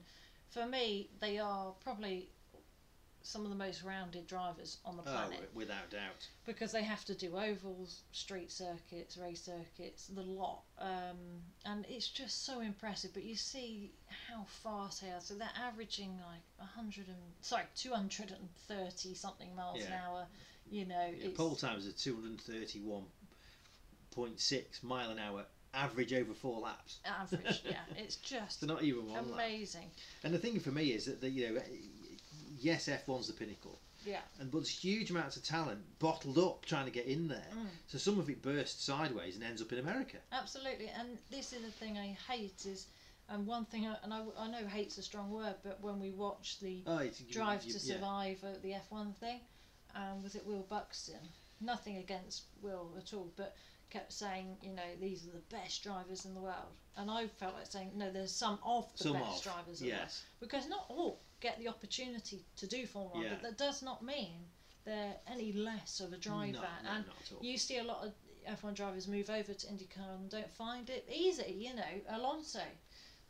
for 0.49 0.65
me, 0.65 1.09
they 1.19 1.37
are 1.39 1.73
probably 1.83 2.29
some 3.21 3.43
of 3.43 3.49
the 3.49 3.55
most 3.57 3.83
rounded 3.83 4.25
drivers 4.25 4.77
on 4.85 4.95
the 4.95 5.01
Oh, 5.03 5.11
planet 5.11 5.31
wi- 5.31 5.49
without 5.53 5.89
doubt. 5.89 6.29
because 6.45 6.71
they 6.71 6.83
have 6.83 7.03
to 7.05 7.13
do 7.13 7.37
ovals, 7.37 8.03
street 8.13 8.49
circuits, 8.49 9.17
race 9.17 9.43
circuits, 9.43 10.07
the 10.07 10.21
lot, 10.21 10.61
um, 10.79 11.43
and 11.65 11.85
it's 11.89 12.07
just 12.07 12.45
so 12.45 12.61
impressive. 12.61 13.13
But 13.13 13.23
you 13.23 13.35
see 13.35 13.91
how 14.29 14.45
fast 14.45 15.01
they 15.01 15.09
are. 15.09 15.19
So 15.19 15.33
they're 15.33 15.49
averaging 15.61 16.17
like 16.25 16.67
hundred 16.69 17.07
and 17.09 17.17
sorry, 17.41 17.63
two 17.75 17.91
hundred 17.91 18.31
and 18.31 18.47
thirty 18.69 19.13
something 19.13 19.53
miles 19.53 19.83
an 19.83 19.91
hour. 19.93 20.25
You 20.69 20.85
know, 20.85 21.09
Yeah, 21.17 21.29
pole 21.35 21.55
times 21.57 21.85
are 21.87 21.91
two 21.91 22.15
hundred 22.15 22.39
thirty-one 22.41 23.03
point 24.11 24.39
six 24.39 24.81
mile 24.83 25.09
an 25.11 25.19
hour, 25.19 25.45
average 25.73 26.13
over 26.13 26.33
four 26.33 26.59
laps. 26.61 26.99
average. 27.05 27.61
yeah, 27.65 27.77
it's 27.97 28.15
just 28.17 28.61
So 28.61 28.67
not 28.67 28.83
even 28.83 29.07
one 29.09 29.31
lap. 29.31 29.33
amazing. 29.47 29.89
And 30.23 30.33
the 30.33 30.37
thing 30.39 30.59
for 30.59 30.71
me 30.71 30.87
is 30.87 31.05
that 31.05 31.21
the, 31.21 31.29
you 31.29 31.53
know, 31.53 31.61
yes, 32.59 32.87
F 32.87 33.07
one's 33.07 33.27
the 33.27 33.33
pinnacle, 33.33 33.79
Yeah, 34.05 34.19
and 34.39 34.49
but 34.51 34.59
there's 34.59 34.69
huge 34.69 35.11
amounts 35.11 35.37
of 35.37 35.43
talent 35.43 35.79
bottled 35.99 36.37
up 36.37 36.65
trying 36.65 36.85
to 36.85 36.91
get 36.91 37.05
in 37.05 37.27
there. 37.27 37.45
Mm. 37.53 37.67
So 37.87 37.97
some 37.97 38.19
of 38.19 38.29
it 38.29 38.41
bursts 38.41 38.83
sideways 38.83 39.35
and 39.35 39.43
ends 39.43 39.61
up 39.61 39.71
in 39.71 39.79
America. 39.79 40.17
absolutely. 40.31 40.89
And 40.97 41.17
this 41.31 41.53
is 41.53 41.61
the 41.61 41.71
thing 41.71 41.97
I 41.97 42.17
hate 42.31 42.65
is, 42.65 42.87
and 43.29 43.45
one 43.45 43.65
thing, 43.65 43.85
I, 43.87 43.95
and 44.03 44.13
I, 44.13 44.23
I 44.39 44.47
know 44.49 44.65
hate's 44.67 44.97
a 44.97 45.03
strong 45.03 45.31
word, 45.31 45.55
but 45.63 45.79
when 45.81 45.99
we 45.99 46.11
watch 46.11 46.59
the 46.61 46.81
Oh, 46.87 46.99
you- 47.01 47.11
Drive 47.31 47.63
you- 47.65 47.73
to 47.73 47.79
yeah. 47.85 47.93
Survive 47.95 48.43
at 48.43 48.61
the 48.63 48.73
F1 48.91 49.15
thing. 49.17 49.39
Um, 49.95 50.21
was 50.23 50.35
it 50.35 50.45
Will 50.45 50.65
Buxton? 50.69 51.19
Nothing 51.59 51.97
against 51.97 52.43
Will 52.61 52.91
at 52.97 53.13
all, 53.13 53.31
but 53.35 53.55
kept 53.89 54.11
saying, 54.11 54.57
you 54.61 54.73
know, 54.73 54.83
these 54.99 55.25
are 55.27 55.31
the 55.31 55.55
best 55.55 55.83
drivers 55.83 56.25
in 56.25 56.33
the 56.33 56.41
world. 56.41 56.75
And 56.95 57.09
I 57.09 57.27
felt 57.27 57.55
like 57.55 57.67
saying, 57.67 57.91
no, 57.95 58.11
there's 58.11 58.31
some 58.31 58.59
of 58.63 58.91
the 58.93 59.03
Some 59.05 59.13
best 59.13 59.45
of, 59.45 59.53
drivers 59.53 59.81
in 59.81 59.87
the 59.89 59.93
world. 59.95 60.09
Because 60.39 60.67
not 60.67 60.85
all 60.89 61.21
get 61.39 61.59
the 61.59 61.67
opportunity 61.67 62.43
to 62.57 62.67
do 62.67 62.85
Formula 62.85 63.23
1, 63.23 63.29
but 63.33 63.41
that 63.43 63.57
does 63.57 63.81
not 63.81 64.03
mean 64.03 64.45
they're 64.85 65.15
any 65.31 65.53
less 65.53 65.99
of 65.99 66.13
a 66.13 66.17
driver. 66.17 66.53
No, 66.53 66.61
no, 66.61 66.89
and 66.95 67.05
not 67.05 67.15
at 67.21 67.31
all. 67.33 67.39
you 67.43 67.57
see 67.57 67.77
a 67.77 67.83
lot 67.83 68.03
of 68.05 68.13
F1 68.61 68.75
drivers 68.75 69.07
move 69.07 69.29
over 69.29 69.53
to 69.53 69.67
IndyCar 69.67 70.15
and 70.15 70.29
don't 70.29 70.51
find 70.51 70.89
it 70.89 71.07
easy. 71.13 71.53
You 71.57 71.75
know, 71.75 72.01
Alonso, 72.09 72.61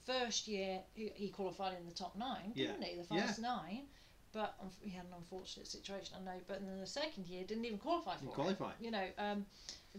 first 0.05 0.47
year 0.47 0.79
he, 0.93 1.29
qualified 1.29 1.77
in 1.79 1.85
the 1.85 1.93
top 1.93 2.15
nine, 2.15 2.51
Yeah. 2.55 2.67
didn't 2.67 2.83
he? 2.83 2.95
The 2.95 3.15
Yeah. 3.15 3.33
nine, 3.39 3.87
but 4.33 4.55
he 4.81 4.89
had 4.89 5.05
an 5.05 5.13
unfortunate 5.17 5.67
situation, 5.67 6.15
I 6.19 6.23
know. 6.25 6.39
But 6.47 6.65
then 6.65 6.79
the 6.79 6.87
second 6.87 7.27
year 7.27 7.43
didn't 7.45 7.65
even 7.65 7.77
qualify 7.77 8.13
for 8.15 8.19
Didn't 8.19 8.31
it. 8.31 8.35
qualify. 8.35 8.71
You 8.79 8.91
know, 8.91 9.05
um, 9.17 9.45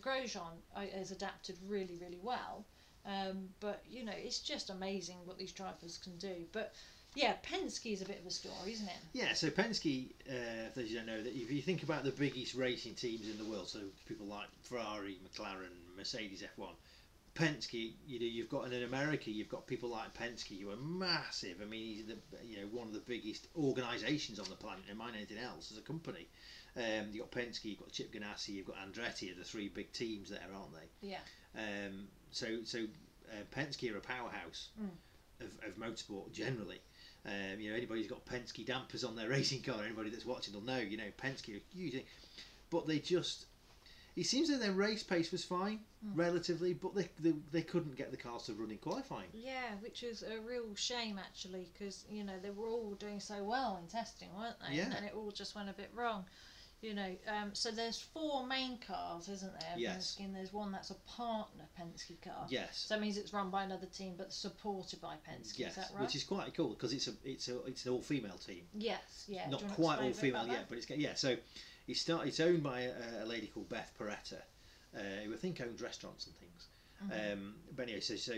Grosjean 0.00 0.52
uh, 0.76 0.80
has 0.94 1.10
adapted 1.10 1.56
really, 1.66 1.98
really 2.00 2.20
well. 2.22 2.64
Um, 3.06 3.48
but 3.60 3.82
you 3.88 4.04
know, 4.04 4.12
it's 4.14 4.40
just 4.40 4.70
amazing 4.70 5.16
what 5.24 5.38
these 5.38 5.52
drivers 5.52 5.98
can 5.98 6.16
do. 6.18 6.34
But 6.52 6.74
yeah, 7.14 7.34
Penske 7.42 7.92
is 7.92 8.02
a 8.02 8.04
bit 8.04 8.20
of 8.20 8.26
a 8.26 8.30
story, 8.30 8.72
isn't 8.72 8.86
it? 8.86 8.96
Yeah, 9.14 9.32
so 9.32 9.48
Penske, 9.48 10.10
uh, 10.28 10.68
for 10.72 10.80
those 10.80 10.90
who 10.90 10.96
don't 10.96 11.06
know, 11.06 11.22
that 11.22 11.34
if 11.34 11.50
you 11.50 11.62
think 11.62 11.82
about 11.82 12.04
the 12.04 12.10
biggest 12.10 12.54
racing 12.54 12.94
teams 12.94 13.28
in 13.28 13.38
the 13.38 13.50
world, 13.50 13.68
so 13.68 13.80
people 14.06 14.26
like 14.26 14.46
Ferrari, 14.62 15.16
McLaren, 15.24 15.72
Mercedes 15.96 16.42
F1, 16.58 16.68
Penske, 17.38 17.92
you 18.06 18.18
know, 18.18 18.26
you've 18.26 18.48
got 18.48 18.64
and 18.64 18.74
in 18.74 18.82
America, 18.82 19.30
you've 19.30 19.48
got 19.48 19.66
people 19.66 19.88
like 19.90 20.12
Penske 20.14 20.60
who 20.60 20.70
are 20.70 20.76
massive. 20.76 21.56
I 21.62 21.66
mean, 21.66 21.84
he's 21.94 22.06
the 22.06 22.16
you 22.44 22.56
know 22.56 22.66
one 22.72 22.88
of 22.88 22.92
the 22.94 23.00
biggest 23.00 23.46
organisations 23.56 24.38
on 24.40 24.48
the 24.48 24.56
planet, 24.56 24.84
and 24.88 24.98
mind 24.98 25.14
anything 25.16 25.38
else 25.38 25.70
as 25.70 25.78
a 25.78 25.82
company. 25.82 26.26
Um, 26.76 27.06
you've 27.12 27.30
got 27.30 27.30
Penske, 27.30 27.64
you've 27.64 27.78
got 27.78 27.92
Chip 27.92 28.12
Ganassi, 28.12 28.48
you've 28.50 28.66
got 28.66 28.76
Andretti, 28.76 29.32
are 29.32 29.38
the 29.38 29.44
three 29.44 29.68
big 29.68 29.92
teams 29.92 30.30
there, 30.30 30.40
aren't 30.54 30.72
they? 30.74 31.08
Yeah. 31.08 31.18
Um, 31.56 32.08
so 32.30 32.46
so 32.64 32.80
uh, 33.30 33.42
Penske 33.56 33.92
are 33.92 33.98
a 33.98 34.00
powerhouse 34.00 34.68
Mm. 34.80 34.90
of, 35.46 35.68
of 35.68 35.76
motorsport 35.78 36.32
generally. 36.32 36.80
Um, 37.26 37.60
you 37.60 37.70
know, 37.70 37.76
anybody 37.76 38.00
who's 38.02 38.10
got 38.10 38.24
Penske 38.26 38.64
dampers 38.66 39.04
on 39.04 39.16
their 39.16 39.28
racing 39.36 39.62
car, 39.62 39.82
anybody 39.84 40.10
that's 40.10 40.26
watching 40.26 40.54
will 40.54 40.62
know. 40.62 40.78
You 40.78 40.96
know, 40.96 41.10
Penske 41.22 41.56
are 41.56 41.62
huge, 41.74 42.04
but 42.70 42.86
they 42.86 42.98
just. 42.98 43.46
It 44.18 44.26
seems 44.26 44.48
that 44.48 44.60
their 44.60 44.72
race 44.72 45.02
pace 45.02 45.30
was 45.32 45.44
fine, 45.44 45.80
Mm. 46.04 46.16
relatively, 46.16 46.74
but 46.74 46.94
they, 46.94 47.08
they 47.18 47.34
they 47.50 47.62
couldn't 47.62 47.96
get 47.96 48.12
the 48.12 48.16
cars 48.16 48.44
to 48.44 48.52
run 48.54 48.70
in 48.70 48.78
qualifying. 48.78 49.28
Yeah, 49.32 49.74
which 49.80 50.04
is 50.04 50.22
a 50.22 50.38
real 50.40 50.72
shame 50.76 51.18
actually, 51.18 51.68
because 51.72 52.04
you 52.08 52.22
know 52.22 52.34
they 52.40 52.50
were 52.50 52.68
all 52.68 52.94
doing 52.94 53.18
so 53.20 53.42
well 53.42 53.78
in 53.82 53.88
testing, 53.88 54.28
weren't 54.38 54.56
they? 54.60 54.76
Yeah. 54.76 54.92
And 54.96 55.04
it 55.04 55.12
all 55.16 55.32
just 55.32 55.56
went 55.56 55.68
a 55.68 55.72
bit 55.72 55.90
wrong. 55.94 56.24
You 56.80 56.94
know, 56.94 57.16
um, 57.26 57.50
so 57.54 57.72
there's 57.72 57.98
four 58.00 58.46
main 58.46 58.78
cars, 58.78 59.28
isn't 59.28 59.52
there? 59.58 59.74
Yes. 59.76 60.14
Penske, 60.14 60.24
and 60.26 60.36
there's 60.36 60.52
one 60.52 60.70
that's 60.70 60.90
a 60.90 60.98
partner 61.18 61.64
Penske 61.76 62.20
car. 62.22 62.46
Yes. 62.48 62.84
So 62.86 62.94
that 62.94 63.00
means 63.00 63.18
it's 63.18 63.32
run 63.32 63.50
by 63.50 63.64
another 63.64 63.86
team, 63.86 64.14
but 64.16 64.32
supported 64.32 65.00
by 65.00 65.14
Penske. 65.28 65.58
Yes, 65.58 65.70
Is 65.70 65.76
that 65.78 65.90
right? 65.94 66.02
which 66.02 66.14
is 66.14 66.22
quite 66.22 66.54
cool 66.54 66.68
because 66.70 66.92
it's 66.92 67.08
a 67.08 67.14
it's 67.24 67.48
a 67.48 67.60
it's 67.64 67.84
an 67.86 67.92
all 67.92 68.02
female 68.02 68.38
team. 68.38 68.62
yes. 68.74 69.24
Yeah. 69.26 69.48
Not 69.50 69.66
quite 69.74 69.98
all 69.98 70.06
explain 70.06 70.34
a 70.34 70.36
bit 70.36 70.42
female 70.42 70.46
yet, 70.46 70.66
but 70.68 70.78
it's 70.78 70.88
yeah. 70.90 71.14
So 71.14 71.36
it's 71.88 72.00
start 72.00 72.26
it's 72.28 72.38
owned 72.40 72.62
by 72.62 72.82
a, 72.82 73.24
a 73.24 73.26
lady 73.26 73.46
called 73.48 73.68
Beth 73.68 73.92
Paretta, 73.98 74.40
uh, 74.94 75.00
who 75.24 75.32
I 75.32 75.36
think 75.36 75.60
owns 75.60 75.80
restaurants 75.82 76.26
and 76.26 76.36
things. 76.36 76.68
Mhm. 77.04 77.32
Um, 77.32 77.54
but 77.74 77.82
anyway, 77.84 78.00
so 78.00 78.16
so 78.16 78.32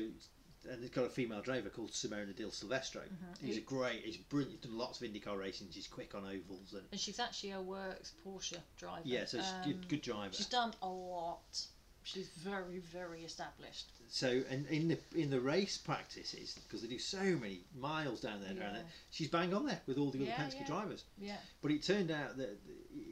and 0.68 0.82
they've 0.82 0.92
got 0.92 1.06
a 1.06 1.08
female 1.08 1.40
driver 1.40 1.70
called 1.70 1.90
Simona 1.90 2.36
de 2.36 2.50
Silvestro. 2.50 3.00
Mhm. 3.02 3.40
He's 3.42 3.56
a 3.56 3.62
great, 3.62 4.04
he's 4.04 4.18
brilliant. 4.18 4.52
He's 4.60 4.60
done 4.70 4.76
lots 4.76 5.00
of 5.00 5.08
IndyCar 5.08 5.38
racing. 5.38 5.68
She's 5.70 5.86
quick 5.88 6.14
on 6.14 6.24
ovals 6.26 6.74
and 6.74 6.86
And 6.92 7.00
she's 7.00 7.18
actually 7.18 7.52
a 7.52 7.62
works 7.62 8.12
Porsche 8.24 8.58
driver. 8.76 9.00
yeah, 9.08 9.24
so 9.24 9.38
she's 9.38 9.48
Um, 9.52 9.62
good, 9.64 9.88
good 9.88 10.02
driver. 10.02 10.34
She's 10.34 10.46
done 10.46 10.74
a 10.82 10.88
lot. 10.88 11.66
She's 12.02 12.28
very, 12.28 12.78
very 12.92 13.20
established. 13.22 13.86
So 14.08 14.42
and 14.50 14.66
in 14.68 14.88
the 14.88 14.98
in 15.14 15.30
the 15.30 15.38
race 15.40 15.78
practices 15.78 16.58
because 16.66 16.82
they 16.82 16.88
do 16.88 16.98
so 16.98 17.18
many 17.18 17.60
miles 17.78 18.20
down 18.20 18.40
there, 18.40 18.54
down 18.54 18.74
there, 18.74 18.84
she's 19.10 19.28
bang 19.28 19.54
on 19.54 19.66
there 19.66 19.80
with 19.86 19.98
all 19.98 20.10
the 20.10 20.18
Yeah, 20.18 20.34
other 20.34 20.44
Penske 20.44 20.60
yeah. 20.60 20.66
drivers. 20.66 21.04
Yeah. 21.18 21.36
But 21.62 21.70
it 21.70 21.82
turned 21.82 22.10
out 22.10 22.36
that 22.38 22.58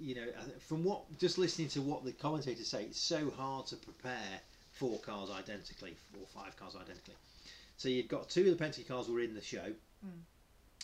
you 0.00 0.14
know 0.16 0.26
from 0.66 0.82
what 0.84 1.02
just 1.18 1.38
listening 1.38 1.68
to 1.68 1.82
what 1.82 2.04
the 2.04 2.12
commentators 2.12 2.66
say, 2.68 2.84
it's 2.84 3.00
so 3.00 3.30
hard 3.30 3.66
to 3.66 3.76
prepare 3.76 4.40
four 4.72 4.98
cars 5.00 5.30
identically 5.30 5.94
or 6.20 6.26
five 6.26 6.56
cars 6.56 6.74
identically. 6.74 7.14
So 7.76 7.88
you've 7.88 8.08
got 8.08 8.28
two 8.28 8.50
of 8.50 8.58
the 8.58 8.64
Penske 8.64 8.88
cars 8.88 9.08
were 9.08 9.20
in 9.20 9.34
the 9.34 9.42
show, 9.42 9.72
Mm. 10.04 10.20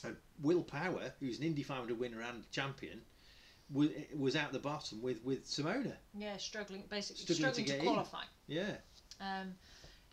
and 0.04 0.16
Will 0.42 0.62
Power, 0.62 1.12
who's 1.20 1.38
an 1.38 1.44
Indy 1.44 1.62
500 1.62 1.98
winner 1.98 2.20
and 2.20 2.48
champion, 2.50 3.00
was, 3.72 3.88
was 4.16 4.36
out 4.36 4.52
the 4.52 4.58
bottom 4.58 5.00
with 5.02 5.22
with 5.24 5.46
Simona. 5.46 5.94
Yeah, 6.16 6.36
struggling, 6.36 6.84
basically 6.88 7.22
Struggling 7.34 7.54
to 7.54 7.60
struggling 7.62 7.66
to, 7.66 7.86
in. 7.86 7.92
qualify. 7.92 8.22
Yeah, 8.46 8.76
Um, 9.20 9.54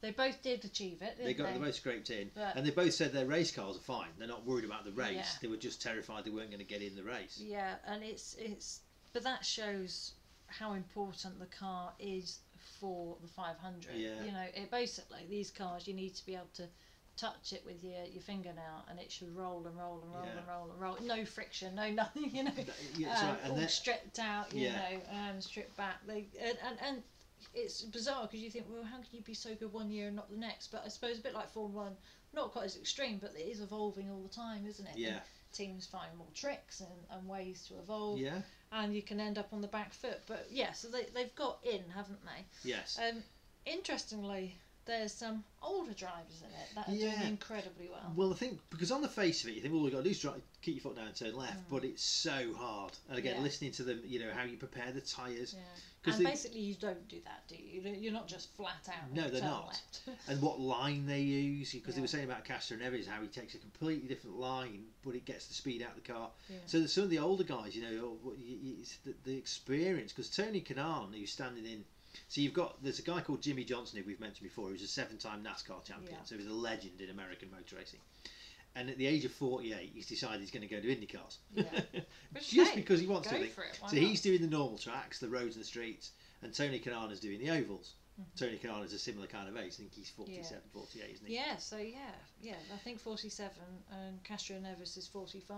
they 0.01 0.11
both 0.11 0.41
did 0.41 0.63
achieve 0.65 1.01
it. 1.01 1.17
They 1.17 1.33
got 1.33 1.47
they 1.47 1.53
they 1.59 1.65
both 1.65 1.75
scraped 1.75 2.09
in, 2.09 2.31
But- 2.33 2.55
and 2.55 2.65
they 2.65 2.71
both 2.71 2.93
said 2.93 3.11
their 3.13 3.25
race 3.25 3.51
cars 3.51 3.77
are 3.77 3.81
fine. 3.81 4.09
They're 4.17 4.27
not 4.27 4.45
worried 4.45 4.65
about 4.65 4.85
the 4.85 4.91
race. 4.91 5.15
Yeah. 5.15 5.25
They 5.41 5.47
were 5.47 5.57
just 5.57 5.81
terrified 5.81 6.23
they 6.23 6.31
weren't 6.31 6.49
going 6.49 6.59
to 6.59 6.65
get 6.65 6.81
in 6.81 6.95
the 6.95 7.03
race. 7.03 7.37
Yeah, 7.39 7.75
and 7.85 8.03
it's 8.03 8.35
it's, 8.39 8.81
but 9.13 9.23
that 9.23 9.45
shows 9.45 10.13
how 10.47 10.73
important 10.73 11.39
the 11.39 11.45
car 11.45 11.93
is 11.99 12.39
for 12.79 13.17
the 13.21 13.27
500. 13.27 13.95
Yeah. 13.95 14.23
You 14.23 14.31
know, 14.31 14.45
it 14.55 14.71
basically 14.71 15.25
these 15.29 15.51
cars 15.51 15.87
you 15.87 15.93
need 15.93 16.15
to 16.15 16.25
be 16.25 16.35
able 16.35 16.49
to 16.55 16.67
touch 17.21 17.53
it 17.53 17.63
with 17.65 17.83
your, 17.83 18.03
your 18.11 18.21
fingernail 18.23 18.83
and 18.89 18.99
it 18.99 19.11
should 19.11 19.35
roll 19.35 19.65
and 19.67 19.77
roll 19.77 20.01
and 20.03 20.13
roll 20.13 20.25
Yeah. 20.25 20.37
and 20.39 20.47
roll 20.47 20.71
and 20.71 20.81
roll. 20.81 20.97
No 21.17 21.23
friction, 21.25 21.75
no 21.75 21.89
nothing. 22.01 22.29
You 22.33 22.43
know, 22.45 22.51
yeah, 22.97 23.17
um, 23.19 23.27
right, 23.27 23.37
and 23.43 23.51
all 23.53 23.57
that- 23.59 23.71
stripped 23.71 24.19
out. 24.19 24.53
You 24.53 24.67
Yeah. 24.67 24.75
know, 24.75 25.01
um, 25.29 25.41
stripped 25.41 25.77
back. 25.77 26.05
They 26.07 26.27
and 26.41 26.57
and. 26.67 26.77
and 26.85 27.03
it's 27.55 27.81
bizarre 27.81 28.27
because 28.27 28.39
you 28.39 28.51
think, 28.51 28.65
well, 28.69 28.83
how 28.83 28.97
can 28.97 29.07
you 29.13 29.21
be 29.21 29.33
so 29.33 29.55
good 29.55 29.73
one 29.73 29.89
year 29.89 30.07
and 30.07 30.15
not 30.15 30.29
the 30.29 30.37
next? 30.37 30.67
But 30.71 30.83
I 30.85 30.89
suppose 30.89 31.17
a 31.17 31.21
bit 31.21 31.33
like 31.33 31.49
Formula 31.49 31.85
One, 31.85 31.97
not 32.35 32.51
quite 32.51 32.65
as 32.65 32.77
extreme, 32.77 33.17
but 33.17 33.31
it 33.35 33.41
is 33.41 33.61
evolving 33.61 34.11
all 34.11 34.21
the 34.21 34.29
time, 34.29 34.67
isn't 34.67 34.85
it? 34.85 34.91
And 34.91 34.99
Yeah, 34.99 35.19
teams 35.51 35.87
find 35.87 36.15
more 36.15 36.27
tricks 36.35 36.81
and, 36.81 36.89
and 37.09 37.27
ways 37.27 37.65
to 37.67 37.79
evolve 37.79 38.19
yeah, 38.19 38.41
and 38.71 38.95
you 38.95 39.01
can 39.01 39.19
end 39.19 39.39
up 39.39 39.51
on 39.51 39.59
the 39.59 39.67
back 39.67 39.91
foot 39.91 40.19
but 40.27 40.45
yeah 40.49 40.71
so 40.71 40.87
they, 40.87 41.03
they've 41.13 41.35
got 41.35 41.57
in 41.63 41.81
haven't 41.93 42.19
they 42.25 42.45
yes. 42.69 42.97
um 43.05 43.21
interestingly 43.65 44.55
there's 44.85 45.13
some 45.13 45.43
older 45.61 45.93
drivers 45.93 46.41
in 46.41 46.49
it 46.49 46.75
that 46.75 46.89
are 46.89 46.95
Yeah. 46.95 47.15
doing 47.15 47.27
incredibly 47.29 47.87
well 47.89 48.11
Well, 48.15 48.33
I 48.33 48.35
think 48.35 48.59
because 48.69 48.91
on 48.91 49.01
the 49.01 49.07
face 49.07 49.43
of 49.43 49.49
it, 49.49 49.53
you 49.53 49.61
think, 49.61 49.73
well, 49.73 49.83
we've 49.83 49.91
got 49.91 49.99
to 49.99 50.03
do 50.03 50.09
is 50.09 50.19
try, 50.19 50.33
keep 50.61 50.75
your 50.75 50.81
foot 50.81 50.95
down 50.95 51.07
and 51.07 51.15
turn 51.15 51.35
left, 51.35 51.57
Mm. 51.57 51.69
but 51.69 51.83
it's 51.85 52.03
so 52.03 52.53
hard. 52.55 52.93
And 53.09 53.17
again, 53.17 53.35
Yeah. 53.37 53.41
listening 53.43 53.71
to 53.73 53.83
them, 53.83 54.01
you 54.05 54.19
know, 54.19 54.31
how 54.33 54.43
you 54.43 54.57
prepare 54.57 54.91
the 54.91 55.01
tyres 55.01 55.53
yeah 55.53 55.59
and 56.03 56.15
they- 56.15 56.23
basically 56.31 56.61
you 56.61 56.73
don't 56.73 57.07
do 57.07 57.21
that 57.25 57.47
do 57.47 57.55
you 57.55 57.79
you're 57.81 58.11
not 58.11 58.27
just 58.27 58.49
flat 58.55 58.89
out 58.89 59.11
No, 59.13 59.25
and 59.25 59.33
they're 59.35 59.41
not. 59.43 59.67
left. 59.67 60.01
and 60.27 60.41
what 60.41 60.59
line 60.59 61.05
they 61.05 61.21
use. 61.21 61.71
Because 61.73 61.93
they 61.93 62.01
were 62.01 62.07
saying 62.07 62.25
about 62.25 62.43
Castroneves, 62.43 63.05
how 63.05 63.21
he 63.21 63.27
takes 63.27 63.53
a 63.53 63.59
completely 63.59 64.07
different 64.07 64.37
line, 64.39 64.87
but 65.03 65.13
it 65.13 65.25
gets 65.25 65.45
the 65.45 65.53
speed 65.53 65.83
out 65.83 65.95
of 65.95 66.03
the 66.03 66.11
car. 66.13 66.31
Yeah. 66.49 66.57
So 66.65 66.85
some 66.87 67.03
of 67.03 67.11
the 67.11 67.19
older 67.19 67.43
guys, 67.43 67.75
you 67.75 67.83
know, 67.83 68.17
what 68.23 68.39
you- 68.39 68.57
you- 68.57 68.77
it's 68.79 68.97
the, 69.05 69.13
the 69.25 69.37
experience. 69.37 70.11
Because 70.11 70.31
Tony 70.31 70.59
Kanaan, 70.61 71.13
who's 71.15 71.31
standing 71.31 71.65
in. 71.67 71.85
So 72.27 72.41
you've 72.41 72.53
got 72.53 72.81
there's 72.83 72.99
a 72.99 73.03
guy 73.03 73.21
called 73.21 73.41
Jimmie 73.41 73.63
Johnson 73.63 73.99
who 73.99 74.05
we've 74.05 74.19
mentioned 74.19 74.47
before, 74.47 74.69
who's 74.69 74.83
a 74.83 74.87
seven-time 74.87 75.43
NASCAR 75.43 75.83
champion. 75.83 76.13
Yeah. 76.13 76.25
So 76.25 76.37
he's 76.37 76.47
a 76.47 76.53
legend 76.53 77.01
in 77.01 77.09
American 77.09 77.49
motor 77.51 77.75
racing. 77.75 77.99
And 78.75 78.89
at 78.89 78.97
the 78.97 79.05
age 79.05 79.25
of 79.25 79.33
48, 79.33 79.91
he's 79.93 80.07
decided 80.07 80.39
he's 80.39 80.51
going 80.51 80.65
to 80.67 80.73
go 80.73 80.79
to 80.79 80.87
IndyCars. 80.87 81.37
Yeah. 81.53 81.63
Just 82.41 82.71
hey, 82.71 82.75
because 82.77 83.01
he 83.01 83.07
wants 83.07 83.27
to. 83.27 83.35
I 83.35 83.39
think. 83.39 83.51
for 83.51 83.65
So 83.89 83.97
he's 83.97 84.21
doing 84.21 84.41
the 84.41 84.47
normal 84.47 84.77
tracks, 84.77 85.19
the 85.19 85.27
roads 85.27 85.55
and 85.55 85.63
the 85.63 85.67
streets, 85.67 86.11
and 86.41 86.53
Tony 86.53 86.79
Kanaan 86.79 87.11
is 87.11 87.19
doing 87.19 87.39
the 87.39 87.49
ovals. 87.49 87.93
Mhm. 88.19 88.39
Tony 88.39 88.57
Kanaan 88.57 88.85
is 88.85 88.93
a 88.93 88.99
similar 88.99 89.27
kind 89.27 89.49
of 89.49 89.57
age. 89.57 89.73
I 89.73 89.75
think 89.77 89.93
he's 89.93 90.09
47, 90.09 90.61
48, 90.73 91.11
isn't 91.15 91.27
he? 91.27 91.35
yeah 91.35 91.55
so 91.57 91.77
yeah 91.77 92.11
yeah 92.41 92.55
I 92.73 92.77
think 92.77 92.99
47 92.99 93.51
and 93.91 94.23
Castroneves 94.23 94.97
is 94.97 95.07
45 95.07 95.57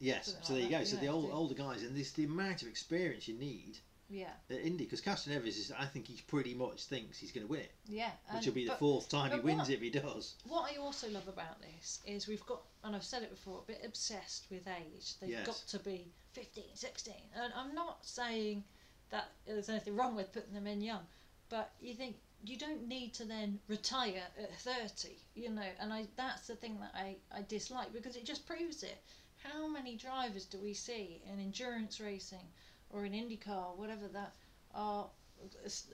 Yes, 0.00 0.26
so 0.26 0.32
like 0.32 0.46
there 0.48 0.56
you 0.56 0.62
that, 0.70 0.78
go. 0.78 0.84
So 0.84 0.96
know, 0.96 1.02
the 1.02 1.08
old, 1.08 1.30
older 1.32 1.54
guys, 1.54 1.82
and 1.82 1.96
this 1.96 2.12
the 2.12 2.24
amount 2.24 2.62
of 2.62 2.68
experience 2.68 3.28
you 3.28 3.38
need 3.38 3.78
Yeah, 4.10 4.30
at 4.50 4.60
Indy 4.60 4.84
because 4.84 5.00
Castroneves 5.00 5.46
is, 5.46 5.72
I 5.78 5.86
think 5.86 6.06
he 6.06 6.20
pretty 6.26 6.54
much 6.54 6.84
thinks 6.84 7.18
he's 7.18 7.32
going 7.32 7.46
to 7.46 7.50
win 7.50 7.60
it, 7.62 7.72
yeah. 7.86 8.10
which 8.34 8.46
will 8.46 8.52
be 8.52 8.64
the 8.64 8.70
but 8.70 8.78
fourth 8.78 9.08
time 9.08 9.32
he 9.32 9.40
wins 9.40 9.60
what- 9.60 9.70
it 9.70 9.74
if 9.74 9.80
he 9.80 9.90
does. 9.90 10.34
What 10.46 10.70
I 10.72 10.76
also 10.76 11.08
love 11.10 11.26
about 11.26 11.60
this 11.62 12.00
is 12.06 12.26
we've 12.28 12.44
got, 12.46 12.60
and 12.84 12.94
I've 12.94 13.02
said 13.04 13.22
it 13.22 13.30
before, 13.30 13.60
a 13.60 13.66
bit 13.66 13.80
obsessed 13.84 14.46
with 14.50 14.68
age. 14.68 15.18
They've 15.20 15.30
Yes. 15.30 15.46
got 15.46 15.56
to 15.68 15.78
be 15.78 16.12
15, 16.32 16.64
16. 16.74 17.14
And 17.34 17.52
I'm 17.54 17.74
not 17.74 18.04
saying 18.04 18.62
that 19.10 19.30
there's 19.46 19.68
anything 19.70 19.96
wrong 19.96 20.14
with 20.14 20.32
putting 20.32 20.52
them 20.52 20.66
in 20.66 20.80
young, 20.82 21.06
but 21.48 21.72
you 21.80 21.94
think 21.94 22.16
you 22.44 22.58
don't 22.58 22.86
need 22.86 23.14
to 23.14 23.24
then 23.24 23.58
retire 23.68 24.22
at 24.38 24.54
30, 24.60 25.16
you 25.34 25.48
know, 25.48 25.70
and 25.80 25.92
I 25.94 26.06
that's 26.16 26.46
the 26.46 26.56
thing 26.56 26.78
that 26.80 26.92
I, 26.94 27.16
I 27.32 27.42
dislike 27.42 27.92
because 27.94 28.16
it 28.16 28.26
just 28.26 28.44
proves 28.44 28.82
it. 28.82 28.98
How 29.38 29.66
many 29.66 29.96
drivers 29.96 30.44
do 30.44 30.58
we 30.58 30.74
see 30.74 31.22
in 31.26 31.40
endurance 31.40 32.00
racing 32.00 32.46
or 32.94 33.04
an 33.04 33.12
IndyCar, 33.12 33.76
whatever 33.76 34.06
that, 34.08 34.34
are 34.74 35.08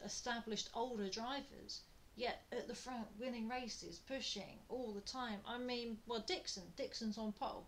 established 0.04 0.68
older 0.74 1.08
drivers 1.08 1.80
yet 2.14 2.42
at 2.52 2.68
the 2.68 2.74
front 2.74 3.06
winning 3.18 3.48
races, 3.48 4.00
pushing 4.06 4.58
all 4.68 4.92
the 4.92 5.00
time. 5.00 5.38
I 5.46 5.58
mean, 5.58 5.96
well, 6.06 6.22
Dixon, 6.26 6.64
Dixon's 6.76 7.16
on 7.16 7.32
pole. 7.32 7.66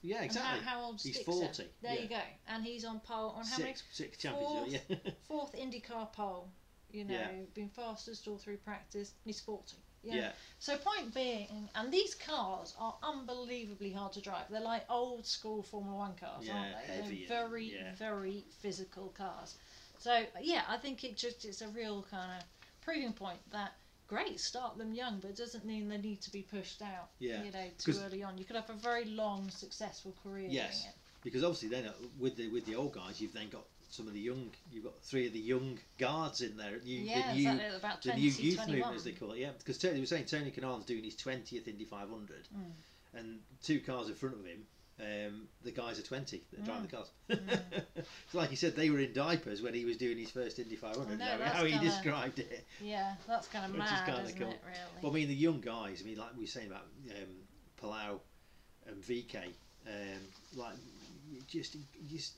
Yeah, 0.00 0.22
exactly. 0.22 0.60
how, 0.64 0.70
how 0.78 0.84
old's 0.84 1.02
He's 1.02 1.16
Dixon? 1.16 1.34
40, 1.34 1.64
There 1.82 1.94
yeah. 1.94 2.00
you 2.02 2.08
go. 2.08 2.20
And 2.48 2.62
he's 2.64 2.84
on 2.84 3.00
pole 3.00 3.30
on 3.30 3.44
how 3.44 3.58
many? 3.58 3.72
Six, 3.72 3.84
six 3.90 4.18
championships. 4.18 4.84
Yeah. 4.88 4.96
Fourth 5.26 5.54
IndyCar 5.56 6.12
pole. 6.12 6.48
You 6.92 7.04
know, 7.04 7.14
Yeah. 7.14 7.30
been 7.54 7.68
fastest 7.68 8.28
all 8.28 8.38
through 8.38 8.58
practice. 8.58 9.08
and 9.10 9.16
He's 9.24 9.40
40. 9.40 9.76
Yeah. 10.02 10.32
So 10.58 10.76
point 10.76 11.14
being, 11.14 11.68
and 11.74 11.92
these 11.92 12.14
cars 12.14 12.74
are 12.78 12.94
unbelievably 13.02 13.92
hard 13.92 14.12
to 14.14 14.20
drive. 14.20 14.44
They're 14.50 14.60
like 14.60 14.84
old 14.90 15.26
school 15.26 15.62
Formula 15.62 15.96
One 15.96 16.14
cars, 16.14 16.46
Yeah, 16.46 16.54
aren't 16.54 16.86
they? 16.86 16.92
heavy 16.94 17.26
They're 17.28 17.48
very, 17.48 17.64
yeah. 17.72 17.94
very 17.96 18.44
physical 18.60 19.08
cars. 19.16 19.56
So 19.98 20.24
yeah, 20.40 20.62
I 20.68 20.76
think 20.76 21.04
it 21.04 21.16
just 21.16 21.44
it's 21.44 21.60
a 21.62 21.68
real 21.68 22.06
kind 22.10 22.30
of 22.38 22.44
proving 22.82 23.12
point 23.12 23.38
that 23.52 23.72
great 24.06 24.40
start 24.40 24.78
them 24.78 24.92
young, 24.94 25.18
but 25.20 25.30
it 25.30 25.36
doesn't 25.36 25.64
mean 25.64 25.88
they 25.88 25.98
need 25.98 26.20
to 26.22 26.32
be 26.32 26.42
pushed 26.42 26.82
out. 26.82 27.10
Yeah, 27.18 27.42
You 27.42 27.52
know, 27.52 27.66
too 27.78 27.94
early 28.04 28.22
on. 28.22 28.38
You 28.38 28.44
could 28.44 28.56
have 28.56 28.70
a 28.70 28.74
very 28.74 29.04
long, 29.04 29.50
successful 29.50 30.14
career 30.22 30.48
Yes. 30.48 30.86
Because 31.22 31.42
obviously 31.44 31.68
then 31.68 31.86
uh, 31.86 31.92
with 32.18 32.36
the 32.36 32.48
with 32.48 32.64
the 32.64 32.76
old 32.76 32.92
guys, 32.92 33.20
you've 33.20 33.34
then 33.34 33.48
got 33.48 33.64
some 33.90 34.06
of 34.06 34.12
the 34.14 34.20
young. 34.20 34.50
You've 34.70 34.84
got 34.84 34.98
three 35.02 35.26
of 35.26 35.32
the 35.32 35.38
young 35.38 35.78
guards 35.98 36.40
in 36.42 36.56
there. 36.56 36.76
You, 36.84 36.98
Yeah, 37.00 37.32
the 37.32 37.38
new, 37.38 37.48
exactly. 37.50 37.76
About 37.76 38.02
the 38.02 38.14
new 38.14 38.30
youth 38.30 38.56
21. 38.56 38.66
movement, 38.78 38.96
as 38.96 39.04
they 39.04 39.12
call 39.12 39.32
it. 39.32 39.38
Yeah, 39.38 39.50
because 39.58 39.78
Tony 39.78 40.00
were 40.00 40.06
saying 40.06 40.26
Tony 40.26 40.50
Kanaan's 40.50 40.84
doing 40.86 41.04
his 41.04 41.16
twentieth 41.16 41.66
Indy 41.68 41.84
500, 41.84 42.48
Mm. 42.54 42.70
and 43.18 43.38
two 43.62 43.80
cars 43.80 44.08
in 44.08 44.14
front 44.14 44.34
of 44.36 44.44
him. 44.44 44.66
Um, 45.00 45.46
the 45.62 45.70
guys 45.70 46.00
are 46.00 46.02
20 46.02 46.42
that 46.50 46.64
drive 46.64 46.82
Mm. 46.82 46.90
the 46.90 46.96
cars. 46.96 47.10
so 48.32 48.38
like 48.38 48.50
you 48.50 48.56
said, 48.56 48.74
they 48.74 48.90
were 48.90 48.98
in 48.98 49.12
diapers 49.12 49.62
when 49.62 49.72
he 49.72 49.84
was 49.84 49.96
doing 49.96 50.18
his 50.18 50.30
first 50.30 50.58
Indy 50.58 50.74
500. 50.74 51.20
I 51.22 51.36
know, 51.38 51.44
how- 51.44 51.64
he 51.64 51.70
kinda- 51.70 51.84
described 51.86 52.40
it. 52.40 52.66
Yeah, 52.82 53.14
that's 53.28 53.46
kind 53.46 53.64
of 53.66 53.70
is 53.72 53.78
mad, 53.78 54.06
kinda 54.06 54.22
isn't 54.24 54.38
cool. 54.38 54.50
it? 54.50 54.60
Really. 54.66 54.78
Well, 55.02 55.12
I 55.12 55.14
mean, 55.14 55.28
the 55.28 55.34
young 55.36 55.60
guys. 55.60 56.02
I 56.02 56.04
mean, 56.04 56.18
like 56.18 56.34
we 56.34 56.40
were 56.40 56.46
saying 56.48 56.66
about 56.66 56.86
um, 57.10 57.46
Palou 57.80 58.20
and 58.88 59.00
VeeKay, 59.02 59.46
um, 59.86 60.20
like 60.56 60.74
just 61.46 61.76
just 62.10 62.32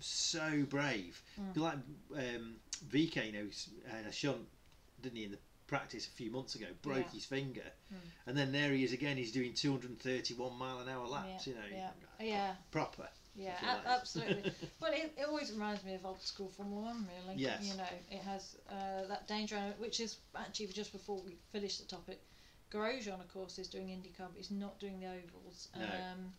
so 0.00 0.64
brave. 0.68 1.20
Mm. 1.40 1.56
Like 1.56 1.78
um, 2.16 2.56
VeeKay 2.90 3.32
knows 3.32 3.68
and 3.96 4.06
a 4.06 4.12
shunt, 4.12 4.46
didn't 5.02 5.16
he, 5.16 5.24
in 5.24 5.30
the 5.32 5.38
practice 5.66 6.06
a 6.06 6.10
few 6.10 6.30
months 6.30 6.54
ago, 6.54 6.66
broke 6.82 6.98
Yeah. 7.06 7.10
his 7.12 7.24
finger, 7.24 7.64
Mm. 7.92 7.96
and 8.26 8.36
then 8.38 8.52
there 8.52 8.72
he 8.72 8.84
is 8.84 8.92
again. 8.92 9.16
He's 9.16 9.32
doing 9.32 9.52
231 9.54 10.56
mile 10.56 10.78
an 10.80 10.88
hour 10.88 11.06
laps. 11.06 11.46
Yeah, 11.46 11.52
You 11.52 11.58
know, 11.60 11.66
yeah. 11.76 11.90
Yeah, 12.20 12.54
proper. 12.70 13.08
yeah, 13.34 13.80
absolutely. 13.86 14.52
but 14.80 14.94
it, 14.94 15.12
it 15.18 15.26
always 15.28 15.50
reminds 15.52 15.82
me 15.84 15.94
of 15.94 16.06
old 16.06 16.22
school 16.22 16.48
Formula 16.48 16.82
One, 16.82 17.08
really. 17.18 17.36
Yes. 17.40 17.64
You 17.64 17.76
know, 17.76 17.84
it 18.10 18.22
has 18.22 18.56
uh, 18.70 19.06
that 19.08 19.26
danger, 19.28 19.60
which 19.78 20.00
is 20.00 20.18
actually 20.36 20.68
just 20.68 20.92
before 20.92 21.20
we 21.24 21.36
finish 21.52 21.78
the 21.78 21.84
topic. 21.86 22.20
Grosjean, 22.72 23.20
of 23.20 23.32
course, 23.32 23.58
is 23.58 23.68
doing 23.68 23.88
IndyCar, 23.88 24.26
but 24.28 24.36
he's 24.36 24.50
not 24.50 24.78
doing 24.80 24.98
the 25.00 25.06
ovals. 25.06 25.68
No. 25.76 25.84
Um, 25.84 26.32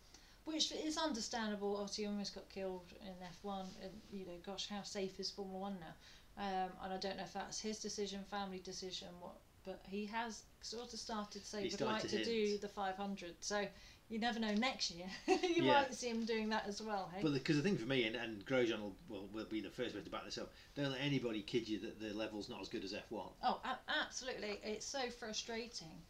which 0.48 0.72
is 0.72 0.96
understandable. 0.96 1.76
Obviously, 1.76 2.04
he 2.04 2.08
almost 2.10 2.34
got 2.34 2.48
killed 2.48 2.92
in 3.02 3.12
F1, 3.44 3.66
and 3.82 3.92
you 4.10 4.26
know, 4.26 4.32
gosh, 4.44 4.68
how 4.68 4.82
safe 4.82 5.20
is 5.20 5.30
Formula 5.30 5.58
One 5.58 5.76
now? 5.80 6.42
Um, 6.42 6.70
and 6.84 6.92
I 6.92 6.96
don't 6.98 7.16
know 7.16 7.24
if 7.24 7.32
that's 7.32 7.60
his 7.60 7.78
decision, 7.80 8.20
family 8.30 8.60
decision, 8.64 9.08
what. 9.20 9.34
But 9.64 9.80
he 9.86 10.06
has 10.06 10.44
sort 10.62 10.94
of 10.94 10.98
started 10.98 11.42
to 11.42 11.46
say 11.46 11.64
He 11.64 11.68
would 11.68 11.80
like 11.82 12.08
to 12.08 12.24
do 12.24 12.56
the 12.56 12.68
500. 12.68 13.34
So 13.40 13.66
you 14.08 14.18
never 14.18 14.38
know. 14.38 14.54
Next 14.54 14.90
year, 14.90 15.08
you 15.26 15.64
Yeah. 15.64 15.72
might 15.74 15.94
see 15.94 16.08
him 16.08 16.24
doing 16.24 16.48
that 16.50 16.66
as 16.66 16.80
well. 16.80 17.10
Hey. 17.14 17.20
But 17.22 17.34
because 17.34 17.56
the 17.56 17.62
thing 17.62 17.76
for 17.76 17.86
me, 17.86 18.04
and, 18.04 18.16
and 18.16 18.46
Grosjean 18.46 18.80
will, 18.80 18.96
will, 19.08 19.28
will 19.30 19.44
be 19.44 19.60
the 19.60 19.68
first 19.68 19.94
one 19.94 20.04
to 20.04 20.10
back 20.10 20.24
this 20.24 20.38
up, 20.38 20.52
don't 20.74 20.92
let 20.92 21.00
anybody 21.02 21.42
kid 21.42 21.68
you 21.68 21.80
that 21.80 22.00
the 22.00 22.14
level's 22.14 22.48
not 22.48 22.62
as 22.62 22.68
good 22.68 22.82
as 22.84 22.94
F1. 22.94 23.30
Oh, 23.42 23.60
absolutely. 24.00 24.58
It's 24.64 24.86
so 24.86 25.10
frustrating 25.10 26.00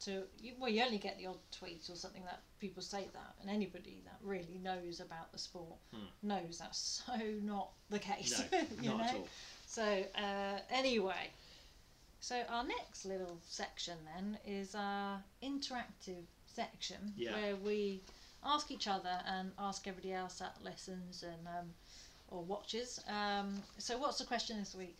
to 0.00 0.22
you, 0.40 0.52
well, 0.58 0.70
you 0.70 0.82
only 0.82 0.98
get 0.98 1.18
the 1.18 1.26
odd 1.26 1.38
tweet 1.50 1.88
or 1.90 1.96
something 1.96 2.22
that 2.24 2.40
people 2.60 2.82
say 2.82 3.06
that, 3.12 3.34
and 3.40 3.50
anybody 3.50 4.02
that 4.04 4.18
really 4.22 4.60
knows 4.62 5.00
about 5.00 5.32
the 5.32 5.38
sport 5.38 5.76
Hmm. 5.92 6.06
knows 6.22 6.58
that's 6.58 7.02
so 7.06 7.16
not 7.42 7.70
the 7.90 7.98
case. 7.98 8.42
No, 8.52 8.58
you 8.82 8.90
not 8.90 8.98
know? 8.98 9.04
at 9.04 9.14
all. 9.14 9.28
So 9.66 10.04
uh, 10.14 10.58
anyway, 10.70 11.30
so 12.20 12.42
our 12.50 12.64
next 12.64 13.04
little 13.04 13.38
section 13.46 13.96
then 14.14 14.38
is 14.46 14.74
our 14.74 15.22
interactive 15.42 16.24
section 16.46 17.12
Yeah. 17.16 17.32
where 17.34 17.56
we 17.56 18.00
ask 18.44 18.70
each 18.70 18.86
other 18.88 19.18
and 19.26 19.50
ask 19.58 19.86
everybody 19.88 20.12
else 20.12 20.38
that 20.38 20.56
listens 20.62 21.22
and 21.22 21.46
um, 21.46 21.74
or 22.28 22.42
watches. 22.42 23.00
Um, 23.08 23.62
so 23.78 23.98
what's 23.98 24.18
the 24.18 24.24
question 24.24 24.58
this 24.58 24.74
week? 24.74 24.98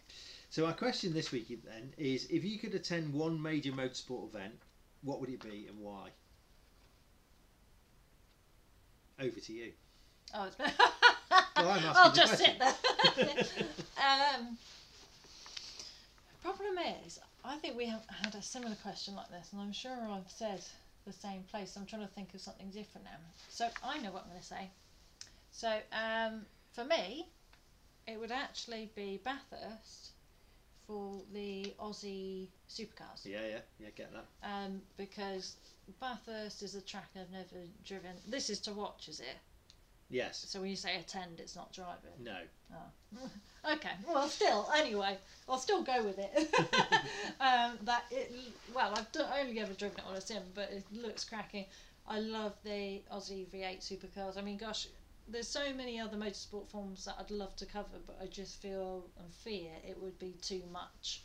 So 0.50 0.64
our 0.66 0.72
question 0.72 1.12
this 1.12 1.32
week 1.32 1.48
then 1.64 1.92
is: 1.98 2.26
If 2.26 2.44
you 2.44 2.58
could 2.58 2.74
attend 2.74 3.12
one 3.12 3.40
major 3.40 3.72
motorsport 3.72 4.28
event, 4.34 4.54
what 5.02 5.20
would 5.20 5.30
it 5.30 5.40
be 5.40 5.66
and 5.68 5.78
why? 5.78 6.10
Over 9.20 9.40
to 9.40 9.52
you. 9.52 9.72
Oh, 10.34 10.44
it's 10.46 10.56
Well, 11.56 11.70
I'm 11.70 11.82
I'll 11.94 12.12
just 12.12 12.36
question. 12.36 12.56
sit 13.16 13.56
there. 13.56 13.64
um, 14.38 14.58
problem 16.42 16.78
is, 17.04 17.18
I 17.44 17.56
think 17.56 17.76
we 17.76 17.86
have 17.86 18.04
had 18.22 18.34
a 18.34 18.42
similar 18.42 18.74
question 18.76 19.14
like 19.14 19.30
this, 19.30 19.52
and 19.52 19.60
I'm 19.60 19.72
sure 19.72 19.92
I've 20.10 20.30
said 20.30 20.60
the 21.06 21.12
same 21.12 21.42
place. 21.44 21.76
I'm 21.76 21.86
trying 21.86 22.02
to 22.02 22.12
think 22.14 22.34
of 22.34 22.40
something 22.40 22.70
different 22.70 23.04
now. 23.06 23.18
So 23.48 23.68
I 23.82 23.98
know 23.98 24.10
what 24.10 24.24
I'm 24.24 24.30
going 24.30 24.40
to 24.40 24.46
say. 24.46 24.70
So 25.50 25.78
um, 25.92 26.44
for 26.72 26.84
me, 26.84 27.28
it 28.06 28.20
would 28.20 28.30
actually 28.32 28.90
be 28.94 29.20
Bathurst 29.24 30.10
for 30.86 31.20
the 31.32 31.74
Aussie 31.80 32.48
supercars 32.68 33.24
Yeah, 33.24 33.40
yeah, 33.48 33.58
yeah. 33.80 33.88
Get 33.96 34.12
that. 34.12 34.26
um, 34.42 34.80
because 34.96 35.56
Bathurst 36.00 36.62
is 36.62 36.74
a 36.74 36.80
track 36.80 37.08
I've 37.14 37.30
never 37.30 37.64
driven. 37.84 38.12
This 38.28 38.50
is 38.50 38.60
to 38.60 38.72
watch, 38.72 39.08
is 39.08 39.20
it? 39.20 39.36
Yes. 40.08 40.44
So 40.48 40.60
when 40.60 40.70
you 40.70 40.76
say 40.76 40.96
attend, 40.96 41.40
it's 41.40 41.56
not 41.56 41.72
driving. 41.72 42.12
No. 42.22 42.36
Oh. 42.72 43.72
okay. 43.74 43.90
Well, 44.06 44.28
still, 44.28 44.70
anyway, 44.76 45.16
I'll 45.48 45.58
still 45.58 45.82
go 45.82 46.04
with 46.04 46.18
it. 46.18 46.54
um, 47.40 47.78
that 47.82 48.04
it. 48.12 48.32
Well, 48.74 48.94
I've 48.96 49.06
only 49.40 49.58
ever 49.58 49.72
driven 49.72 49.98
it 49.98 50.04
on 50.08 50.14
a 50.16 50.20
sim, 50.20 50.42
but 50.54 50.70
it 50.70 50.84
looks 50.92 51.24
cracking. 51.24 51.64
I 52.08 52.20
love 52.20 52.52
the 52.62 53.02
Aussie 53.12 53.46
V8 53.46 53.80
supercars. 53.80 54.38
I 54.38 54.42
mean, 54.42 54.58
gosh, 54.58 54.86
there's 55.28 55.48
so 55.48 55.72
many 55.74 55.98
other 56.00 56.16
motorsport 56.16 56.68
forms 56.68 57.04
that 57.04 57.16
I'd 57.18 57.30
love 57.30 57.56
to 57.56 57.66
cover, 57.66 57.98
but 58.06 58.18
I 58.22 58.26
just 58.26 58.60
feel 58.62 59.04
and 59.18 59.32
fear 59.32 59.70
it 59.86 60.00
would 60.00 60.18
be 60.18 60.34
too 60.40 60.62
much 60.72 61.22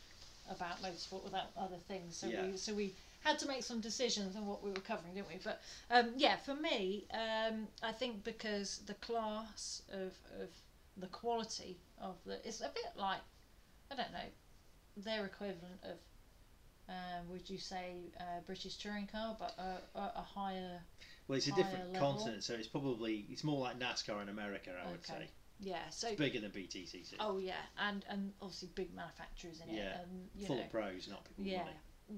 about 0.50 0.82
motorsport 0.82 1.24
without 1.24 1.50
other 1.56 1.78
things. 1.88 2.16
So 2.16 2.26
Yeah. 2.28 2.46
we 2.46 2.56
so 2.56 2.74
we 2.74 2.94
had 3.20 3.38
to 3.38 3.46
make 3.46 3.62
some 3.62 3.80
decisions 3.80 4.34
on 4.34 4.46
what 4.46 4.62
we 4.62 4.70
were 4.70 4.80
covering, 4.80 5.14
didn't 5.14 5.28
we? 5.28 5.38
But 5.42 5.62
um, 5.90 6.12
yeah, 6.16 6.36
for 6.36 6.54
me, 6.54 7.06
um, 7.12 7.68
I 7.82 7.92
think 7.92 8.24
because 8.24 8.78
the 8.86 8.94
class 8.94 9.82
of, 9.92 10.12
of 10.40 10.48
the 10.96 11.06
quality 11.06 11.78
of 11.98 12.16
the 12.26 12.46
it's 12.46 12.60
a 12.60 12.70
bit 12.74 12.92
like 12.96 13.20
I 13.90 13.94
don't 13.94 14.12
know 14.12 14.28
their 14.96 15.24
equivalent 15.24 15.80
of 15.84 15.96
uh, 16.88 17.20
would 17.28 17.48
you 17.48 17.58
say 17.58 17.94
uh, 18.18 18.40
British 18.44 18.76
touring 18.76 19.06
car, 19.06 19.36
but 19.38 19.54
a, 19.58 19.98
a, 19.98 20.12
a 20.16 20.22
higher 20.22 20.80
Well, 21.32 21.38
it's 21.38 21.46
a 21.48 21.52
different 21.52 21.94
level. 21.94 22.12
continent, 22.14 22.44
so 22.44 22.52
it's 22.52 22.68
probably 22.68 23.24
it's 23.30 23.42
more 23.42 23.58
like 23.58 23.78
NASCAR 23.78 24.20
in 24.20 24.28
America, 24.28 24.70
I 24.86 24.90
would 24.90 25.02
say. 25.06 25.28
yeah. 25.60 25.78
So 25.88 26.08
It's 26.08 26.18
bigger 26.18 26.40
than 26.40 26.50
BTCC. 26.50 27.14
oh 27.20 27.38
yeah, 27.38 27.54
and 27.78 28.04
and 28.10 28.34
obviously 28.42 28.68
big 28.74 28.94
manufacturers 28.94 29.62
in 29.66 29.70
it, 29.74 29.78
Yeah. 29.78 30.00
and 30.02 30.28
you 30.34 30.46
Full 30.46 30.56
know 30.56 30.62
of 30.64 30.70
pros, 30.70 31.08
not 31.08 31.24
people 31.24 31.44
yeah. 31.44 31.64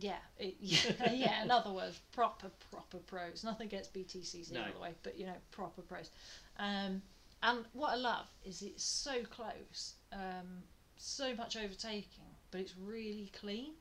Yeah, 0.00 0.16
it, 0.36 0.56
yeah, 0.60 1.12
yeah. 1.12 1.44
In 1.44 1.52
other 1.52 1.70
words, 1.70 2.00
proper, 2.10 2.50
proper 2.72 2.96
pros. 2.98 3.44
Nothing 3.44 3.68
against 3.68 3.94
BTCC 3.94 4.50
No. 4.50 4.62
all 4.64 4.72
the 4.74 4.80
way, 4.80 4.94
but 5.04 5.16
you 5.16 5.26
know, 5.26 5.36
proper 5.52 5.82
pros. 5.82 6.10
Um, 6.58 7.00
and 7.44 7.64
what 7.72 7.90
I 7.92 7.94
love 7.94 8.26
is 8.44 8.62
it's 8.62 8.82
so 8.82 9.22
close, 9.30 9.94
um, 10.12 10.64
so 10.96 11.36
much 11.36 11.56
overtaking, 11.56 12.24
but 12.50 12.62
it's 12.62 12.74
really 12.76 13.30
clean, 13.38 13.74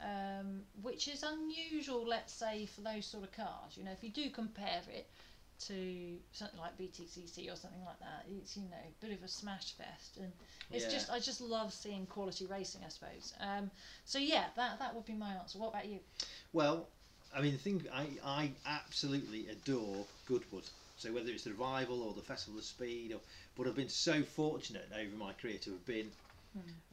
um, 0.00 0.62
which 0.82 1.08
is 1.08 1.22
unusual. 1.22 2.06
Let's 2.06 2.32
say 2.32 2.66
for 2.66 2.82
those 2.82 3.06
sort 3.06 3.24
of 3.24 3.32
cars, 3.32 3.76
you 3.76 3.84
know, 3.84 3.92
if 3.92 4.02
you 4.02 4.10
do 4.10 4.30
compare 4.30 4.82
it 4.90 5.08
to 5.66 6.16
something 6.32 6.60
like 6.60 6.76
BTCC 6.78 7.50
or 7.50 7.56
something 7.56 7.84
like 7.84 7.98
that. 8.00 8.24
It's 8.30 8.56
you 8.56 8.62
know 8.70 8.76
a 8.76 9.04
bit 9.04 9.16
of 9.16 9.24
a 9.24 9.28
smash 9.28 9.72
fest, 9.72 10.16
and 10.18 10.32
it's 10.70 10.84
Yeah. 10.84 10.92
just 10.92 11.10
I 11.10 11.18
just 11.18 11.40
love 11.40 11.72
seeing 11.72 12.06
quality 12.06 12.46
racing. 12.46 12.82
I 12.84 12.88
suppose. 12.88 13.32
Um, 13.40 13.70
so 14.04 14.18
yeah, 14.18 14.44
that 14.56 14.78
that 14.78 14.94
would 14.94 15.04
be 15.04 15.14
my 15.14 15.32
answer. 15.34 15.58
What 15.58 15.68
about 15.70 15.86
you? 15.86 15.98
Well, 16.52 16.88
I 17.34 17.40
mean, 17.40 17.52
the 17.52 17.58
thing 17.58 17.84
I, 17.92 18.06
I 18.24 18.52
absolutely 18.66 19.48
adore 19.48 20.06
Goodwood. 20.26 20.64
So 20.96 21.12
whether 21.12 21.30
it's 21.30 21.44
the 21.44 21.50
revival 21.50 22.02
or 22.02 22.12
the 22.14 22.22
Festival 22.22 22.58
of 22.58 22.64
Speed, 22.64 23.12
or 23.12 23.20
but 23.56 23.66
I've 23.66 23.76
been 23.76 23.88
so 23.88 24.22
fortunate 24.22 24.88
over 24.92 25.16
my 25.16 25.32
career 25.32 25.58
to 25.58 25.70
have 25.72 25.84
been 25.86 26.10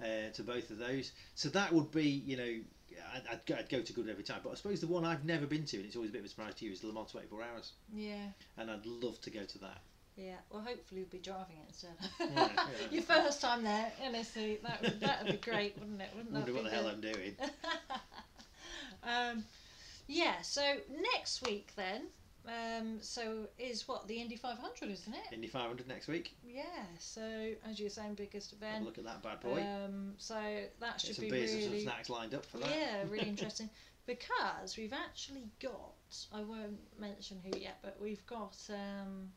uh, 0.01 0.29
to 0.33 0.43
both 0.43 0.69
of 0.71 0.77
those. 0.77 1.11
So 1.35 1.49
that 1.49 1.71
would 1.73 1.91
be, 1.91 2.03
you 2.09 2.37
know, 2.37 2.53
I'd, 3.13 3.21
I'd, 3.31 3.45
go, 3.45 3.55
I'd 3.55 3.69
go 3.69 3.81
to 3.81 3.93
Goodwood 3.93 4.11
every 4.11 4.23
time. 4.23 4.39
But 4.43 4.51
I 4.51 4.55
suppose 4.55 4.81
the 4.81 4.87
one 4.87 5.05
I've 5.05 5.25
never 5.25 5.45
been 5.45 5.65
to, 5.65 5.77
and 5.77 5.85
it's 5.85 5.95
always 5.95 6.09
a 6.09 6.13
bit 6.13 6.19
of 6.19 6.25
a 6.25 6.29
surprise 6.29 6.55
to 6.55 6.65
you, 6.65 6.71
is 6.71 6.83
Le 6.83 6.93
Mans 6.93 7.11
24 7.11 7.43
Hours, 7.43 7.71
Yeah. 7.93 8.25
and 8.57 8.69
I'd 8.71 8.85
love 8.85 9.19
to 9.21 9.29
go 9.29 9.43
to 9.43 9.57
that. 9.59 9.79
Yeah, 10.17 10.35
well, 10.49 10.61
hopefully 10.61 11.01
you'll 11.01 11.09
be 11.09 11.17
driving 11.17 11.57
it 11.57 11.67
instead. 11.67 11.91
Yeah, 12.19 12.49
yeah. 12.55 12.65
Your 12.89 13.03
first 13.03 13.41
time 13.41 13.63
there, 13.63 13.91
honestly, 14.05 14.59
that 14.63 14.81
would 14.81 14.99
that 15.01 15.23
would 15.23 15.31
be 15.41 15.51
great, 15.51 15.77
wouldn't 15.77 16.01
it? 16.01 16.07
Wouldn't 16.15 16.33
Wonder 16.33 16.51
that 16.53 16.55
what 16.55 16.63
be 16.63 16.69
the 16.69 16.75
hell? 16.75 16.87
I'm 16.87 17.01
doing. 17.01 17.35
Um, 19.03 19.43
yeah. 20.07 20.41
So 20.41 20.61
next 21.13 21.45
week 21.45 21.71
then, 21.75 22.03
um, 22.47 22.97
so 23.01 23.47
is 23.57 23.87
what 23.87 24.07
the 24.07 24.15
Indy 24.21 24.35
500, 24.35 24.89
isn't 24.91 25.13
it? 25.13 25.33
Indy 25.33 25.47
500 25.47 25.87
next 25.87 26.07
week. 26.07 26.35
Yeah. 26.45 26.63
So 26.99 27.21
as 27.69 27.79
you're 27.79 27.89
saying, 27.89 28.15
biggest 28.15 28.51
Have 28.51 28.61
a 28.61 28.65
event. 28.65 28.85
look 28.85 28.97
at 28.97 29.03
that 29.05 29.21
bad 29.23 29.39
boy. 29.41 29.61
Um, 29.61 30.13
so 30.17 30.35
that 30.35 30.91
Get 30.93 31.01
should 31.01 31.15
some 31.15 31.25
be 31.25 31.31
beers 31.31 31.53
and 31.53 31.63
some 31.63 31.71
really 31.71 31.83
snacks 31.83 32.09
lined 32.09 32.33
up 32.33 32.45
for 32.45 32.57
that. 32.59 32.69
yeah, 32.69 33.03
really 33.09 33.27
interesting 33.29 33.69
because 34.05 34.77
we've 34.77 34.93
actually 34.93 35.45
got 35.61 35.93
I 36.33 36.41
won't 36.41 36.79
mention 36.99 37.39
who 37.43 37.57
yet, 37.59 37.79
but 37.81 37.97
we've 38.01 38.25
got 38.27 38.55
um, 38.69 39.29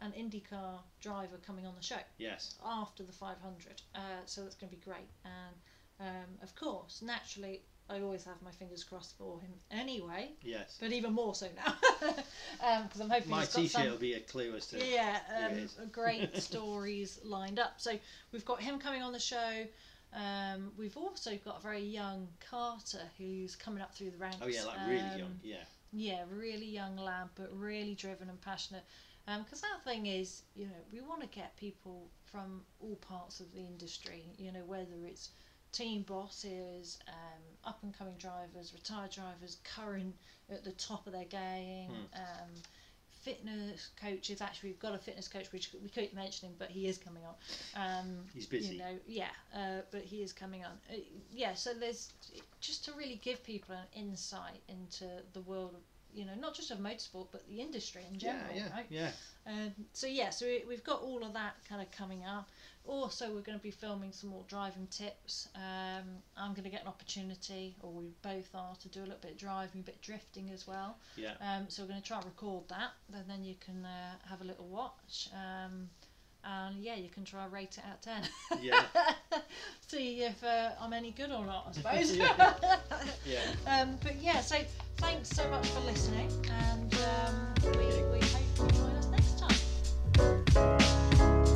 an 0.00 0.12
IndyCar 0.18 0.78
driver 1.00 1.36
coming 1.46 1.66
on 1.66 1.74
the 1.76 1.82
show 1.82 1.96
Yes. 2.18 2.54
after 2.64 3.02
the 3.02 3.12
500, 3.12 3.82
uh, 3.94 3.98
so 4.24 4.42
that's 4.42 4.54
going 4.56 4.70
to 4.70 4.76
be 4.76 4.82
great. 4.82 5.08
And 5.24 5.54
um, 6.00 6.38
of 6.42 6.54
course, 6.56 7.02
naturally, 7.04 7.62
I 7.90 8.00
always 8.00 8.24
have 8.24 8.40
my 8.42 8.50
fingers 8.50 8.82
crossed 8.82 9.16
for 9.18 9.40
him 9.40 9.50
anyway, 9.70 10.30
Yes. 10.42 10.78
but 10.80 10.90
even 10.92 11.12
more 11.12 11.34
so 11.34 11.48
now 11.54 11.74
because 12.82 13.00
I'm 13.00 13.10
hoping 13.10 13.30
My 13.30 13.44
T-shirt 13.44 13.70
some 13.70 13.90
will 13.90 13.96
be 13.98 14.14
a 14.14 14.20
clue 14.20 14.54
as 14.56 14.66
to. 14.68 14.78
yeah, 14.84 15.18
um, 15.46 15.88
great 15.92 16.34
stories 16.42 17.20
lined 17.24 17.58
up. 17.58 17.74
So 17.78 17.92
we've 18.32 18.44
got 18.44 18.60
him 18.62 18.78
coming 18.78 19.02
on 19.02 19.12
the 19.12 19.20
show. 19.20 19.66
Um, 20.14 20.72
we've 20.78 20.96
also 20.96 21.36
got 21.44 21.58
a 21.58 21.62
very 21.62 21.82
young 21.82 22.28
Carter 22.48 23.02
who's 23.18 23.54
coming 23.56 23.82
up 23.82 23.94
through 23.94 24.10
the 24.12 24.18
ranks. 24.18 24.38
Oh 24.40 24.46
yeah, 24.46 24.64
like 24.64 24.78
really 24.88 25.00
Um, 25.00 25.18
young. 25.18 25.40
Yeah. 25.42 25.56
Yeah, 25.92 26.24
really 26.30 26.66
young 26.66 26.96
lad, 26.96 27.28
but 27.36 27.50
really 27.56 27.94
driven 27.94 28.28
and 28.28 28.40
passionate. 28.40 28.84
Because 29.26 29.60
that 29.62 29.82
thing 29.84 30.06
is, 30.06 30.42
you 30.54 30.66
know, 30.66 30.72
we 30.92 31.00
want 31.00 31.20
to 31.22 31.26
get 31.28 31.56
people 31.56 32.08
from 32.24 32.62
all 32.80 32.96
parts 32.96 33.40
of 33.40 33.52
the 33.52 33.60
industry. 33.60 34.24
You 34.38 34.52
know, 34.52 34.64
whether 34.66 35.06
it's 35.06 35.30
team 35.74 36.02
bosses, 36.02 36.98
um, 37.08 37.42
up 37.70 37.78
and 37.82 37.96
coming 37.96 38.14
drivers, 38.18 38.72
retired 38.72 39.10
drivers, 39.10 39.58
current 39.64 40.14
at 40.50 40.62
the 40.64 40.72
top 40.72 41.06
of 41.06 41.12
their 41.12 41.24
game, 41.24 41.90
Hmm. 41.90 42.20
um, 42.20 42.50
fitness 43.22 43.88
coaches. 44.00 44.40
Actually, 44.42 44.70
we've 44.70 44.78
got 44.78 44.94
a 44.94 44.98
fitness 44.98 45.28
coach 45.28 45.50
which 45.52 45.70
we 45.82 45.88
keep 45.88 46.14
mentioning, 46.14 46.54
but 46.58 46.70
he 46.70 46.86
is 46.88 46.98
coming 46.98 47.22
on. 47.24 47.34
Um, 47.74 48.26
He's 48.34 48.46
busy. 48.46 48.74
You 48.74 48.78
know, 48.80 48.98
yeah, 49.06 49.28
uh, 49.54 49.80
but 49.90 50.02
he 50.02 50.22
is 50.22 50.32
coming 50.32 50.64
on. 50.64 50.72
Uh, 50.90 50.96
yeah, 51.32 51.54
so 51.54 51.72
there's 51.74 52.12
just 52.60 52.84
to 52.84 52.92
really 52.92 53.16
give 53.22 53.42
people 53.44 53.74
an 53.74 53.86
insight 53.94 54.60
into 54.68 55.08
the 55.32 55.40
world 55.40 55.74
of, 55.74 55.80
you 56.14 56.24
know, 56.26 56.34
not 56.38 56.54
just 56.54 56.70
of 56.70 56.78
motorsport, 56.78 57.28
but 57.32 57.48
the 57.48 57.60
industry 57.60 58.02
in 58.12 58.18
general, 58.18 58.44
yeah, 58.54 58.64
yeah, 58.66 58.74
right? 58.76 58.86
yeah. 58.90 59.10
Um, 59.46 59.74
so 59.94 60.06
yeah, 60.06 60.30
so 60.30 60.46
we, 60.46 60.62
we've 60.68 60.84
got 60.84 61.02
all 61.02 61.24
of 61.24 61.32
that 61.32 61.54
kind 61.68 61.80
of 61.82 61.90
coming 61.90 62.24
up. 62.24 62.48
Also, 62.86 63.26
we're 63.32 63.40
going 63.40 63.56
to 63.58 63.62
be 63.62 63.70
filming 63.70 64.12
some 64.12 64.28
more 64.30 64.44
driving 64.46 64.86
tips. 64.88 65.48
Um, 65.54 66.04
I'm 66.36 66.52
going 66.52 66.64
to 66.64 66.70
get 66.70 66.82
an 66.82 66.88
opportunity, 66.88 67.76
or 67.82 67.90
we 67.90 68.12
both 68.22 68.54
are, 68.54 68.74
to 68.76 68.88
do 68.88 69.00
a 69.00 69.06
little 69.06 69.18
bit 69.22 69.32
of 69.32 69.38
driving, 69.38 69.80
a 69.80 69.84
bit 69.84 69.94
of 69.96 70.00
drifting 70.02 70.50
as 70.52 70.66
well. 70.66 70.98
Yeah. 71.16 71.32
Um, 71.40 71.64
so 71.68 71.82
we're 71.82 71.88
going 71.88 72.02
to 72.02 72.06
try 72.06 72.18
and 72.18 72.26
record 72.26 72.64
that, 72.68 72.90
and 73.14 73.24
then 73.28 73.42
you 73.42 73.54
can 73.58 73.86
uh, 73.86 74.28
have 74.28 74.42
a 74.42 74.44
little 74.44 74.66
watch. 74.66 75.30
Um, 75.32 75.88
and 76.44 76.76
yeah, 76.76 76.94
you 76.94 77.08
can 77.08 77.24
try 77.24 77.44
and 77.44 77.52
rate 77.52 77.78
it 77.78 77.84
out 77.88 77.94
of 77.94 78.00
ten. 78.02 78.60
Yeah. 78.62 78.82
See 79.88 80.22
if 80.22 80.44
uh, 80.44 80.70
I'm 80.78 80.92
any 80.92 81.10
good 81.10 81.30
or 81.30 81.44
not, 81.46 81.68
I 81.68 81.72
suppose. 81.96 82.16
Yeah. 82.16 82.54
Yeah. 83.24 83.40
Um, 83.66 83.96
but 84.02 84.16
yeah, 84.20 84.40
so 84.40 84.56
thanks 84.98 85.30
so 85.30 85.48
much 85.48 85.66
for 85.68 85.80
listening, 85.80 86.30
and 86.68 86.94
um, 86.94 87.54
we, 87.72 87.86
we 87.86 88.20
hope 88.20 88.42
you 88.58 88.78
join 88.78 88.90
us 88.90 89.06
next 89.06 89.38
time. 89.38 91.03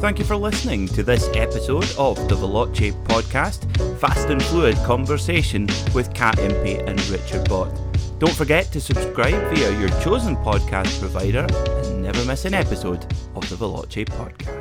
Thank 0.00 0.20
you 0.20 0.24
for 0.24 0.36
listening 0.36 0.86
to 0.88 1.02
this 1.02 1.28
episode 1.34 1.90
of 1.98 2.16
the 2.28 2.36
Veloce 2.36 2.92
podcast, 3.06 3.98
Fast 3.98 4.28
and 4.28 4.40
Fluid 4.40 4.76
Conversation 4.86 5.66
with 5.92 6.14
Kat 6.14 6.38
Impey 6.38 6.78
and 6.78 7.04
Richard 7.08 7.48
Bott. 7.48 7.76
Don't 8.20 8.32
forget 8.32 8.70
to 8.70 8.80
subscribe 8.80 9.52
via 9.52 9.76
your 9.76 9.88
chosen 10.00 10.36
podcast 10.36 11.00
provider 11.00 11.46
and 11.52 12.02
never 12.02 12.24
miss 12.26 12.44
an 12.44 12.54
episode 12.54 13.04
of 13.34 13.48
the 13.48 13.56
Veloce 13.56 14.04
podcast. 14.04 14.57